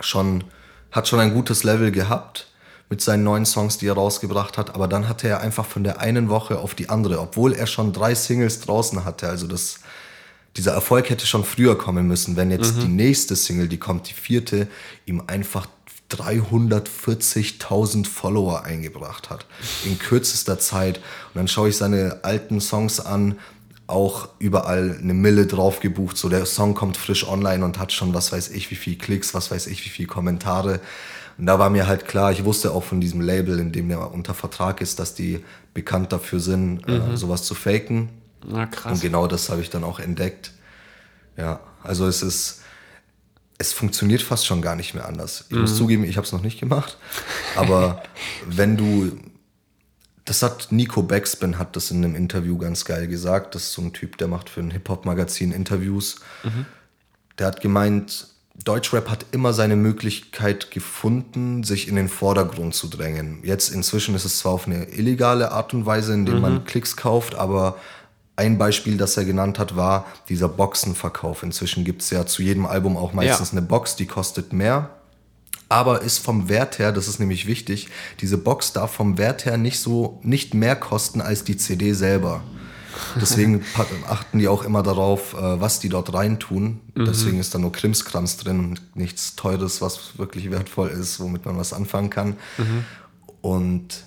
schon, 0.00 0.44
hat 0.90 1.08
schon 1.08 1.20
ein 1.20 1.34
gutes 1.34 1.64
Level 1.64 1.90
gehabt 1.90 2.48
mit 2.88 3.00
seinen 3.00 3.24
neuen 3.24 3.46
Songs, 3.46 3.78
die 3.78 3.88
er 3.88 3.94
rausgebracht 3.94 4.58
hat, 4.58 4.74
aber 4.74 4.86
dann 4.86 5.08
hatte 5.08 5.28
er 5.28 5.40
einfach 5.40 5.66
von 5.66 5.82
der 5.82 6.00
einen 6.00 6.28
Woche 6.28 6.58
auf 6.58 6.74
die 6.74 6.88
andere, 6.88 7.20
obwohl 7.20 7.52
er 7.52 7.66
schon 7.66 7.92
drei 7.92 8.14
Singles 8.14 8.60
draußen 8.60 9.04
hatte, 9.04 9.28
also 9.28 9.48
das, 9.48 9.80
dieser 10.56 10.72
Erfolg 10.72 11.10
hätte 11.10 11.26
schon 11.26 11.44
früher 11.44 11.76
kommen 11.76 12.06
müssen, 12.06 12.36
wenn 12.36 12.50
jetzt 12.50 12.76
die 12.80 12.88
nächste 12.88 13.34
Single, 13.36 13.68
die 13.68 13.78
kommt, 13.78 14.08
die 14.08 14.14
vierte, 14.14 14.68
ihm 15.04 15.22
einfach 15.26 15.66
340.000 16.10 18.06
Follower 18.06 18.64
eingebracht 18.64 19.28
hat. 19.28 19.46
In 19.84 19.98
kürzester 19.98 20.58
Zeit. 20.58 20.98
Und 20.98 21.34
dann 21.34 21.48
schaue 21.48 21.70
ich 21.70 21.76
seine 21.76 22.20
alten 22.22 22.60
Songs 22.60 23.00
an, 23.00 23.40
auch 23.86 24.28
überall 24.38 24.98
eine 25.00 25.14
Mille 25.14 25.46
drauf 25.46 25.80
gebucht. 25.80 26.16
So 26.16 26.28
der 26.28 26.44
Song 26.46 26.74
kommt 26.74 26.96
frisch 26.96 27.26
online 27.26 27.64
und 27.64 27.78
hat 27.78 27.92
schon 27.92 28.14
was 28.14 28.32
weiß 28.32 28.50
ich 28.50 28.70
wie 28.70 28.74
viel 28.74 28.96
Klicks, 28.98 29.32
was 29.34 29.50
weiß 29.50 29.68
ich 29.68 29.84
wie 29.84 29.90
viel 29.90 30.06
Kommentare. 30.06 30.80
Und 31.38 31.46
da 31.46 31.58
war 31.58 31.70
mir 31.70 31.86
halt 31.86 32.06
klar, 32.06 32.32
ich 32.32 32.44
wusste 32.44 32.72
auch 32.72 32.82
von 32.82 33.00
diesem 33.00 33.20
Label, 33.20 33.58
in 33.58 33.70
dem 33.70 33.90
er 33.90 34.12
unter 34.12 34.34
Vertrag 34.34 34.80
ist, 34.80 34.98
dass 34.98 35.14
die 35.14 35.44
bekannt 35.74 36.12
dafür 36.12 36.40
sind, 36.40 36.88
äh, 36.88 37.16
sowas 37.16 37.42
zu 37.42 37.54
faken. 37.54 38.08
Na, 38.44 38.62
Und 38.62 38.72
krass. 38.72 39.00
genau 39.00 39.26
das 39.26 39.50
habe 39.50 39.60
ich 39.60 39.70
dann 39.70 39.84
auch 39.84 40.00
entdeckt. 40.00 40.52
Ja, 41.36 41.60
also 41.82 42.06
es 42.06 42.22
ist, 42.22 42.62
es 43.58 43.72
funktioniert 43.72 44.22
fast 44.22 44.46
schon 44.46 44.62
gar 44.62 44.76
nicht 44.76 44.94
mehr 44.94 45.06
anders. 45.06 45.44
Ich 45.50 45.56
muss 45.56 45.76
zugeben, 45.76 46.04
ich 46.04 46.16
habe 46.16 46.26
es 46.26 46.32
noch 46.32 46.42
nicht 46.42 46.58
gemacht. 46.58 46.96
Aber 47.54 48.02
wenn 48.46 48.76
du, 48.76 49.12
das 50.26 50.42
hat 50.42 50.68
Nico 50.70 51.02
Backspin 51.02 51.58
hat 51.58 51.74
das 51.76 51.90
in 51.90 52.04
einem 52.04 52.14
Interview 52.14 52.58
ganz 52.58 52.84
geil 52.84 53.06
gesagt. 53.06 53.54
Das 53.54 53.62
ist 53.64 53.72
so 53.72 53.82
ein 53.82 53.92
Typ, 53.92 54.18
der 54.18 54.28
macht 54.28 54.50
für 54.50 54.60
ein 54.60 54.70
Hip-Hop-Magazin 54.70 55.52
Interviews. 55.52 56.16
Der 57.38 57.46
hat 57.46 57.60
gemeint, 57.60 58.28
Deutschrap 58.64 59.08
hat 59.10 59.26
immer 59.32 59.52
seine 59.52 59.76
Möglichkeit 59.76 60.70
gefunden, 60.70 61.62
sich 61.62 61.88
in 61.88 61.96
den 61.96 62.08
Vordergrund 62.08 62.74
zu 62.74 62.88
drängen. 62.88 63.40
Jetzt 63.44 63.68
inzwischen 63.70 64.14
ist 64.14 64.24
es 64.24 64.38
zwar 64.38 64.52
auf 64.52 64.66
eine 64.66 64.84
illegale 64.90 65.52
Art 65.52 65.72
und 65.74 65.86
Weise, 65.86 66.12
indem 66.14 66.40
man 66.40 66.64
Klicks 66.64 66.96
kauft, 66.96 67.34
aber 67.34 67.76
ein 68.34 68.58
Beispiel, 68.58 68.96
das 68.98 69.16
er 69.16 69.24
genannt 69.24 69.58
hat, 69.58 69.76
war 69.76 70.06
dieser 70.28 70.48
Boxenverkauf. 70.48 71.42
Inzwischen 71.42 71.84
gibt 71.84 72.02
es 72.02 72.10
ja 72.10 72.26
zu 72.26 72.42
jedem 72.42 72.66
Album 72.66 72.96
auch 72.96 73.12
meistens 73.12 73.52
Ja. 73.52 73.58
eine 73.58 73.66
Box, 73.66 73.96
die 73.96 74.06
kostet 74.06 74.52
mehr. 74.52 74.90
Aber 75.68 76.02
ist 76.02 76.18
vom 76.18 76.48
Wert 76.48 76.78
her, 76.78 76.92
das 76.92 77.08
ist 77.08 77.18
nämlich 77.18 77.46
wichtig, 77.46 77.88
diese 78.20 78.38
Box 78.38 78.72
darf 78.72 78.92
vom 78.92 79.18
Wert 79.18 79.44
her 79.44 79.56
nicht 79.56 79.80
so, 79.80 80.20
nicht 80.22 80.54
mehr 80.54 80.76
kosten 80.76 81.20
als 81.20 81.44
die 81.44 81.56
CD 81.56 81.92
selber. 81.92 82.42
Deswegen 83.20 83.62
achten 84.08 84.38
die 84.38 84.48
auch 84.48 84.64
immer 84.64 84.82
darauf, 84.82 85.34
äh, 85.34 85.60
was 85.60 85.80
die 85.80 85.88
dort 85.88 86.14
reintun. 86.14 86.80
Deswegen 87.06 87.38
ist 87.38 87.54
da 87.54 87.58
nur 87.58 87.72
Krimskrams 87.72 88.38
drin 88.38 88.58
und 88.60 88.96
nichts 88.96 89.36
Teures, 89.36 89.82
was 89.82 90.18
wirklich 90.18 90.50
wertvoll 90.50 90.88
ist, 90.88 91.20
womit 91.20 91.44
man 91.44 91.58
was 91.58 91.74
anfangen 91.74 92.08
kann. 92.08 92.36
Und 93.42 94.05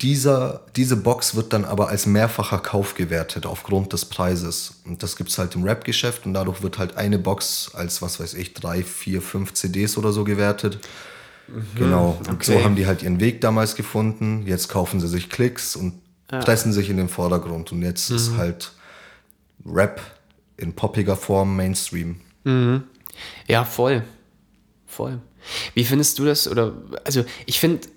dieser, 0.00 0.60
diese 0.76 0.96
Box 0.96 1.34
wird 1.34 1.52
dann 1.52 1.64
aber 1.64 1.88
als 1.88 2.06
mehrfacher 2.06 2.58
Kauf 2.58 2.94
gewertet 2.94 3.46
aufgrund 3.46 3.92
des 3.92 4.04
Preises. 4.04 4.80
Und 4.84 5.02
das 5.02 5.16
gibt 5.16 5.30
es 5.30 5.38
halt 5.38 5.54
im 5.56 5.64
Rap-Geschäft 5.64 6.24
und 6.24 6.34
dadurch 6.34 6.62
wird 6.62 6.78
halt 6.78 6.96
eine 6.96 7.18
Box 7.18 7.72
als, 7.74 8.00
was 8.00 8.20
weiß 8.20 8.34
ich, 8.34 8.54
drei, 8.54 8.82
vier, 8.84 9.20
fünf 9.20 9.54
CDs 9.54 9.98
oder 9.98 10.12
so 10.12 10.24
gewertet. 10.24 10.78
Genau. 11.74 12.18
Und 12.20 12.34
okay. 12.34 12.58
so 12.58 12.64
haben 12.64 12.76
die 12.76 12.86
halt 12.86 13.02
ihren 13.02 13.20
Weg 13.20 13.40
damals 13.40 13.74
gefunden. 13.74 14.46
Jetzt 14.46 14.68
kaufen 14.68 15.00
sie 15.00 15.08
sich 15.08 15.30
Klicks 15.30 15.74
und 15.74 15.94
pressen 16.28 16.72
sich 16.72 16.90
in 16.90 16.96
den 16.96 17.08
Vordergrund. 17.08 17.72
Und 17.72 17.82
jetzt 17.82 18.10
ist 18.10 18.36
halt 18.36 18.72
Rap 19.66 20.00
in 20.58 20.74
poppiger 20.74 21.16
Form 21.16 21.56
Mainstream. 21.56 22.20
Ja, 23.46 23.64
voll. 23.64 24.04
Voll. 24.86 25.20
Wie 25.74 25.84
findest 25.84 26.18
du 26.18 26.24
das? 26.24 26.46
Oder, 26.46 26.74
also, 27.04 27.24
ich 27.46 27.58
finde, 27.58 27.88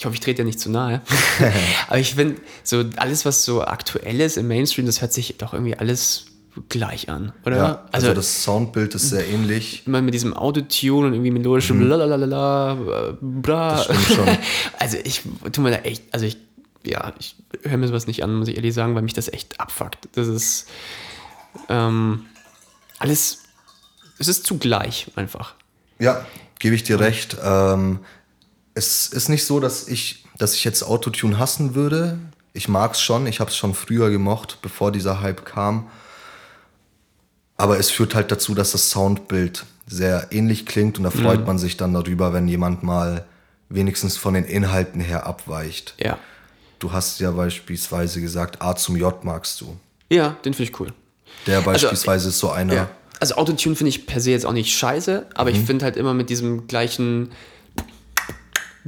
ich 0.00 0.06
hoffe, 0.06 0.14
ich 0.14 0.20
trete 0.20 0.40
dir 0.40 0.46
nicht 0.46 0.58
zu 0.58 0.70
nahe, 0.70 1.02
aber 1.88 1.98
ich 1.98 2.14
finde, 2.14 2.40
so 2.64 2.82
alles, 2.96 3.26
was 3.26 3.44
so 3.44 3.62
aktuell 3.62 4.18
ist 4.22 4.38
im 4.38 4.48
Mainstream, 4.48 4.86
das 4.86 5.02
hört 5.02 5.12
sich 5.12 5.36
doch 5.36 5.52
irgendwie 5.52 5.76
alles 5.76 6.24
gleich 6.70 7.10
an, 7.10 7.34
oder? 7.44 7.56
Ja, 7.56 7.84
also, 7.92 8.14
das 8.14 8.42
Soundbild 8.42 8.94
ist 8.94 9.10
sehr 9.10 9.28
ähnlich. 9.28 9.82
immer 9.86 10.00
mit 10.00 10.14
diesem 10.14 10.32
Autotune 10.32 11.08
und 11.08 11.12
irgendwie 11.12 11.32
melodischem 11.32 11.86
Lalalala, 11.86 13.10
äh, 13.10 13.12
bla. 13.20 13.74
Das 13.74 13.84
stimmt 13.84 14.06
schon. 14.06 14.38
Also 14.78 14.96
ich 15.04 15.20
tu 15.52 15.60
mir 15.60 15.70
da 15.70 15.76
echt, 15.80 16.02
also 16.12 16.24
ich, 16.24 16.38
ja, 16.82 17.12
ich 17.18 17.36
höre 17.64 17.76
mir 17.76 17.86
sowas 17.86 18.06
nicht 18.06 18.24
an, 18.24 18.34
muss 18.36 18.48
ich 18.48 18.56
ehrlich 18.56 18.72
sagen, 18.72 18.94
weil 18.94 19.02
mich 19.02 19.12
das 19.12 19.30
echt 19.30 19.60
abfuckt. 19.60 20.08
Das 20.14 20.28
ist 20.28 20.66
ähm, 21.68 22.24
alles, 22.98 23.42
es 24.18 24.28
ist 24.28 24.46
zugleich 24.46 25.08
einfach. 25.14 25.56
Ja, 25.98 26.24
gebe 26.58 26.74
ich 26.74 26.84
dir 26.84 27.00
recht. 27.00 27.36
Ähm, 27.44 27.98
es 28.74 29.08
ist 29.08 29.28
nicht 29.28 29.44
so, 29.44 29.60
dass 29.60 29.88
ich, 29.88 30.24
dass 30.38 30.54
ich 30.54 30.64
jetzt 30.64 30.82
Autotune 30.82 31.38
hassen 31.38 31.74
würde. 31.74 32.18
Ich 32.52 32.68
mag 32.68 32.92
es 32.94 33.00
schon. 33.00 33.26
Ich 33.26 33.40
habe 33.40 33.50
es 33.50 33.56
schon 33.56 33.74
früher 33.74 34.10
gemocht, 34.10 34.58
bevor 34.62 34.92
dieser 34.92 35.20
Hype 35.20 35.44
kam. 35.44 35.88
Aber 37.56 37.78
es 37.78 37.90
führt 37.90 38.14
halt 38.14 38.30
dazu, 38.30 38.54
dass 38.54 38.72
das 38.72 38.90
Soundbild 38.90 39.64
sehr 39.86 40.28
ähnlich 40.30 40.66
klingt 40.66 40.98
und 40.98 41.04
da 41.04 41.10
freut 41.10 41.46
man 41.46 41.58
sich 41.58 41.76
dann 41.76 41.92
darüber, 41.92 42.32
wenn 42.32 42.48
jemand 42.48 42.82
mal 42.82 43.26
wenigstens 43.68 44.16
von 44.16 44.34
den 44.34 44.44
Inhalten 44.44 45.00
her 45.00 45.26
abweicht. 45.26 45.94
Ja. 45.98 46.18
Du 46.78 46.92
hast 46.92 47.20
ja 47.20 47.30
beispielsweise 47.32 48.20
gesagt, 48.20 48.62
A 48.62 48.74
zum 48.76 48.96
J 48.96 49.22
magst 49.24 49.60
du. 49.60 49.76
Ja, 50.08 50.36
den 50.44 50.54
finde 50.54 50.70
ich 50.70 50.80
cool. 50.80 50.92
Der 51.46 51.60
beispielsweise 51.60 52.28
ist 52.30 52.38
so 52.38 52.50
einer. 52.50 52.74
Ja. 52.74 52.90
Also 53.18 53.34
Autotune 53.34 53.76
finde 53.76 53.90
ich 53.90 54.06
per 54.06 54.20
se 54.20 54.30
jetzt 54.30 54.46
auch 54.46 54.52
nicht 54.52 54.72
scheiße, 54.74 55.26
aber 55.34 55.50
Mhm. 55.50 55.56
ich 55.56 55.62
finde 55.66 55.84
halt 55.84 55.96
immer 55.96 56.14
mit 56.14 56.30
diesem 56.30 56.66
gleichen 56.68 57.30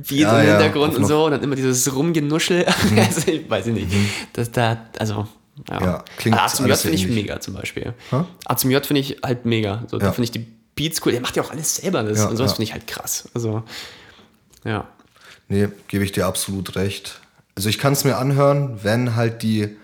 wie 0.05 0.20
Ja, 0.20 0.30
so 0.30 0.36
im 0.36 0.46
ja, 0.46 0.50
Hintergrund 0.53 0.96
und 0.96 1.07
so 1.07 1.26
und 1.26 1.32
dann 1.32 1.42
immer 1.42 1.57
dieses 1.57 1.94
Rumgenuschel. 1.94 2.64
also 2.96 3.30
ich 3.30 3.48
weiß 3.48 3.66
ich 3.68 3.74
nicht. 3.74 3.88
Das 4.32 4.50
da, 4.50 4.86
also 4.98 5.26
ja. 5.68 5.80
Ja, 5.80 6.05
klingt 6.16 6.38
A 6.38 6.48
zum 6.48 6.66
J 6.66 6.76
finde 6.76 6.96
ich 6.96 7.09
mega 7.09 7.40
zum 7.40 7.55
Beispiel. 7.55 7.94
A 8.44 8.57
zum 8.57 8.70
J 8.70 8.84
finde 8.84 9.00
ich 9.00 9.18
halt 9.22 9.44
mega. 9.44 9.84
So, 9.88 9.98
Da 9.98 10.12
finde 10.12 10.24
ich 10.24 10.30
die 10.30 10.46
Beats 10.74 11.05
cool. 11.05 11.12
Der 11.12 11.20
macht 11.20 11.36
ja 11.36 11.42
auch 11.42 11.50
alles 11.50 11.76
selber 11.76 12.03
das 12.03 12.24
und 12.24 12.36
sowas 12.36 12.53
finde 12.53 12.64
ich 12.64 12.72
halt 12.72 12.86
krass. 12.86 13.28
Also 13.34 13.62
ja. 14.64 14.88
Nee, 15.48 15.68
gebe 15.88 16.05
ich 16.05 16.12
dir 16.12 16.26
absolut 16.26 16.76
recht. 16.76 17.20
Also 17.55 17.68
ich 17.68 17.78
kann 17.78 17.92
es 17.92 18.05
mir 18.05 18.16
anhören, 18.16 18.78
wenn 18.82 19.14
halt 19.14 19.42
die 19.42 19.76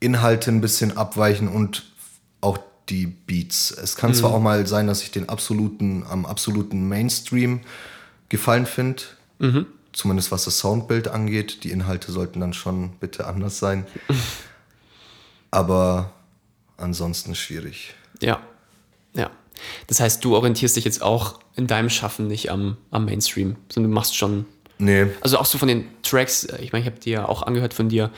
Inhalte 0.00 0.50
ein 0.50 0.60
bisschen 0.60 0.96
abweichen 0.96 1.48
und 1.48 1.84
auch 2.40 2.58
die 2.88 3.06
Beats. 3.06 3.70
Es 3.70 3.96
kann 3.96 4.14
zwar 4.14 4.32
auch 4.32 4.40
mal 4.40 4.66
sein, 4.66 4.86
dass 4.86 5.02
ich 5.02 5.10
den 5.10 5.28
absoluten, 5.28 6.04
am 6.08 6.24
absoluten 6.26 6.88
Mainstream 6.88 7.60
gefallen 8.28 8.66
finde. 8.66 9.02
Zumindest 9.92 10.32
was 10.32 10.44
das 10.44 10.58
Soundbild 10.58 11.08
angeht. 11.08 11.64
Die 11.64 11.70
Inhalte 11.70 12.12
sollten 12.12 12.40
dann 12.40 12.54
schon 12.54 12.92
bitte 13.00 13.26
anders 13.26 13.58
sein. 13.58 13.86
Aber 15.50 16.12
ansonsten 16.76 17.34
schwierig. 17.34 17.94
Ja. 18.20 18.40
Ja. 19.14 19.30
Das 19.86 20.00
heißt, 20.00 20.24
du 20.24 20.34
orientierst 20.34 20.76
dich 20.76 20.84
jetzt 20.84 21.02
auch 21.02 21.40
in 21.56 21.66
deinem 21.66 21.90
Schaffen 21.90 22.26
nicht 22.26 22.50
am, 22.50 22.78
am 22.90 23.04
Mainstream, 23.04 23.56
sondern 23.68 23.90
du 23.90 23.94
machst 23.94 24.16
schon 24.16 24.46
Nee, 24.84 25.06
Also 25.20 25.38
auch 25.38 25.44
so 25.44 25.58
von 25.58 25.68
den 25.68 25.84
Tracks, 26.02 26.42
äh, 26.44 26.60
ich 26.60 26.72
meine, 26.72 26.84
ich 26.84 26.90
habe 26.90 26.98
dir 27.00 27.12
ja 27.12 27.28
auch 27.28 27.42
angehört 27.44 27.72
von 27.72 27.88
dir, 27.88 28.10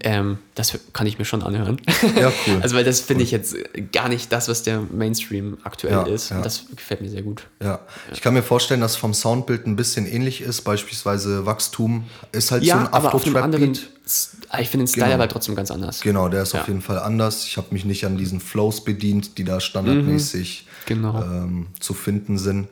ähm, 0.00 0.38
das 0.54 0.78
kann 0.92 1.08
ich 1.08 1.18
mir 1.18 1.24
schon 1.24 1.42
anhören. 1.42 1.80
Mhm. 2.02 2.18
Ja, 2.20 2.32
cool. 2.46 2.58
Also 2.62 2.76
weil 2.76 2.84
das 2.84 3.00
finde 3.00 3.24
ich 3.24 3.32
jetzt 3.32 3.56
gar 3.90 4.08
nicht 4.08 4.30
das, 4.30 4.46
was 4.48 4.62
der 4.62 4.80
Mainstream 4.80 5.58
aktuell 5.64 5.92
Ja, 5.94 6.02
ist. 6.04 6.30
ja. 6.30 6.36
Und 6.36 6.46
das 6.46 6.66
gefällt 6.76 7.00
mir 7.00 7.08
sehr 7.10 7.22
gut. 7.22 7.48
ja. 7.60 7.80
Ich 8.12 8.20
kann 8.20 8.32
mir 8.34 8.44
vorstellen, 8.44 8.80
dass 8.80 8.94
vom 8.94 9.12
Soundbild 9.12 9.66
ein 9.66 9.74
bisschen 9.74 10.06
ähnlich 10.06 10.40
ist. 10.40 10.62
Beispielsweise 10.62 11.46
Wachstum 11.46 12.04
ist 12.30 12.52
halt 12.52 12.62
so 12.62 12.68
Ja, 12.68 12.78
ein 12.80 12.92
Afro-Trap-Beat. 12.92 13.88
S- 14.06 14.36
ah, 14.50 14.60
ich 14.60 14.68
finde 14.68 14.84
den 14.84 14.88
Style 14.88 15.06
Genau. 15.06 15.14
aber 15.16 15.28
trotzdem 15.28 15.56
ganz 15.56 15.70
anders. 15.72 16.00
Genau, 16.00 16.28
der 16.28 16.42
ist 16.42 16.52
Ja. 16.52 16.60
auf 16.60 16.68
jeden 16.68 16.82
Fall 16.82 17.00
anders. 17.00 17.44
Ich 17.46 17.56
habe 17.56 17.68
mich 17.70 17.84
nicht 17.84 18.04
an 18.06 18.16
diesen 18.16 18.38
Flows 18.40 18.84
bedient, 18.84 19.36
die 19.38 19.44
da 19.44 19.58
standardmäßig 19.60 20.66
Genau. 20.86 21.20
ähm, 21.22 21.66
zu 21.80 21.92
finden 21.92 22.38
sind. 22.38 22.68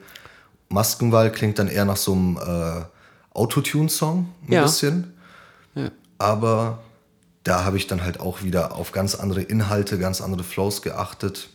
Maskenball 0.69 1.33
klingt 1.33 1.59
dann 1.59 1.69
eher 1.69 1.85
nach 1.85 1.97
so 1.97 2.13
einem 2.13 2.37
äh, 2.37 2.83
Autotune-Song 3.35 4.29
ein 4.47 4.53
Ja. 4.53 4.63
bisschen. 4.63 5.15
Ja. 5.75 5.91
Aber 6.19 6.83
da 7.45 7.65
habe 7.65 7.77
ich 7.77 7.87
dann 7.87 8.03
halt 8.05 8.21
auch 8.21 8.43
wieder 8.43 8.77
auf 8.77 8.93
ganz 8.93 9.15
andere 9.15 9.43
Inhalte, 9.43 9.99
ganz 9.99 10.21
andere 10.21 10.45
Flows 10.45 10.83
geachtet. 10.83 11.49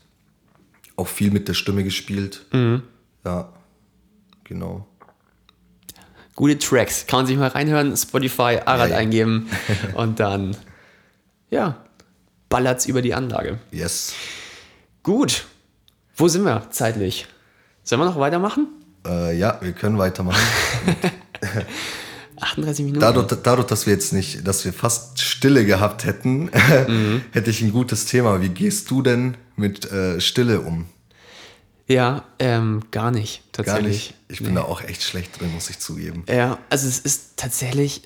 Auch 0.95 1.07
viel 1.07 1.31
mit 1.31 1.47
der 1.47 1.53
Stimme 1.53 1.83
gespielt. 1.83 2.45
Mhm. 2.51 2.83
Ja, 3.23 3.49
genau. 4.43 4.87
Gute 6.35 6.57
Tracks. 6.59 7.05
Kann 7.07 7.19
man 7.19 7.25
sich 7.27 7.37
mal 7.37 7.47
reinhören, 7.47 7.95
Spotify, 7.97 8.59
Arad 8.65 8.91
Ja, 8.91 8.97
eingeben 8.97 9.47
und 9.95 10.19
dann, 10.19 10.55
ja, 11.49 11.77
ballert's 12.49 12.85
über 12.85 13.01
die 13.01 13.13
Anlage. 13.13 13.59
Yes. 13.71 14.13
Gut. 15.03 15.45
Wo 16.15 16.27
sind 16.27 16.43
wir 16.43 16.67
zeitlich? 16.71 17.27
Sollen 17.83 18.01
wir 18.01 18.05
noch 18.05 18.19
weitermachen? 18.19 18.67
Äh, 19.05 19.37
ja, 19.37 19.57
wir 19.61 19.71
können 19.73 19.97
weitermachen. 19.97 20.41
38 22.39 22.85
Minuten. 22.85 22.99
Dadurch, 23.01 23.27
dadurch, 23.41 23.67
dass 23.67 23.87
wir 23.87 23.93
jetzt 23.93 24.13
nicht, 24.13 24.47
dass 24.47 24.63
wir 24.63 24.71
fast 24.73 25.19
Stille 25.19 25.65
gehabt 25.65 26.05
hätten, 26.05 26.49
hätte 27.31 27.49
ich 27.49 27.61
ein 27.61 27.71
gutes 27.71 28.05
Thema. 28.05 28.41
Wie 28.41 28.49
gehst 28.49 28.91
du 28.91 29.01
denn 29.01 29.35
mit 29.55 29.91
äh, 29.91 30.21
Stille 30.21 30.61
um? 30.61 30.85
Ja, 31.87 32.25
ähm, 32.39 32.83
gar 32.91 33.11
nicht, 33.11 33.41
Gar 33.53 33.65
tatsächlich. 33.65 33.87
nicht. 34.09 34.13
Ich 34.27 34.43
bin 34.43 34.53
da 34.55 34.63
auch 34.63 34.81
echt 34.83 35.01
schlecht 35.03 35.39
drin, 35.39 35.51
muss 35.53 35.69
ich 35.69 35.79
zugeben. 35.79 36.25
Ja, 36.29 36.59
also 36.69 36.87
es 36.87 36.99
ist 36.99 37.37
tatsächlich, 37.37 38.01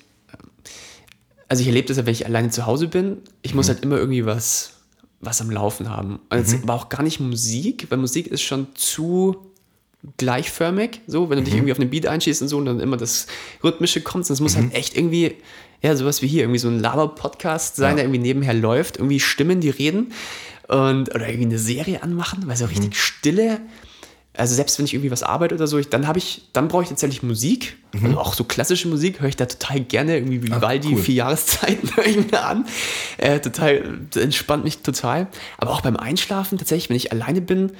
also 1.48 1.60
ich 1.60 1.66
erlebe 1.66 1.88
das 1.88 1.96
ja, 1.98 2.06
wenn 2.06 2.12
ich 2.12 2.24
alleine 2.24 2.48
zu 2.50 2.64
Hause 2.64 2.86
bin, 2.88 3.18
ich 3.42 3.50
Mhm. 3.52 3.56
muss 3.56 3.68
halt 3.68 3.82
immer 3.82 3.96
irgendwie 3.98 4.24
was, 4.24 4.74
was 5.20 5.40
am 5.40 5.50
Laufen 5.50 5.90
haben. 5.90 6.20
Und 6.30 6.38
es 6.38 6.66
war 6.66 6.76
auch 6.76 6.88
gar 6.88 7.02
nicht 7.02 7.18
Musik, 7.20 7.86
weil 7.90 7.98
Musik 7.98 8.28
ist 8.28 8.42
schon 8.42 8.68
zu 8.76 9.51
gleichförmig, 10.16 11.00
so, 11.06 11.30
wenn 11.30 11.36
du 11.36 11.42
Mhm. 11.42 11.44
dich 11.44 11.54
irgendwie 11.54 11.72
auf 11.72 11.78
einen 11.80 11.90
Beat 11.90 12.06
einschießt 12.06 12.42
und 12.42 12.48
so 12.48 12.56
und 12.58 12.66
dann 12.66 12.80
immer 12.80 12.96
das 12.96 13.26
Rhythmische 13.62 14.00
kommt, 14.00 14.28
es 14.28 14.40
muss 14.40 14.56
Mhm. 14.56 14.62
halt 14.62 14.74
echt 14.74 14.96
irgendwie, 14.96 15.36
ja, 15.82 15.94
sowas 15.96 16.22
wie 16.22 16.26
hier, 16.26 16.42
irgendwie 16.42 16.58
so 16.58 16.68
ein 16.68 16.80
Laber-Podcast 16.80 17.76
sein, 17.76 17.90
Ja. 17.90 17.94
der 17.96 18.04
irgendwie 18.04 18.20
nebenher 18.20 18.54
läuft, 18.54 18.96
irgendwie 18.98 19.20
Stimmen, 19.20 19.60
die 19.60 19.70
reden 19.70 20.12
und, 20.68 21.14
oder 21.14 21.28
irgendwie 21.28 21.46
eine 21.46 21.58
Serie 21.58 22.02
anmachen, 22.02 22.44
weil 22.46 22.56
so 22.56 22.64
Mhm. 22.64 22.70
richtig 22.70 22.96
Stille, 22.96 23.60
also 24.34 24.54
selbst 24.54 24.78
wenn 24.78 24.86
ich 24.86 24.94
irgendwie 24.94 25.10
was 25.10 25.22
arbeite 25.22 25.54
oder 25.54 25.66
so, 25.66 25.78
ich, 25.78 25.88
dann 25.90 26.06
habe 26.08 26.18
ich, 26.18 26.48
dann 26.54 26.66
brauche 26.68 26.82
ich 26.84 26.88
tatsächlich 26.88 27.22
Musik. 27.22 27.76
Also 28.02 28.18
auch 28.18 28.32
so 28.32 28.44
klassische 28.44 28.88
Musik 28.88 29.20
höre 29.20 29.28
ich 29.28 29.36
da 29.36 29.44
total 29.44 29.80
gerne. 29.80 30.16
Irgendwie 30.16 30.42
Vivaldi, 30.42 30.88
Mhm. 30.88 30.94
Ah, 30.94 30.96
cool. 30.96 31.04
vier 31.04 31.14
Jahreszeiten 31.16 31.90
höre 31.96 32.06
ich 32.06 32.16
mir 32.16 32.42
an. 32.42 32.64
Äh, 33.18 33.40
total, 33.40 33.98
entspannt 34.16 34.64
mich 34.64 34.78
total. 34.78 35.26
Aber 35.58 35.72
auch 35.72 35.82
beim 35.82 35.96
Einschlafen 35.98 36.56
tatsächlich, 36.56 36.88
wenn 36.88 36.96
ich 36.96 37.12
alleine 37.12 37.42
bin 37.42 37.72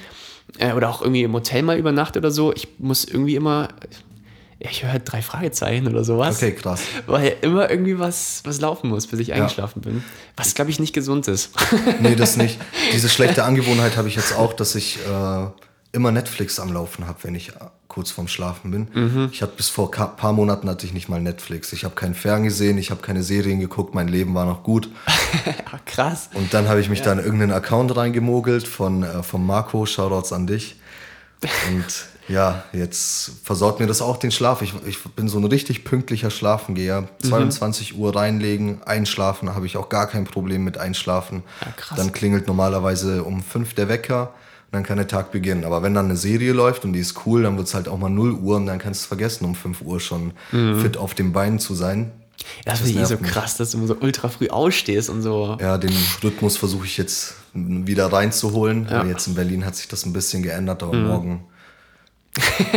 äh, 0.58 0.72
oder 0.72 0.90
auch 0.90 1.02
irgendwie 1.02 1.22
im 1.22 1.32
Hotel 1.32 1.62
mal 1.62 1.78
übernachte 1.78 2.18
oder 2.18 2.30
so, 2.30 2.52
ich 2.52 2.68
muss 2.78 3.04
irgendwie 3.04 3.36
immer, 3.36 3.68
ja, 4.58 4.70
ich 4.70 4.82
höre 4.82 4.92
halt 4.92 5.02
drei 5.04 5.22
Fragezeichen 5.22 5.88
oder 5.88 6.04
sowas. 6.04 6.36
Okay, 6.36 6.52
krass. 6.52 6.82
Weil 7.06 7.36
immer 7.40 7.70
irgendwie 7.70 7.98
was, 7.98 8.42
was 8.44 8.60
laufen 8.60 8.90
muss, 8.90 9.06
bis 9.06 9.20
ich 9.20 9.32
eingeschlafen 9.32 9.82
bin. 9.82 10.04
Was, 10.36 10.54
glaube 10.54 10.70
ich, 10.70 10.78
nicht 10.78 10.92
gesund 10.92 11.26
ist. 11.28 11.50
Nee, 12.00 12.14
das 12.14 12.36
nicht. 12.36 12.58
Diese 12.92 13.08
schlechte 13.08 13.44
Angewohnheit 13.44 13.96
habe 13.96 14.08
ich 14.08 14.16
jetzt 14.16 14.36
auch, 14.36 14.52
dass 14.52 14.74
ich 14.74 14.98
äh, 14.98 15.46
immer 15.92 16.12
Netflix 16.12 16.60
am 16.60 16.72
Laufen 16.72 17.06
habe, 17.06 17.18
wenn 17.22 17.34
ich 17.34 17.52
kurz 17.92 18.10
vorm 18.10 18.26
Schlafen 18.26 18.70
bin. 18.70 18.88
Mhm. 18.94 19.28
Ich 19.32 19.42
hatte 19.42 19.52
bis 19.56 19.68
vor 19.68 19.90
ein 19.94 20.16
paar 20.16 20.32
Monaten 20.32 20.68
hatte 20.68 20.86
ich 20.86 20.94
nicht 20.94 21.08
mal 21.10 21.20
Netflix. 21.20 21.72
Ich 21.74 21.84
habe 21.84 21.94
keinen 21.94 22.14
Fern 22.14 22.42
gesehen, 22.42 22.78
ich 22.78 22.90
habe 22.90 23.02
keine 23.02 23.22
Serien 23.22 23.60
geguckt, 23.60 23.94
mein 23.94 24.08
Leben 24.08 24.34
war 24.34 24.46
noch 24.46 24.62
gut. 24.62 24.88
ja, 25.46 25.78
krass. 25.84 26.30
Und 26.32 26.54
dann 26.54 26.68
habe 26.68 26.80
ich 26.80 26.88
mich 26.88 27.02
da 27.02 27.12
in 27.12 27.18
irgendeinen 27.18 27.52
Account 27.52 27.94
reingemogelt 27.94 28.66
von, 28.66 29.02
äh, 29.02 29.22
von 29.22 29.44
Marco, 29.44 29.84
Shoutouts 29.84 30.32
an 30.32 30.46
dich. 30.46 30.76
Und 31.70 32.06
ja, 32.28 32.64
jetzt 32.72 33.32
versaut 33.44 33.78
mir 33.78 33.86
das 33.86 34.00
auch 34.00 34.16
den 34.16 34.30
Schlaf. 34.30 34.62
Ich, 34.62 34.72
ich 34.86 35.02
bin 35.02 35.28
so 35.28 35.38
ein 35.38 35.44
richtig 35.44 35.84
pünktlicher 35.84 36.30
Schlafengeher. 36.30 37.08
22 37.22 37.98
Uhr 37.98 38.16
reinlegen, 38.16 38.82
einschlafen, 38.84 39.54
habe 39.54 39.66
ich 39.66 39.76
auch 39.76 39.90
gar 39.90 40.06
kein 40.06 40.24
Problem 40.24 40.64
mit 40.64 40.78
einschlafen. 40.78 41.42
Ja, 41.60 41.72
krass. 41.72 41.98
Dann 41.98 42.12
klingelt 42.12 42.46
normalerweise 42.46 43.24
um 43.24 43.42
5 43.42 43.74
der 43.74 43.88
Wecker. 43.88 44.32
Dann 44.72 44.82
kann 44.82 44.96
der 44.96 45.06
Tag 45.06 45.30
beginnen. 45.32 45.64
Aber 45.64 45.82
wenn 45.82 45.94
dann 45.94 46.06
eine 46.06 46.16
Serie 46.16 46.52
läuft 46.52 46.84
und 46.84 46.94
die 46.94 47.00
ist 47.00 47.26
cool, 47.26 47.42
dann 47.42 47.56
wird 47.58 47.68
es 47.68 47.74
halt 47.74 47.88
auch 47.88 47.98
mal 47.98 48.08
0 48.08 48.32
Uhr 48.32 48.56
und 48.56 48.66
dann 48.66 48.78
kannst 48.78 49.02
du 49.02 49.04
es 49.04 49.06
vergessen, 49.06 49.44
um 49.44 49.54
5 49.54 49.82
Uhr 49.82 50.00
schon 50.00 50.32
fit 50.50 50.96
auf 50.96 51.14
den 51.14 51.32
Beinen 51.32 51.58
zu 51.58 51.74
sein. 51.74 52.10
Das 52.64 52.80
finde 52.80 52.92
ich 52.94 52.98
eh 52.98 53.04
so 53.04 53.16
mich. 53.18 53.30
krass, 53.30 53.56
dass 53.56 53.70
du 53.72 53.78
immer 53.78 53.86
so 53.86 53.96
ultra 54.00 54.28
früh 54.28 54.48
ausstehst 54.48 55.10
und 55.10 55.22
so. 55.22 55.56
Ja, 55.60 55.78
den 55.78 55.92
Rhythmus 56.24 56.56
versuche 56.56 56.86
ich 56.86 56.96
jetzt 56.96 57.34
wieder 57.54 58.12
reinzuholen. 58.12 58.86
Ja. 58.90 58.98
Mhm. 58.98 59.06
Weil 59.06 59.08
Jetzt 59.10 59.26
in 59.28 59.34
Berlin 59.34 59.64
hat 59.64 59.76
sich 59.76 59.88
das 59.88 60.06
ein 60.06 60.12
bisschen 60.12 60.42
geändert, 60.42 60.82
aber 60.82 60.94
morgen. 60.96 61.44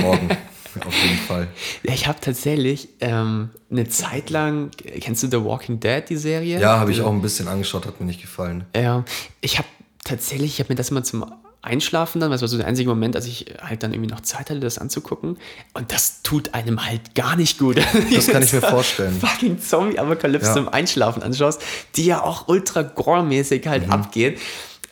Morgen, 0.01 0.29
auf 0.85 0.93
jeden 1.03 1.17
Fall. 1.17 1.47
Ja, 1.83 1.93
Ich 1.93 2.07
habe 2.07 2.19
tatsächlich 2.19 2.89
ähm, 2.99 3.49
eine 3.71 3.87
Zeit 3.87 4.29
lang, 4.29 4.69
kennst 4.99 5.23
du 5.23 5.27
The 5.27 5.43
Walking 5.43 5.79
Dead, 5.79 6.03
die 6.09 6.17
Serie? 6.17 6.59
Ja, 6.59 6.77
habe 6.79 6.91
ich 6.91 7.01
auch 7.01 7.11
ein 7.11 7.21
bisschen 7.21 7.47
angeschaut, 7.47 7.85
hat 7.85 7.99
mir 8.01 8.05
nicht 8.05 8.21
gefallen. 8.21 8.65
Ja, 8.75 9.05
ich 9.41 9.57
habe 9.57 9.67
tatsächlich, 10.03 10.53
ich 10.53 10.59
habe 10.59 10.73
mir 10.73 10.75
das 10.75 10.89
immer 10.89 11.03
zum 11.03 11.25
Einschlafen 11.61 12.19
dann, 12.21 12.29
weil 12.29 12.35
es 12.35 12.41
war 12.41 12.47
so 12.47 12.57
der 12.57 12.67
einzige 12.67 12.89
Moment, 12.89 13.15
als 13.15 13.25
ich 13.25 13.45
halt 13.61 13.81
dann 13.83 13.91
irgendwie 13.93 14.11
noch 14.11 14.21
Zeit 14.21 14.49
hatte, 14.49 14.59
das 14.59 14.77
anzugucken. 14.77 15.37
Und 15.73 15.91
das 15.91 16.21
tut 16.21 16.53
einem 16.53 16.85
halt 16.85 17.15
gar 17.15 17.35
nicht 17.35 17.57
gut. 17.57 17.77
Das 18.13 18.27
kann 18.27 18.43
ich 18.43 18.53
mir 18.53 18.61
vorstellen. 18.61 19.19
Fucking 19.19 19.59
Zombie-Apokalypse 19.59 20.47
Ja. 20.49 20.53
zum 20.53 20.69
Einschlafen 20.69 21.23
anschaust, 21.23 21.61
die 21.95 22.05
ja 22.05 22.21
auch 22.23 22.47
ultra 22.47 22.83
gore-mäßig 22.83 23.65
Mhm. 23.65 23.69
halt 23.69 23.89
abgeht. 23.89 24.39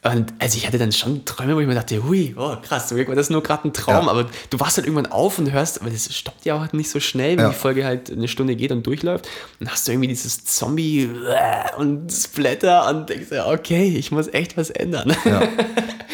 Und 0.04 0.34
also 0.40 0.58
ich 0.58 0.68
hatte 0.68 0.78
dann 0.78 0.92
schon 0.92 1.24
Träume, 1.24 1.56
wo 1.56 1.62
ich 1.62 1.68
mir 1.68 1.76
dachte, 1.76 2.04
hui, 2.04 2.36
oh 2.38 2.58
krass, 2.62 2.94
das 3.16 3.30
nur 3.30 3.42
gerade 3.42 3.70
ein 3.70 3.74
Traum, 3.74 4.06
Ja. 4.06 4.12
aber 4.12 4.30
du 4.50 4.60
warst 4.60 4.76
halt 4.78 4.86
irgendwann 4.86 5.12
auf 5.12 5.40
und 5.40 5.52
hörst, 5.52 5.80
aber 5.80 5.90
das 5.90 6.14
stoppt 6.14 6.44
ja 6.46 6.56
auch 6.62 6.74
nicht 6.74 6.90
so 6.90 7.00
schnell, 7.00 7.38
wenn 7.38 7.46
Ja. 7.46 7.50
die 7.52 7.56
Folge 7.56 7.86
halt 7.86 8.12
eine 8.12 8.28
Stunde 8.28 8.56
geht 8.58 8.72
und 8.74 8.86
durchläuft. 8.86 9.30
Dann 9.60 9.70
hast 9.70 9.88
du 9.88 9.94
irgendwie 9.94 10.10
dieses 10.10 10.44
Zombie 10.44 11.04
äh, 11.04 11.76
und 11.78 12.12
Splatter 12.12 12.90
und 12.90 13.10
denkst 13.10 13.30
dir, 13.30 13.48
okay, 13.48 13.96
ich 13.98 14.12
muss 14.12 14.28
echt 14.28 14.58
was 14.58 14.70
ändern. 14.70 15.16
Ja. 15.26 15.48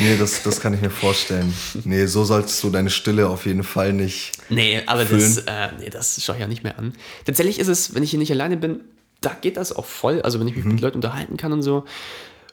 Nee, 0.01 0.15
das, 0.17 0.43
das 0.43 0.61
kann 0.61 0.73
ich 0.73 0.79
mir 0.79 0.91
vorstellen. 0.91 1.53
Nee, 1.83 2.05
so 2.05 2.23
solltest 2.23 2.63
du 2.63 2.69
deine 2.69 2.89
Stille 2.89 3.27
auf 3.27 3.45
jeden 3.45 3.63
Fall 3.63 3.91
nicht. 3.91 4.31
Nee, 4.47 4.81
aber 4.85 5.03
das, 5.03 5.09
Füllen. 5.09 5.47
äh, 5.47 5.67
nee, 5.77 5.89
das 5.89 6.23
schaue 6.23 6.37
ich 6.37 6.39
ja 6.41 6.47
nicht 6.47 6.63
mehr 6.63 6.79
an. 6.79 6.93
Tatsächlich 7.25 7.59
ist 7.59 7.67
es, 7.67 7.93
wenn 7.93 8.01
ich 8.03 8.11
hier 8.11 8.19
nicht 8.19 8.31
alleine 8.31 8.55
bin, 8.55 8.79
da 9.19 9.35
geht 9.41 9.57
das 9.57 9.75
auch 9.75 9.83
voll. 9.83 10.21
Also 10.21 10.39
wenn 10.39 10.47
ich 10.47 10.55
mich 10.55 10.63
Mhm. 10.63 10.71
mit 10.75 10.79
Leuten 10.81 10.99
unterhalten 10.99 11.35
kann 11.35 11.51
und 11.51 11.63
so. 11.63 11.83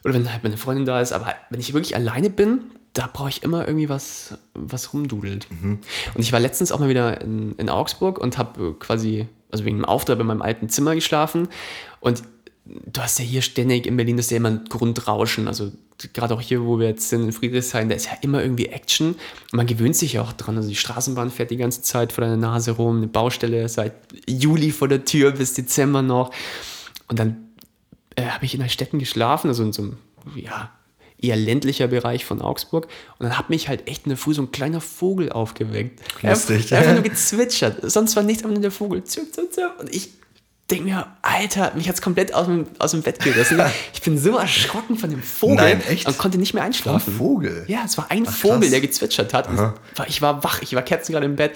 Oder 0.07 0.15
wenn 0.15 0.31
halt 0.31 0.41
meine 0.41 0.55
Freundin 0.55 0.85
da 0.85 1.01
ist. 1.01 1.11
Aber 1.11 1.35
wenn 1.49 1.59
ich 1.59 1.73
wirklich 1.73 1.93
alleine 1.93 2.29
bin, 2.29 2.61
da 2.93 3.09
brauche 3.11 3.27
ich 3.27 3.43
immer 3.43 3.67
irgendwie 3.67 3.89
was, 3.89 4.37
was 4.53 4.93
rumdudelt. 4.93 5.47
Mhm. 5.49 5.79
Und 6.13 6.21
ich 6.21 6.31
war 6.31 6.39
letztens 6.39 6.71
auch 6.71 6.79
mal 6.79 6.87
wieder 6.87 7.19
in, 7.19 7.51
in 7.57 7.69
Augsburg 7.69 8.17
und 8.17 8.37
habe 8.37 8.73
quasi, 8.79 9.27
also 9.51 9.65
wegen 9.65 9.75
dem 9.75 9.85
Auftritt 9.85 10.17
in 10.17 10.25
meinem 10.25 10.41
alten 10.41 10.69
Zimmer 10.69 10.95
geschlafen. 10.95 11.49
Und 11.99 12.23
du 12.65 13.01
hast 13.01 13.19
ja 13.19 13.25
hier 13.25 13.41
ständig 13.41 13.85
in 13.85 13.97
Berlin, 13.97 14.15
das 14.15 14.27
ist 14.27 14.31
ja 14.31 14.37
immer 14.37 14.51
ein 14.51 14.63
Grundrauschen. 14.69 15.49
Also 15.49 15.73
gerade 16.13 16.33
auch 16.33 16.41
hier, 16.41 16.63
wo 16.63 16.79
wir 16.79 16.87
jetzt 16.87 17.09
sind, 17.09 17.23
in 17.23 17.33
Friedrichshain, 17.33 17.89
da 17.89 17.95
ist 17.95 18.05
ja 18.05 18.13
immer 18.21 18.41
irgendwie 18.41 18.67
Action. 18.67 19.09
Und 19.09 19.53
man 19.53 19.67
gewöhnt 19.67 19.97
sich 19.97 20.13
ja 20.13 20.21
auch 20.21 20.31
dran. 20.31 20.55
Also 20.55 20.69
die 20.69 20.75
Straßenbahn 20.75 21.31
fährt 21.31 21.51
die 21.51 21.57
ganze 21.57 21.81
Zeit 21.81 22.13
vor 22.13 22.23
deiner 22.23 22.37
Nase 22.37 22.71
rum, 22.71 22.95
eine 22.95 23.07
Baustelle 23.07 23.67
seit 23.67 23.91
Juli 24.25 24.71
vor 24.71 24.87
der 24.87 25.03
Tür 25.03 25.31
bis 25.31 25.53
Dezember 25.53 26.01
noch. 26.01 26.31
Und 27.09 27.19
dann 27.19 27.46
äh, 28.17 28.23
habe 28.23 28.43
ich 28.45 28.53
in 28.53 28.59
der 28.59 28.67
Städten 28.67 28.99
geschlafen, 28.99 29.47
also 29.47 29.63
in 29.63 29.71
so 29.71 29.83
einem, 29.83 29.97
ja, 30.35 30.71
eher 31.19 31.35
ländlicher 31.35 31.87
Bereich 31.87 32.25
von 32.25 32.41
Augsburg. 32.41 32.87
Und 33.17 33.23
dann 33.23 33.37
hat 33.37 33.49
mich 33.49 33.69
halt 33.69 33.87
echt 33.87 34.05
in 34.05 34.09
der 34.09 34.17
Früh 34.17 34.33
so 34.33 34.41
ein 34.41 34.51
kleiner 34.51 34.81
Vogel 34.81 35.31
aufgeweckt. 35.31 36.01
Lustig. 36.21 36.73
Einfach, 36.73 36.77
einfach 36.77 36.93
nur 36.93 37.03
gezwitschert. 37.11 37.89
Sonst 37.89 38.15
war 38.15 38.23
nichts, 38.23 38.43
aber 38.43 38.53
nur 38.53 38.61
der 38.61 38.71
Vogel. 38.71 39.01
Und 39.79 39.95
ich 39.95 40.09
denke 40.69 40.83
mir, 40.83 41.07
Alter, 41.21 41.71
mich 41.75 41.87
hat 41.87 41.95
es 41.95 42.01
komplett 42.01 42.33
aus 42.33 42.45
dem, 42.47 42.67
aus 42.79 42.91
dem 42.91 43.01
Bett 43.01 43.19
gerissen. 43.23 43.61
Ich 43.93 44.01
bin 44.01 44.17
so 44.17 44.37
erschrocken 44.37 44.97
von 44.97 45.09
dem 45.09 45.23
Vogel 45.23 45.55
Nein, 45.55 45.81
echt? 45.87 46.07
und 46.07 46.17
konnte 46.17 46.37
nicht 46.37 46.53
mehr 46.53 46.63
einschlafen. 46.63 47.13
Ein 47.13 47.17
Vogel? 47.17 47.63
Ja, 47.67 47.79
es 47.85 47.97
war 47.97 48.07
ein 48.11 48.25
Ach, 48.27 48.33
Vogel, 48.33 48.59
krass. 48.59 48.69
der 48.71 48.81
gezwitschert 48.81 49.33
hat. 49.33 49.47
Ich 50.07 50.21
war 50.21 50.43
wach, 50.43 50.61
ich 50.61 50.75
war 50.75 50.81
kerzengerade 50.81 51.25
im 51.25 51.37
Bett. 51.37 51.53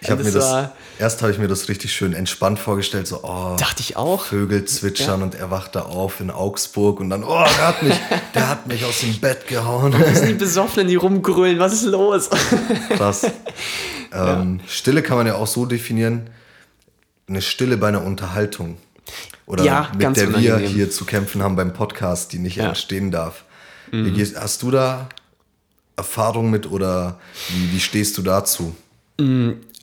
Ich 0.00 0.08
Und 0.10 0.22
mir 0.22 0.30
das, 0.30 0.44
war- 0.44 0.72
erst 1.00 1.22
habe 1.22 1.32
ich 1.32 1.38
mir 1.38 1.48
das 1.48 1.68
richtig 1.68 1.92
schön 1.92 2.12
entspannt 2.12 2.60
vorgestellt, 2.60 3.08
so, 3.08 3.24
oh, 3.24 3.56
Dachte 3.58 3.80
ich 3.80 3.96
auch. 3.96 4.26
Vögel 4.26 4.64
zwitschern 4.64 5.22
und 5.22 5.34
er 5.34 5.50
wacht 5.50 5.74
da 5.74 5.82
auf 5.82 6.20
in 6.20 6.30
Augsburg 6.30 7.00
und 7.00 7.10
dann, 7.10 7.24
oh, 7.24 7.44
der 7.44 7.66
hat 7.66 7.82
mich, 7.82 7.94
der 8.34 8.48
hat 8.48 8.68
mich 8.68 8.84
aus 8.84 9.00
dem 9.00 9.18
Bett 9.18 9.48
gehauen. 9.48 9.90
Das 9.92 10.18
sind 10.20 10.28
die 10.28 10.34
Besoffenen, 10.34 10.86
die 10.86 10.94
rumgrölen. 10.96 11.58
Was 11.58 11.72
ist 11.72 11.84
los? 11.84 12.30
Krass. 12.96 13.26
Ähm, 14.14 14.60
Stille 14.68 15.02
kann 15.02 15.16
man 15.16 15.26
ja 15.26 15.36
auch 15.36 15.46
so 15.46 15.64
definieren, 15.64 16.28
eine 17.28 17.42
Stille 17.42 17.76
bei 17.76 17.88
einer 17.88 18.04
Unterhaltung. 18.04 18.76
Oder 19.46 19.64
Ja, 19.64 19.90
mit 19.92 20.16
der 20.16 20.28
wir 20.30 20.36
unangenehm. 20.36 20.70
hier 20.72 20.90
zu 20.90 21.04
kämpfen 21.04 21.42
haben 21.42 21.56
beim 21.56 21.72
Podcast, 21.72 22.32
die 22.32 22.38
nicht 22.38 22.56
Ja. 22.56 22.64
Mhm. 22.64 22.68
entstehen 22.70 23.10
darf. 23.10 23.44
Wie 23.90 24.10
gehst, 24.10 24.36
hast 24.40 24.62
du 24.62 24.70
da 24.70 25.08
Erfahrung 25.96 26.50
mit 26.50 26.70
oder 26.70 27.20
wie, 27.50 27.72
wie 27.74 27.80
stehst 27.80 28.16
du 28.16 28.22
dazu? 28.22 28.74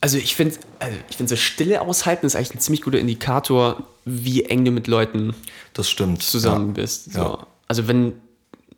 Also 0.01 0.17
ich 0.17 0.35
finde, 0.35 0.55
also 0.79 0.97
ich 1.09 1.17
finde 1.17 1.29
so 1.29 1.35
Stille 1.35 1.81
aushalten 1.81 2.25
ist 2.25 2.35
eigentlich 2.35 2.55
ein 2.55 2.59
ziemlich 2.59 2.81
guter 2.81 2.97
Indikator, 2.99 3.83
wie 4.05 4.45
eng 4.45 4.65
du 4.65 4.71
mit 4.71 4.87
Leuten 4.87 5.35
Das 5.73 5.89
stimmt. 5.89 6.23
zusammen 6.23 6.69
ja. 6.69 6.73
bist. 6.81 7.13
So. 7.13 7.19
Ja. 7.19 7.47
Also 7.67 7.87
wenn 7.87 8.13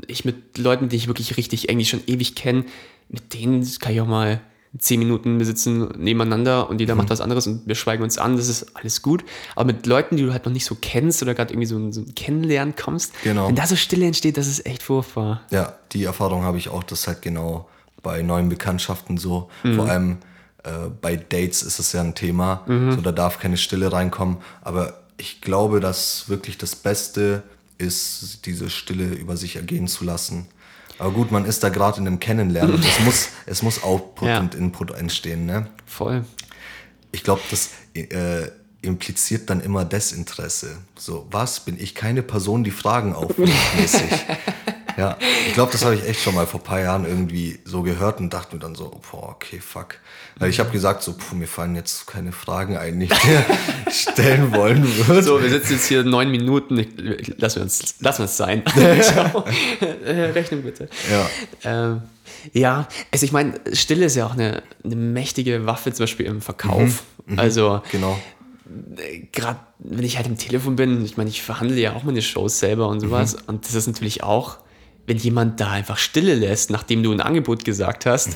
ich 0.07 0.25
mit 0.25 0.57
Leuten, 0.57 0.89
die 0.89 0.97
ich 0.97 1.07
wirklich 1.07 1.37
richtig 1.37 1.69
eng, 1.69 1.77
die 1.77 1.83
ich 1.83 1.89
schon 1.89 2.03
ewig 2.07 2.35
kenne, 2.35 2.65
mit 3.07 3.33
denen 3.33 3.65
kann 3.79 3.93
ich 3.93 4.01
auch 4.01 4.07
mal 4.07 4.41
zehn 4.79 4.99
Minuten 4.99 5.37
wir 5.37 5.45
sitzen 5.45 5.89
nebeneinander 5.97 6.69
und 6.69 6.75
Mhm. 6.75 6.79
jeder 6.79 6.95
macht 6.95 7.09
was 7.09 7.19
anderes 7.21 7.45
und 7.47 7.67
wir 7.67 7.75
schweigen 7.75 8.03
uns 8.03 8.17
an, 8.17 8.37
das 8.37 8.47
ist 8.47 8.75
alles 8.75 9.01
gut. 9.01 9.23
Aber 9.55 9.65
mit 9.65 9.85
Leuten, 9.85 10.15
die 10.17 10.23
du 10.23 10.31
halt 10.31 10.45
noch 10.45 10.53
nicht 10.53 10.65
so 10.65 10.75
kennst 10.79 11.21
oder 11.21 11.33
gerade 11.35 11.51
irgendwie 11.53 11.65
so 11.67 11.77
ein, 11.77 11.91
so 11.91 12.01
ein 12.01 12.15
Kennenlernen 12.15 12.75
kommst, 12.75 13.11
Genau. 13.23 13.47
wenn 13.49 13.55
da 13.55 13.67
so 13.67 13.75
Stille 13.75 14.05
entsteht, 14.05 14.37
das 14.37 14.47
ist 14.47 14.65
echt 14.65 14.81
furchtbar. 14.83 15.41
Ja, 15.51 15.75
die 15.91 16.05
Erfahrung 16.05 16.43
habe 16.43 16.57
ich 16.57 16.69
auch, 16.69 16.83
das 16.83 17.01
ist 17.01 17.07
halt 17.07 17.21
genau 17.21 17.67
bei 18.01 18.21
neuen 18.21 18.47
Bekanntschaften 18.49 19.17
so. 19.17 19.49
Mhm. 19.63 19.75
Vor 19.75 19.89
allem 19.89 20.17
äh, 20.63 20.69
bei 21.01 21.15
Dates 21.17 21.63
ist 21.63 21.79
es 21.79 21.91
ja 21.91 22.01
ein 22.01 22.15
Thema. 22.15 22.61
Mhm. 22.67 22.91
So, 22.93 23.01
da 23.01 23.11
darf 23.11 23.39
keine 23.39 23.57
Stille 23.57 23.91
reinkommen. 23.91 24.37
Aber 24.61 25.01
ich 25.17 25.41
glaube, 25.41 25.79
dass 25.81 26.29
wirklich 26.29 26.57
das 26.57 26.75
Beste 26.75 27.43
ist, 27.77 28.45
diese 28.45 28.69
Stille 28.69 29.05
über 29.15 29.35
sich 29.37 29.55
ergehen 29.55 29.87
zu 29.87 30.03
lassen. 30.05 30.45
Aber 31.01 31.09
gut, 31.13 31.31
man 31.31 31.45
ist 31.45 31.63
da 31.63 31.69
gerade 31.69 31.99
in 31.99 32.05
einem 32.05 32.19
Kennenlernen 32.19 32.79
es 32.79 32.99
muss, 33.05 33.29
es 33.47 33.63
muss 33.63 33.81
Output 33.81 34.27
Ja. 34.27 34.39
und 34.39 34.53
Input 34.53 34.91
entstehen. 34.91 35.47
Ne? 35.47 35.65
Voll. 35.87 36.23
Ich 37.11 37.23
glaube, 37.23 37.41
das 37.49 37.71
äh, 37.95 38.49
impliziert 38.83 39.49
dann 39.49 39.61
immer 39.61 39.83
Desinteresse. 39.83 40.77
So, 40.95 41.25
was? 41.31 41.61
Bin 41.61 41.79
ich 41.79 41.95
keine 41.95 42.21
Person, 42.21 42.63
die 42.63 42.69
Fragen 42.69 43.15
aufwirft, 43.15 43.51
mäßig? 43.79 44.03
ja, 44.97 45.17
ich 45.47 45.53
glaube, 45.53 45.71
das 45.71 45.83
habe 45.85 45.95
ich 45.95 46.05
echt 46.07 46.21
schon 46.21 46.35
mal 46.35 46.45
vor 46.47 46.59
ein 46.59 46.63
paar 46.63 46.79
Jahren 46.79 47.05
irgendwie 47.05 47.59
so 47.65 47.81
gehört 47.81 48.19
und 48.19 48.31
dachte 48.33 48.55
mir 48.55 48.61
dann 48.61 48.75
so, 48.75 48.89
boah, 49.11 49.29
okay, 49.29 49.59
fuck. 49.59 49.95
Weil 50.37 50.49
ich 50.49 50.59
habe 50.59 50.71
gesagt, 50.71 51.03
so, 51.03 51.13
puh, 51.13 51.35
mir 51.35 51.47
fallen 51.47 51.75
jetzt 51.75 52.07
keine 52.07 52.31
Fragen 52.31 52.77
ein, 52.77 52.99
die 52.99 53.05
ich 53.07 53.13
stellen 53.93 54.53
wollen 54.55 54.83
würde. 55.07 55.21
So, 55.23 55.41
wir 55.41 55.49
sitzen 55.49 55.73
jetzt 55.73 55.85
hier 55.87 56.03
neun 56.03 56.31
Minuten. 56.31 56.77
Ich, 56.79 56.97
ich- 56.97 57.37
lassen, 57.37 57.57
wir 57.57 57.63
uns, 57.63 57.95
lassen 57.99 58.19
wir 58.19 58.25
es 58.25 58.37
sein. 58.37 58.63
Rechnung 60.05 60.63
bitte. 60.63 60.89
Ja. 61.11 61.29
Ähm, 61.63 62.01
ja, 62.53 62.87
also 63.11 63.25
ich 63.25 63.31
meine, 63.31 63.59
Stille 63.73 64.05
ist 64.05 64.15
ja 64.15 64.25
auch 64.25 64.33
eine, 64.33 64.63
eine 64.83 64.95
mächtige 64.95 65.65
Waffe, 65.65 65.91
zum 65.93 66.03
Beispiel 66.03 66.25
im 66.25 66.41
Verkauf. 66.41 67.03
Also, 67.37 67.81
Genau. 67.91 68.17
gerade 69.31 69.59
wenn 69.79 70.03
ich 70.03 70.17
halt 70.17 70.27
am 70.27 70.37
Telefon 70.37 70.75
bin, 70.75 71.03
ich 71.05 71.17
meine, 71.17 71.29
ich 71.29 71.41
verhandle 71.43 71.79
ja 71.79 71.93
auch 71.93 72.03
meine 72.03 72.21
Shows 72.21 72.59
selber 72.59 72.87
und 72.87 72.99
sowas. 72.99 73.35
Und 73.47 73.65
das 73.67 73.75
ist 73.75 73.87
natürlich 73.87 74.23
auch, 74.23 74.57
wenn 75.11 75.17
jemand 75.17 75.59
da 75.59 75.71
einfach 75.71 75.97
Stille 75.97 76.35
lässt, 76.35 76.69
nachdem 76.69 77.03
du 77.03 77.11
ein 77.11 77.19
Angebot 77.19 77.65
gesagt 77.65 78.05
hast, 78.05 78.29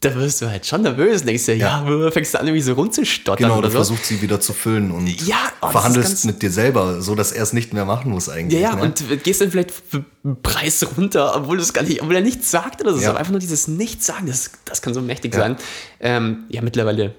da 0.00 0.14
wirst 0.16 0.42
du 0.42 0.50
halt 0.50 0.66
schon 0.66 0.82
nervös 0.82 1.22
denkst 1.22 1.44
dir, 1.46 1.56
ja, 1.56 1.86
fängst 2.10 2.34
du 2.34 2.40
an, 2.40 2.46
irgendwie 2.48 2.62
so 2.62 2.72
rumzustottern 2.72 3.44
Genau, 3.48 3.58
oder 3.58 3.70
so. 3.70 3.76
versucht 3.76 4.04
sie 4.04 4.20
wieder 4.20 4.40
zu 4.40 4.52
füllen 4.54 4.90
und 4.90 5.06
Ja, 5.24 5.36
oh, 5.60 5.68
verhandelst 5.68 6.24
mit 6.24 6.42
dir 6.42 6.50
selber, 6.50 7.00
so 7.00 7.14
dass 7.14 7.30
er 7.30 7.44
es 7.44 7.52
nicht 7.52 7.72
mehr 7.72 7.84
machen 7.84 8.10
muss 8.10 8.28
eigentlich. 8.28 8.60
Ja, 8.60 8.70
ja, 8.70 8.74
ne? 8.76 8.82
und 8.82 9.04
gehst 9.22 9.40
dann 9.40 9.52
vielleicht 9.52 9.70
für 9.70 10.04
einen 10.24 10.42
Preis 10.42 10.84
runter, 10.96 11.36
obwohl, 11.36 11.58
das 11.58 11.72
gar 11.72 11.82
nicht, 11.84 12.02
obwohl 12.02 12.16
er 12.16 12.22
nichts 12.22 12.50
sagt 12.50 12.80
oder 12.82 12.92
so. 12.92 13.00
Ja. 13.00 13.10
Aber 13.10 13.18
einfach 13.20 13.30
nur 13.30 13.40
dieses 13.40 13.68
Nichts-Sagen, 13.68 14.26
das, 14.26 14.50
das 14.64 14.82
kann 14.82 14.94
so 14.94 15.00
mächtig 15.00 15.32
Ja. 15.32 15.40
sein. 15.40 15.56
Ähm, 16.00 16.44
ja, 16.48 16.60
mittlerweile 16.60 17.14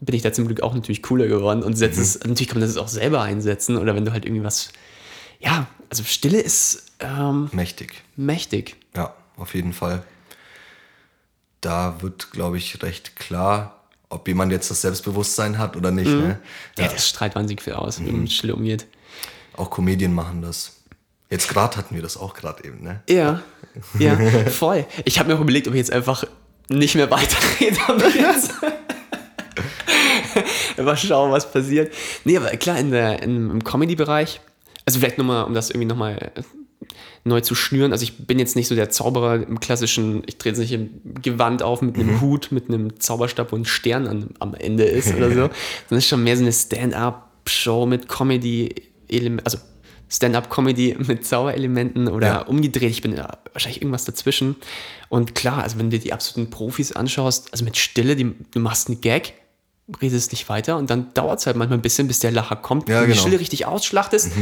bin 0.00 0.14
ich 0.14 0.22
da 0.22 0.32
zum 0.32 0.46
Glück 0.46 0.62
auch 0.62 0.72
natürlich 0.74 1.02
cooler 1.02 1.26
geworden 1.26 1.64
und 1.64 1.74
setze 1.76 1.96
Mhm. 1.98 2.04
es, 2.04 2.20
natürlich 2.20 2.48
kann 2.48 2.60
man 2.60 2.68
das 2.68 2.76
auch 2.78 2.88
selber 2.88 3.22
einsetzen 3.22 3.76
oder 3.76 3.96
wenn 3.96 4.04
du 4.04 4.12
halt 4.12 4.24
irgendwie 4.24 4.44
was, 4.44 4.70
ja, 5.40 5.66
also 5.90 6.04
Stille 6.04 6.40
ist 6.40 6.84
ähm, 7.00 7.48
Mächtig. 7.52 8.02
mächtig. 8.16 8.76
Ja, 8.96 9.14
auf 9.36 9.54
jeden 9.54 9.72
Fall. 9.72 10.02
Da 11.60 11.96
wird, 12.00 12.30
glaube 12.32 12.56
ich, 12.58 12.82
recht 12.82 13.16
klar, 13.16 13.80
ob 14.08 14.26
jemand 14.28 14.50
jetzt 14.52 14.70
das 14.70 14.80
Selbstbewusstsein 14.80 15.58
hat 15.58 15.76
oder 15.76 15.90
nicht. 15.90 16.08
Ne? 16.10 16.40
Ja, 16.78 16.88
das 16.88 17.08
strahlt 17.08 17.34
wahnsinnig 17.34 17.62
viel 17.62 17.74
aus, 17.74 17.98
Mhm. 18.00 18.26
Stille 18.28 18.54
umgeht. 18.54 18.86
Auch 19.56 19.70
Comedien 19.70 20.14
machen 20.14 20.42
das. 20.42 20.76
Jetzt 21.28 21.48
gerade 21.48 21.76
hatten 21.76 21.94
wir 21.94 22.02
das 22.02 22.16
auch 22.16 22.34
gerade 22.34 22.64
eben, 22.64 22.82
ne? 22.82 23.02
Ja, 23.08 23.42
ja, 23.98 24.16
voll. 24.50 24.84
Ich 25.04 25.18
habe 25.20 25.28
mir 25.28 25.36
auch 25.36 25.40
überlegt, 25.42 25.68
ob 25.68 25.74
ich 25.74 25.78
jetzt 25.78 25.92
einfach 25.92 26.24
nicht 26.68 26.94
mehr 26.96 27.08
weiterrede. 27.10 27.78
Mal 30.82 30.96
schauen, 30.96 31.30
was 31.30 31.50
passiert. 31.50 31.92
Nee, 32.24 32.36
aber 32.36 32.50
klar, 32.56 32.78
in 32.78 32.90
der, 32.90 33.22
im 33.22 33.62
Comedy-Bereich, 33.62 34.40
also 34.86 34.98
vielleicht 34.98 35.18
nochmal, 35.18 35.44
um 35.44 35.54
das 35.54 35.70
irgendwie 35.70 35.86
nochmal 35.86 36.32
neu 37.24 37.40
zu 37.40 37.54
schnüren. 37.54 37.92
Also 37.92 38.02
ich 38.04 38.18
bin 38.26 38.38
jetzt 38.38 38.56
nicht 38.56 38.68
so 38.68 38.74
der 38.74 38.90
Zauberer 38.90 39.46
im 39.46 39.60
klassischen, 39.60 40.22
ich 40.26 40.38
drehe 40.38 40.52
jetzt 40.52 40.58
nicht 40.58 40.72
im 40.72 40.90
Gewand 41.22 41.62
auf 41.62 41.82
mit 41.82 41.96
einem 41.98 42.20
Hut, 42.20 42.48
mit 42.50 42.68
einem 42.68 42.98
Zauberstab, 42.98 43.52
wo 43.52 43.56
ein 43.56 43.64
Stern 43.64 44.06
an, 44.06 44.30
am 44.38 44.54
Ende 44.54 44.84
ist 44.84 45.14
oder 45.14 45.28
so. 45.28 45.34
Sondern 45.34 45.50
es 45.90 45.98
ist 45.98 46.08
schon 46.08 46.24
mehr 46.24 46.36
so 46.36 46.42
eine 46.42 46.52
Stand-up 46.52 47.30
Stand-up-Show 47.50 47.86
mit 47.86 48.08
Comedy, 48.08 48.74
also 49.44 49.58
Stand-up-Comedy 50.08 50.96
mit 51.06 51.26
Zauberelementen 51.26 52.08
oder 52.08 52.26
Ja. 52.26 52.38
umgedreht. 52.42 52.90
Ich 52.90 53.02
bin 53.02 53.16
ja 53.16 53.38
wahrscheinlich 53.52 53.82
irgendwas 53.82 54.04
dazwischen. 54.04 54.56
Und 55.08 55.34
klar, 55.34 55.62
also 55.62 55.78
wenn 55.78 55.90
du 55.90 55.98
dir 55.98 56.02
die 56.02 56.12
absoluten 56.12 56.50
Profis 56.50 56.92
anschaust, 56.92 57.52
also 57.52 57.64
mit 57.64 57.76
Stille, 57.76 58.16
die, 58.16 58.34
du 58.52 58.60
machst 58.60 58.88
einen 58.88 59.00
Gag, 59.00 59.34
redest 60.00 60.30
nicht 60.32 60.48
weiter 60.48 60.76
und 60.76 60.88
dann 60.88 61.12
dauert 61.14 61.40
es 61.40 61.46
halt 61.46 61.56
manchmal 61.56 61.78
ein 61.78 61.82
bisschen, 61.82 62.06
bis 62.06 62.20
der 62.20 62.30
Lacher 62.30 62.56
kommt. 62.56 62.88
Ja, 62.88 62.96
Wenn 62.96 63.00
du 63.02 63.06
die 63.06 63.12
genau. 63.12 63.22
Stille 63.22 63.40
richtig 63.40 63.66
ausschlachtest, 63.66 64.32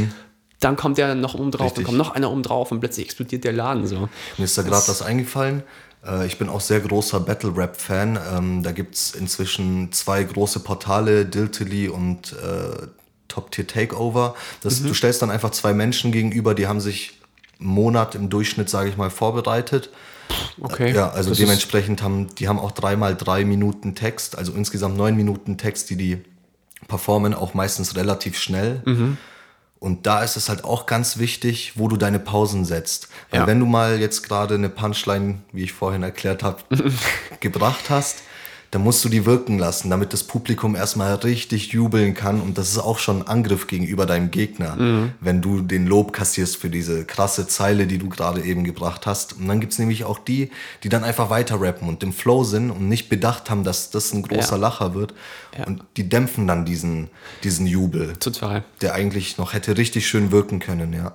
dann 0.59 0.75
kommt 0.75 0.97
der 0.97 1.15
noch 1.15 1.35
oben 1.35 1.51
drauf, 1.51 1.73
dann 1.73 1.83
kommt 1.83 1.97
noch 1.97 2.11
einer 2.11 2.31
oben 2.31 2.43
drauf 2.43 2.71
und 2.71 2.79
plötzlich 2.79 3.05
explodiert 3.05 3.43
der 3.43 3.53
Laden 3.53 3.87
so. 3.87 4.09
Mir 4.37 4.43
ist 4.45 4.57
da 4.57 4.61
gerade 4.61 4.87
was 4.87 5.01
eingefallen. 5.01 5.63
Äh, 6.05 6.25
Ich 6.27 6.37
bin 6.37 6.49
auch 6.49 6.61
sehr 6.61 6.79
großer 6.81 7.19
Battle-Rap-Fan. 7.21 8.19
Ähm, 8.35 8.63
Da 8.63 8.71
gibt 8.71 8.95
es 8.95 9.11
inzwischen 9.15 9.91
zwei 9.91 10.23
große 10.23 10.59
Portale, 10.59 11.25
Diltily 11.25 11.87
und 11.87 12.33
äh, 12.33 12.87
Top 13.27 13.51
Tier 13.51 13.67
Takeover. 13.67 14.35
Das, 14.61 14.81
Du 14.83 14.93
stellst 14.93 15.21
dann 15.21 15.31
einfach 15.31 15.51
zwei 15.51 15.73
Menschen 15.73 16.11
gegenüber, 16.11 16.53
die 16.55 16.67
haben 16.67 16.81
sich 16.81 17.19
einen 17.59 17.69
Monat 17.69 18.15
im 18.15 18.29
Durchschnitt, 18.29 18.69
sage 18.69 18.89
ich 18.89 18.97
mal, 18.97 19.09
vorbereitet. 19.09 19.89
Okay. 20.61 20.93
Ja, 20.93 21.09
also 21.09 21.29
Das 21.29 21.37
dementsprechend 21.39 22.03
haben 22.03 22.27
die 22.35 22.47
haben 22.47 22.59
auch 22.59 22.71
dreimal 22.71 23.15
drei 23.15 23.45
Minuten 23.45 23.95
Text, 23.95 24.37
also 24.37 24.51
insgesamt 24.53 24.97
neun 24.97 25.15
Minuten 25.15 25.57
Text, 25.57 25.89
die 25.89 25.95
die 25.95 26.21
performen, 26.87 27.33
auch 27.33 27.53
meistens 27.53 27.95
relativ 27.95 28.37
schnell. 28.37 28.81
Mhm. 28.85 29.17
Und 29.79 30.05
da 30.07 30.23
ist 30.23 30.35
es 30.35 30.49
halt 30.49 30.65
auch 30.65 30.85
ganz 30.85 31.17
wichtig, 31.19 31.73
wo 31.75 31.87
du 31.87 31.95
deine 31.95 32.19
Pausen 32.19 32.65
setzt. 32.65 33.07
Weil 33.31 33.41
Ja. 33.41 33.47
wenn 33.47 33.59
du 33.59 33.65
mal 33.65 33.99
jetzt 33.99 34.23
gerade 34.23 34.55
eine 34.55 34.67
Punchline, 34.69 35.39
wie 35.53 35.63
ich 35.63 35.71
vorhin 35.73 36.03
erklärt 36.03 36.43
habe, 36.43 36.57
gebracht 37.39 37.89
hast, 37.89 38.23
dann 38.71 38.83
musst 38.83 39.03
du 39.03 39.09
die 39.09 39.25
wirken 39.25 39.57
lassen, 39.57 39.89
damit 39.89 40.13
das 40.13 40.23
Publikum 40.23 40.75
erstmal 40.75 41.15
richtig 41.15 41.71
jubeln 41.71 42.13
kann. 42.13 42.39
Und 42.39 42.57
das 42.57 42.69
ist 42.69 42.77
auch 42.77 42.99
schon 42.99 43.21
ein 43.23 43.27
Angriff 43.27 43.65
gegenüber 43.67 44.05
deinem 44.05 44.29
Gegner, 44.29 44.75
Mhm. 44.75 45.11
wenn 45.21 45.41
du 45.41 45.61
den 45.61 45.87
Lob 45.87 46.13
kassierst 46.13 46.57
für 46.57 46.69
diese 46.69 47.03
krasse 47.05 47.47
Zeile, 47.47 47.87
die 47.87 47.97
du 47.97 48.09
gerade 48.09 48.41
eben 48.43 48.63
gebracht 48.63 49.05
hast. 49.07 49.33
Und 49.33 49.47
dann 49.47 49.59
gibt's 49.59 49.79
nämlich 49.79 50.03
auch 50.03 50.19
die, 50.19 50.51
die 50.83 50.89
dann 50.89 51.03
einfach 51.03 51.29
weiter 51.31 51.59
rappen 51.59 51.87
und 51.87 52.03
im 52.03 52.13
Flow 52.13 52.43
sind 52.43 52.69
und 52.69 52.87
nicht 52.87 53.09
bedacht 53.09 53.49
haben, 53.49 53.63
dass 53.63 53.89
das 53.89 54.13
ein 54.13 54.21
großer 54.21 54.55
Ja. 54.57 54.61
Lacher 54.61 54.93
wird. 54.93 55.13
Ja. 55.57 55.65
Und 55.65 55.83
die 55.97 56.07
dämpfen 56.07 56.45
dann 56.45 56.63
diesen, 56.63 57.09
diesen 57.43 57.65
Jubel, 57.65 58.13
Total. 58.19 58.63
der 58.81 58.93
eigentlich 58.93 59.39
noch 59.39 59.53
hätte 59.53 59.77
richtig 59.77 60.07
schön 60.07 60.31
wirken 60.31 60.59
können, 60.59 60.93
ja. 60.93 61.11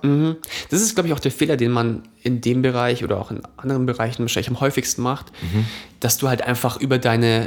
Das 0.69 0.81
ist, 0.81 0.93
glaube 0.95 1.07
ich, 1.07 1.13
auch 1.13 1.19
der 1.19 1.31
Fehler, 1.31 1.55
den 1.55 1.71
man 1.71 2.03
in 2.21 2.41
dem 2.41 2.61
Bereich 2.61 3.03
oder 3.03 3.17
auch 3.17 3.31
in 3.31 3.41
anderen 3.55 3.85
Bereichen 3.85 4.23
wahrscheinlich 4.23 4.49
am 4.49 4.59
häufigsten 4.59 5.01
macht, 5.03 5.31
dass 6.01 6.17
du 6.17 6.27
halt 6.27 6.41
einfach 6.41 6.77
über 6.81 6.97
deine, 6.97 7.44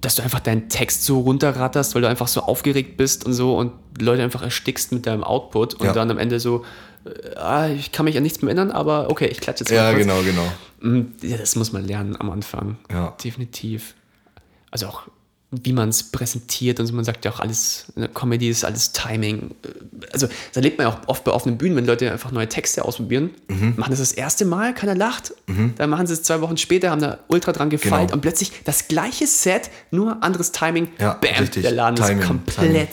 dass 0.00 0.14
du 0.14 0.22
einfach 0.22 0.40
deinen 0.40 0.68
Text 0.68 1.04
so 1.04 1.20
runterratterst, 1.20 1.94
weil 1.94 2.02
du 2.02 2.08
einfach 2.08 2.28
so 2.28 2.42
aufgeregt 2.42 2.96
bist 2.96 3.24
und 3.26 3.32
so 3.32 3.56
und 3.56 3.72
Leute 4.00 4.22
einfach 4.22 4.42
erstickst 4.42 4.92
mit 4.92 5.06
deinem 5.06 5.24
Output 5.24 5.74
und 5.74 5.86
Ja. 5.86 5.92
dann 5.92 6.10
am 6.10 6.18
Ende 6.18 6.38
so, 6.38 6.64
äh, 7.04 7.34
ah, 7.36 7.68
ich 7.68 7.90
kann 7.90 8.04
mich 8.04 8.16
an 8.16 8.22
nichts 8.22 8.40
mehr 8.42 8.48
erinnern, 8.54 8.70
aber 8.70 9.10
okay, 9.10 9.26
ich 9.26 9.40
klatsche 9.40 9.64
jetzt 9.64 9.70
mal 9.70 9.76
Ja, 9.76 9.90
kurz. 9.92 10.02
genau, 10.02 10.22
genau. 10.22 10.46
Mm, 10.80 11.12
Ja, 11.22 11.36
das 11.36 11.56
muss 11.56 11.72
man 11.72 11.84
lernen 11.84 12.14
am 12.18 12.30
Anfang. 12.30 12.76
Ja. 12.92 13.16
Definitiv. 13.22 13.94
Also 14.70 14.86
auch, 14.86 15.02
wie 15.50 15.72
man 15.72 15.88
es 15.88 16.02
präsentiert 16.02 16.78
und 16.78 16.86
so. 16.86 16.92
Man 16.92 17.04
sagt 17.06 17.24
ja 17.24 17.30
auch 17.32 17.40
alles, 17.40 17.86
der 17.96 18.08
Comedy 18.08 18.50
ist 18.50 18.64
alles 18.66 18.92
Timing. 18.92 19.54
Also, 20.12 20.26
das 20.26 20.56
erlebt 20.56 20.76
man 20.76 20.86
ja 20.88 20.92
auch 20.92 21.08
oft 21.08 21.24
bei 21.24 21.32
offenen 21.32 21.56
Bühnen, 21.56 21.74
wenn 21.76 21.86
Leute 21.86 22.12
einfach 22.12 22.30
neue 22.32 22.48
Texte 22.48 22.84
ausprobieren. 22.84 23.30
Mhm. 23.48 23.74
Machen 23.78 23.90
das 23.90 24.00
das 24.00 24.12
erste 24.12 24.44
Mal, 24.44 24.74
keiner 24.74 24.94
lacht. 24.94 25.32
Dann 25.76 25.88
machen 25.88 26.06
sie 26.06 26.12
es 26.12 26.22
zwei 26.22 26.42
Wochen 26.42 26.58
später, 26.58 26.90
haben 26.90 27.00
da 27.00 27.18
ultra 27.28 27.52
dran 27.52 27.70
gefeilt 27.70 28.08
Genau. 28.08 28.14
und 28.14 28.20
plötzlich 28.20 28.52
das 28.64 28.88
gleiche 28.88 29.26
Set, 29.26 29.70
nur 29.90 30.22
anderes 30.22 30.52
Timing. 30.52 30.88
Ja, 30.98 31.14
Bam, 31.14 31.30
richtig. 31.40 31.62
der 31.62 31.72
Laden 31.72 31.96
Timing, 31.96 32.18
ist 32.20 32.26
komplett, 32.26 32.56
Timing. 32.66 32.88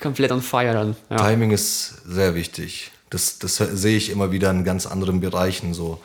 komplett 0.00 0.32
on 0.32 0.40
fire 0.40 0.72
dann. 0.72 0.96
Ja. 1.10 1.16
Timing 1.18 1.50
ist 1.50 1.96
sehr 2.06 2.34
wichtig. 2.34 2.92
Das, 3.10 3.38
das 3.38 3.56
sehe 3.56 3.96
ich 3.98 4.08
immer 4.08 4.32
wieder 4.32 4.50
in 4.50 4.64
ganz 4.64 4.86
anderen 4.86 5.20
Bereichen. 5.20 5.74
So 5.74 6.00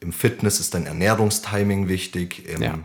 im 0.00 0.12
Fitness 0.14 0.58
ist 0.60 0.72
dein 0.72 0.86
Ernährungstiming 0.86 1.88
wichtig. 1.88 2.48
Im, 2.48 2.62
Ja. 2.62 2.78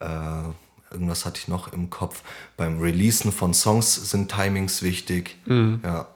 äh, 0.00 0.52
irgendwas 0.92 1.24
hatte 1.24 1.38
ich 1.40 1.48
noch 1.48 1.72
im 1.72 1.90
Kopf. 1.90 2.22
Beim 2.56 2.80
Releasen 2.80 3.32
von 3.32 3.54
Songs 3.54 3.94
sind 4.10 4.30
Timings 4.30 4.82
wichtig. 4.82 5.36
Mhm. 5.46 5.80
Ja. 5.84 6.06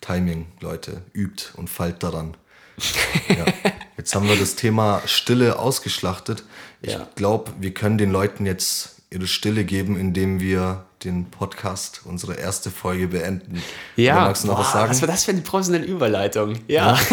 Timing, 0.00 0.46
Leute, 0.60 1.02
übt 1.14 1.44
und 1.56 1.70
fallt 1.70 2.02
daran. 2.02 2.36
ja. 3.28 3.44
Jetzt 3.96 4.14
haben 4.14 4.28
wir 4.28 4.36
das 4.36 4.56
Thema 4.56 5.00
Stille 5.06 5.58
ausgeschlachtet. 5.58 6.44
Ich 6.82 6.92
Ja. 6.92 7.08
glaube, 7.14 7.52
wir 7.60 7.72
können 7.72 7.96
den 7.96 8.10
Leuten 8.10 8.44
jetzt 8.44 9.02
ihre 9.10 9.26
Stille 9.26 9.64
geben, 9.64 9.98
indem 9.98 10.40
wir 10.40 10.84
den 11.04 11.26
Podcast, 11.30 12.00
unsere 12.04 12.34
erste 12.34 12.70
Folge 12.70 13.08
beenden. 13.08 13.62
Ja, 13.96 14.16
Oder 14.16 14.24
magst 14.26 14.42
du 14.44 14.48
noch 14.48 14.56
boah, 14.56 14.60
was 14.64 14.72
sagen? 14.72 14.90
was 14.90 15.00
war 15.00 15.08
das 15.08 15.24
für 15.24 15.30
eine 15.30 15.40
professionelle 15.42 15.86
Überleitung? 15.86 16.58
Ja. 16.66 16.98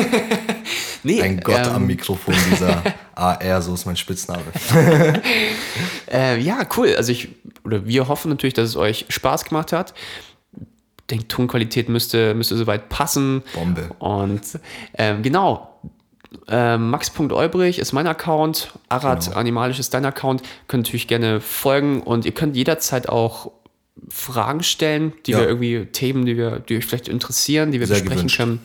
nee, 1.03 1.21
Ein 1.21 1.39
Gott 1.41 1.65
ähm, 1.67 1.73
am 1.73 1.87
Mikrofon, 1.87 2.33
dieser 2.51 2.81
AR, 3.15 3.61
so 3.61 3.73
ist 3.73 3.85
mein 3.85 3.97
Spitzname. 3.97 4.43
Äh, 6.11 6.39
ja, 6.41 6.59
cool. 6.77 6.93
Also 6.95 7.11
ich 7.11 7.29
oder 7.63 7.87
wir 7.87 8.07
hoffen 8.07 8.29
natürlich, 8.29 8.53
dass 8.53 8.69
es 8.69 8.75
euch 8.75 9.05
Spaß 9.09 9.45
gemacht 9.45 9.71
hat. 9.73 9.93
Ich 10.55 11.07
denke, 11.09 11.27
Tonqualität 11.27 11.89
müsste, 11.89 12.33
müsste 12.35 12.55
soweit 12.55 12.89
passen. 12.89 13.41
Bombe. 13.53 13.89
Und 13.99 14.41
ähm, 14.95 15.23
genau. 15.23 15.69
Ähm, 16.47 16.89
Max.olbrich 16.89 17.79
ist 17.79 17.93
mein 17.93 18.05
Account, 18.07 18.73
Arad 18.89 19.25
Genau. 19.25 19.37
Animalisch 19.37 19.79
ist 19.79 19.93
dein 19.93 20.05
Account. 20.05 20.41
Könnt 20.67 20.85
natürlich 20.87 21.07
gerne 21.07 21.41
folgen 21.41 22.01
und 22.01 22.25
ihr 22.25 22.31
könnt 22.31 22.55
jederzeit 22.55 23.07
auch 23.09 23.51
Fragen 24.09 24.63
stellen, 24.63 25.13
die 25.25 25.31
Ja. 25.31 25.39
wir 25.39 25.47
irgendwie, 25.47 25.85
Themen, 25.85 26.25
die 26.25 26.35
wir, 26.37 26.59
die 26.59 26.77
euch 26.77 26.85
vielleicht 26.85 27.07
interessieren, 27.07 27.71
die 27.71 27.79
wir 27.79 27.87
Sehr 27.87 27.95
besprechen 27.97 28.17
gewünscht. 28.27 28.37
können. 28.37 28.59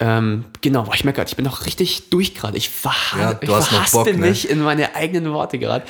Ähm, 0.00 0.44
genau, 0.60 0.84
boah, 0.84 0.94
ich 0.94 1.04
merke 1.04 1.16
gerade, 1.16 1.28
ich 1.28 1.36
bin 1.36 1.44
noch 1.44 1.66
richtig 1.66 2.10
durch 2.10 2.34
gerade. 2.34 2.56
Ich, 2.56 2.68
verha 2.68 3.32
Ja, 3.32 3.38
ich 3.40 3.90
Bock, 3.90 4.06
ne? 4.06 4.12
mich 4.14 4.48
in 4.48 4.60
meine 4.60 4.94
eigenen 4.94 5.32
Worte 5.32 5.58
gerade. 5.58 5.84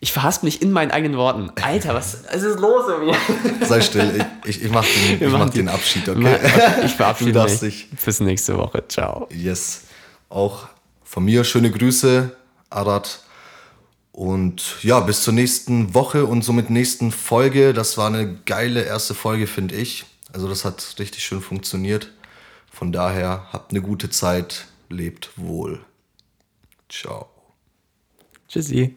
Ich 0.00 0.12
verhaspel 0.12 0.46
mich 0.46 0.62
in 0.62 0.70
meinen 0.70 0.92
eigenen 0.92 1.18
Worten. 1.18 1.50
Alter, 1.60 1.94
was, 1.94 2.18
was 2.32 2.42
ist 2.42 2.60
los 2.60 2.84
mit 2.86 3.08
mir? 3.08 3.66
Sei 3.66 3.80
still, 3.80 4.24
ich, 4.44 4.56
ich, 4.56 4.64
ich 4.64 4.70
mach 4.70 4.84
den, 4.84 5.26
ich 5.26 5.32
mach 5.32 5.50
den 5.50 5.68
Abschied, 5.68 6.08
okay? 6.08 6.38
Ich 6.84 6.92
verabschiede 6.92 7.42
mich. 7.42 7.58
dich. 7.58 7.88
Bis 8.04 8.20
nächste 8.20 8.56
Woche. 8.56 8.84
Ciao. 8.86 9.28
Yes. 9.32 9.82
Auch 10.28 10.68
von 11.02 11.24
mir 11.24 11.42
schöne 11.42 11.70
Grüße, 11.70 12.36
Arad. 12.70 13.20
Und 14.12 14.82
ja, 14.82 15.00
bis 15.00 15.22
zur 15.22 15.32
nächsten 15.32 15.94
Woche 15.94 16.26
und 16.26 16.42
somit 16.42 16.70
nächsten 16.70 17.10
Folge. 17.10 17.72
Das 17.72 17.98
war 17.98 18.08
eine 18.08 18.36
geile 18.46 18.82
erste 18.82 19.14
Folge, 19.14 19.46
finde 19.46 19.74
ich. 19.76 20.04
Also 20.32 20.48
das 20.48 20.64
hat 20.64 20.96
richtig 20.98 21.24
schön 21.24 21.40
funktioniert. 21.40 22.12
Von 22.78 22.92
daher 22.92 23.48
habt 23.52 23.72
eine 23.72 23.82
gute 23.82 24.08
Zeit, 24.08 24.68
lebt 24.88 25.36
wohl. 25.36 25.84
Ciao. 26.88 27.28
Tschüssi. 28.46 28.96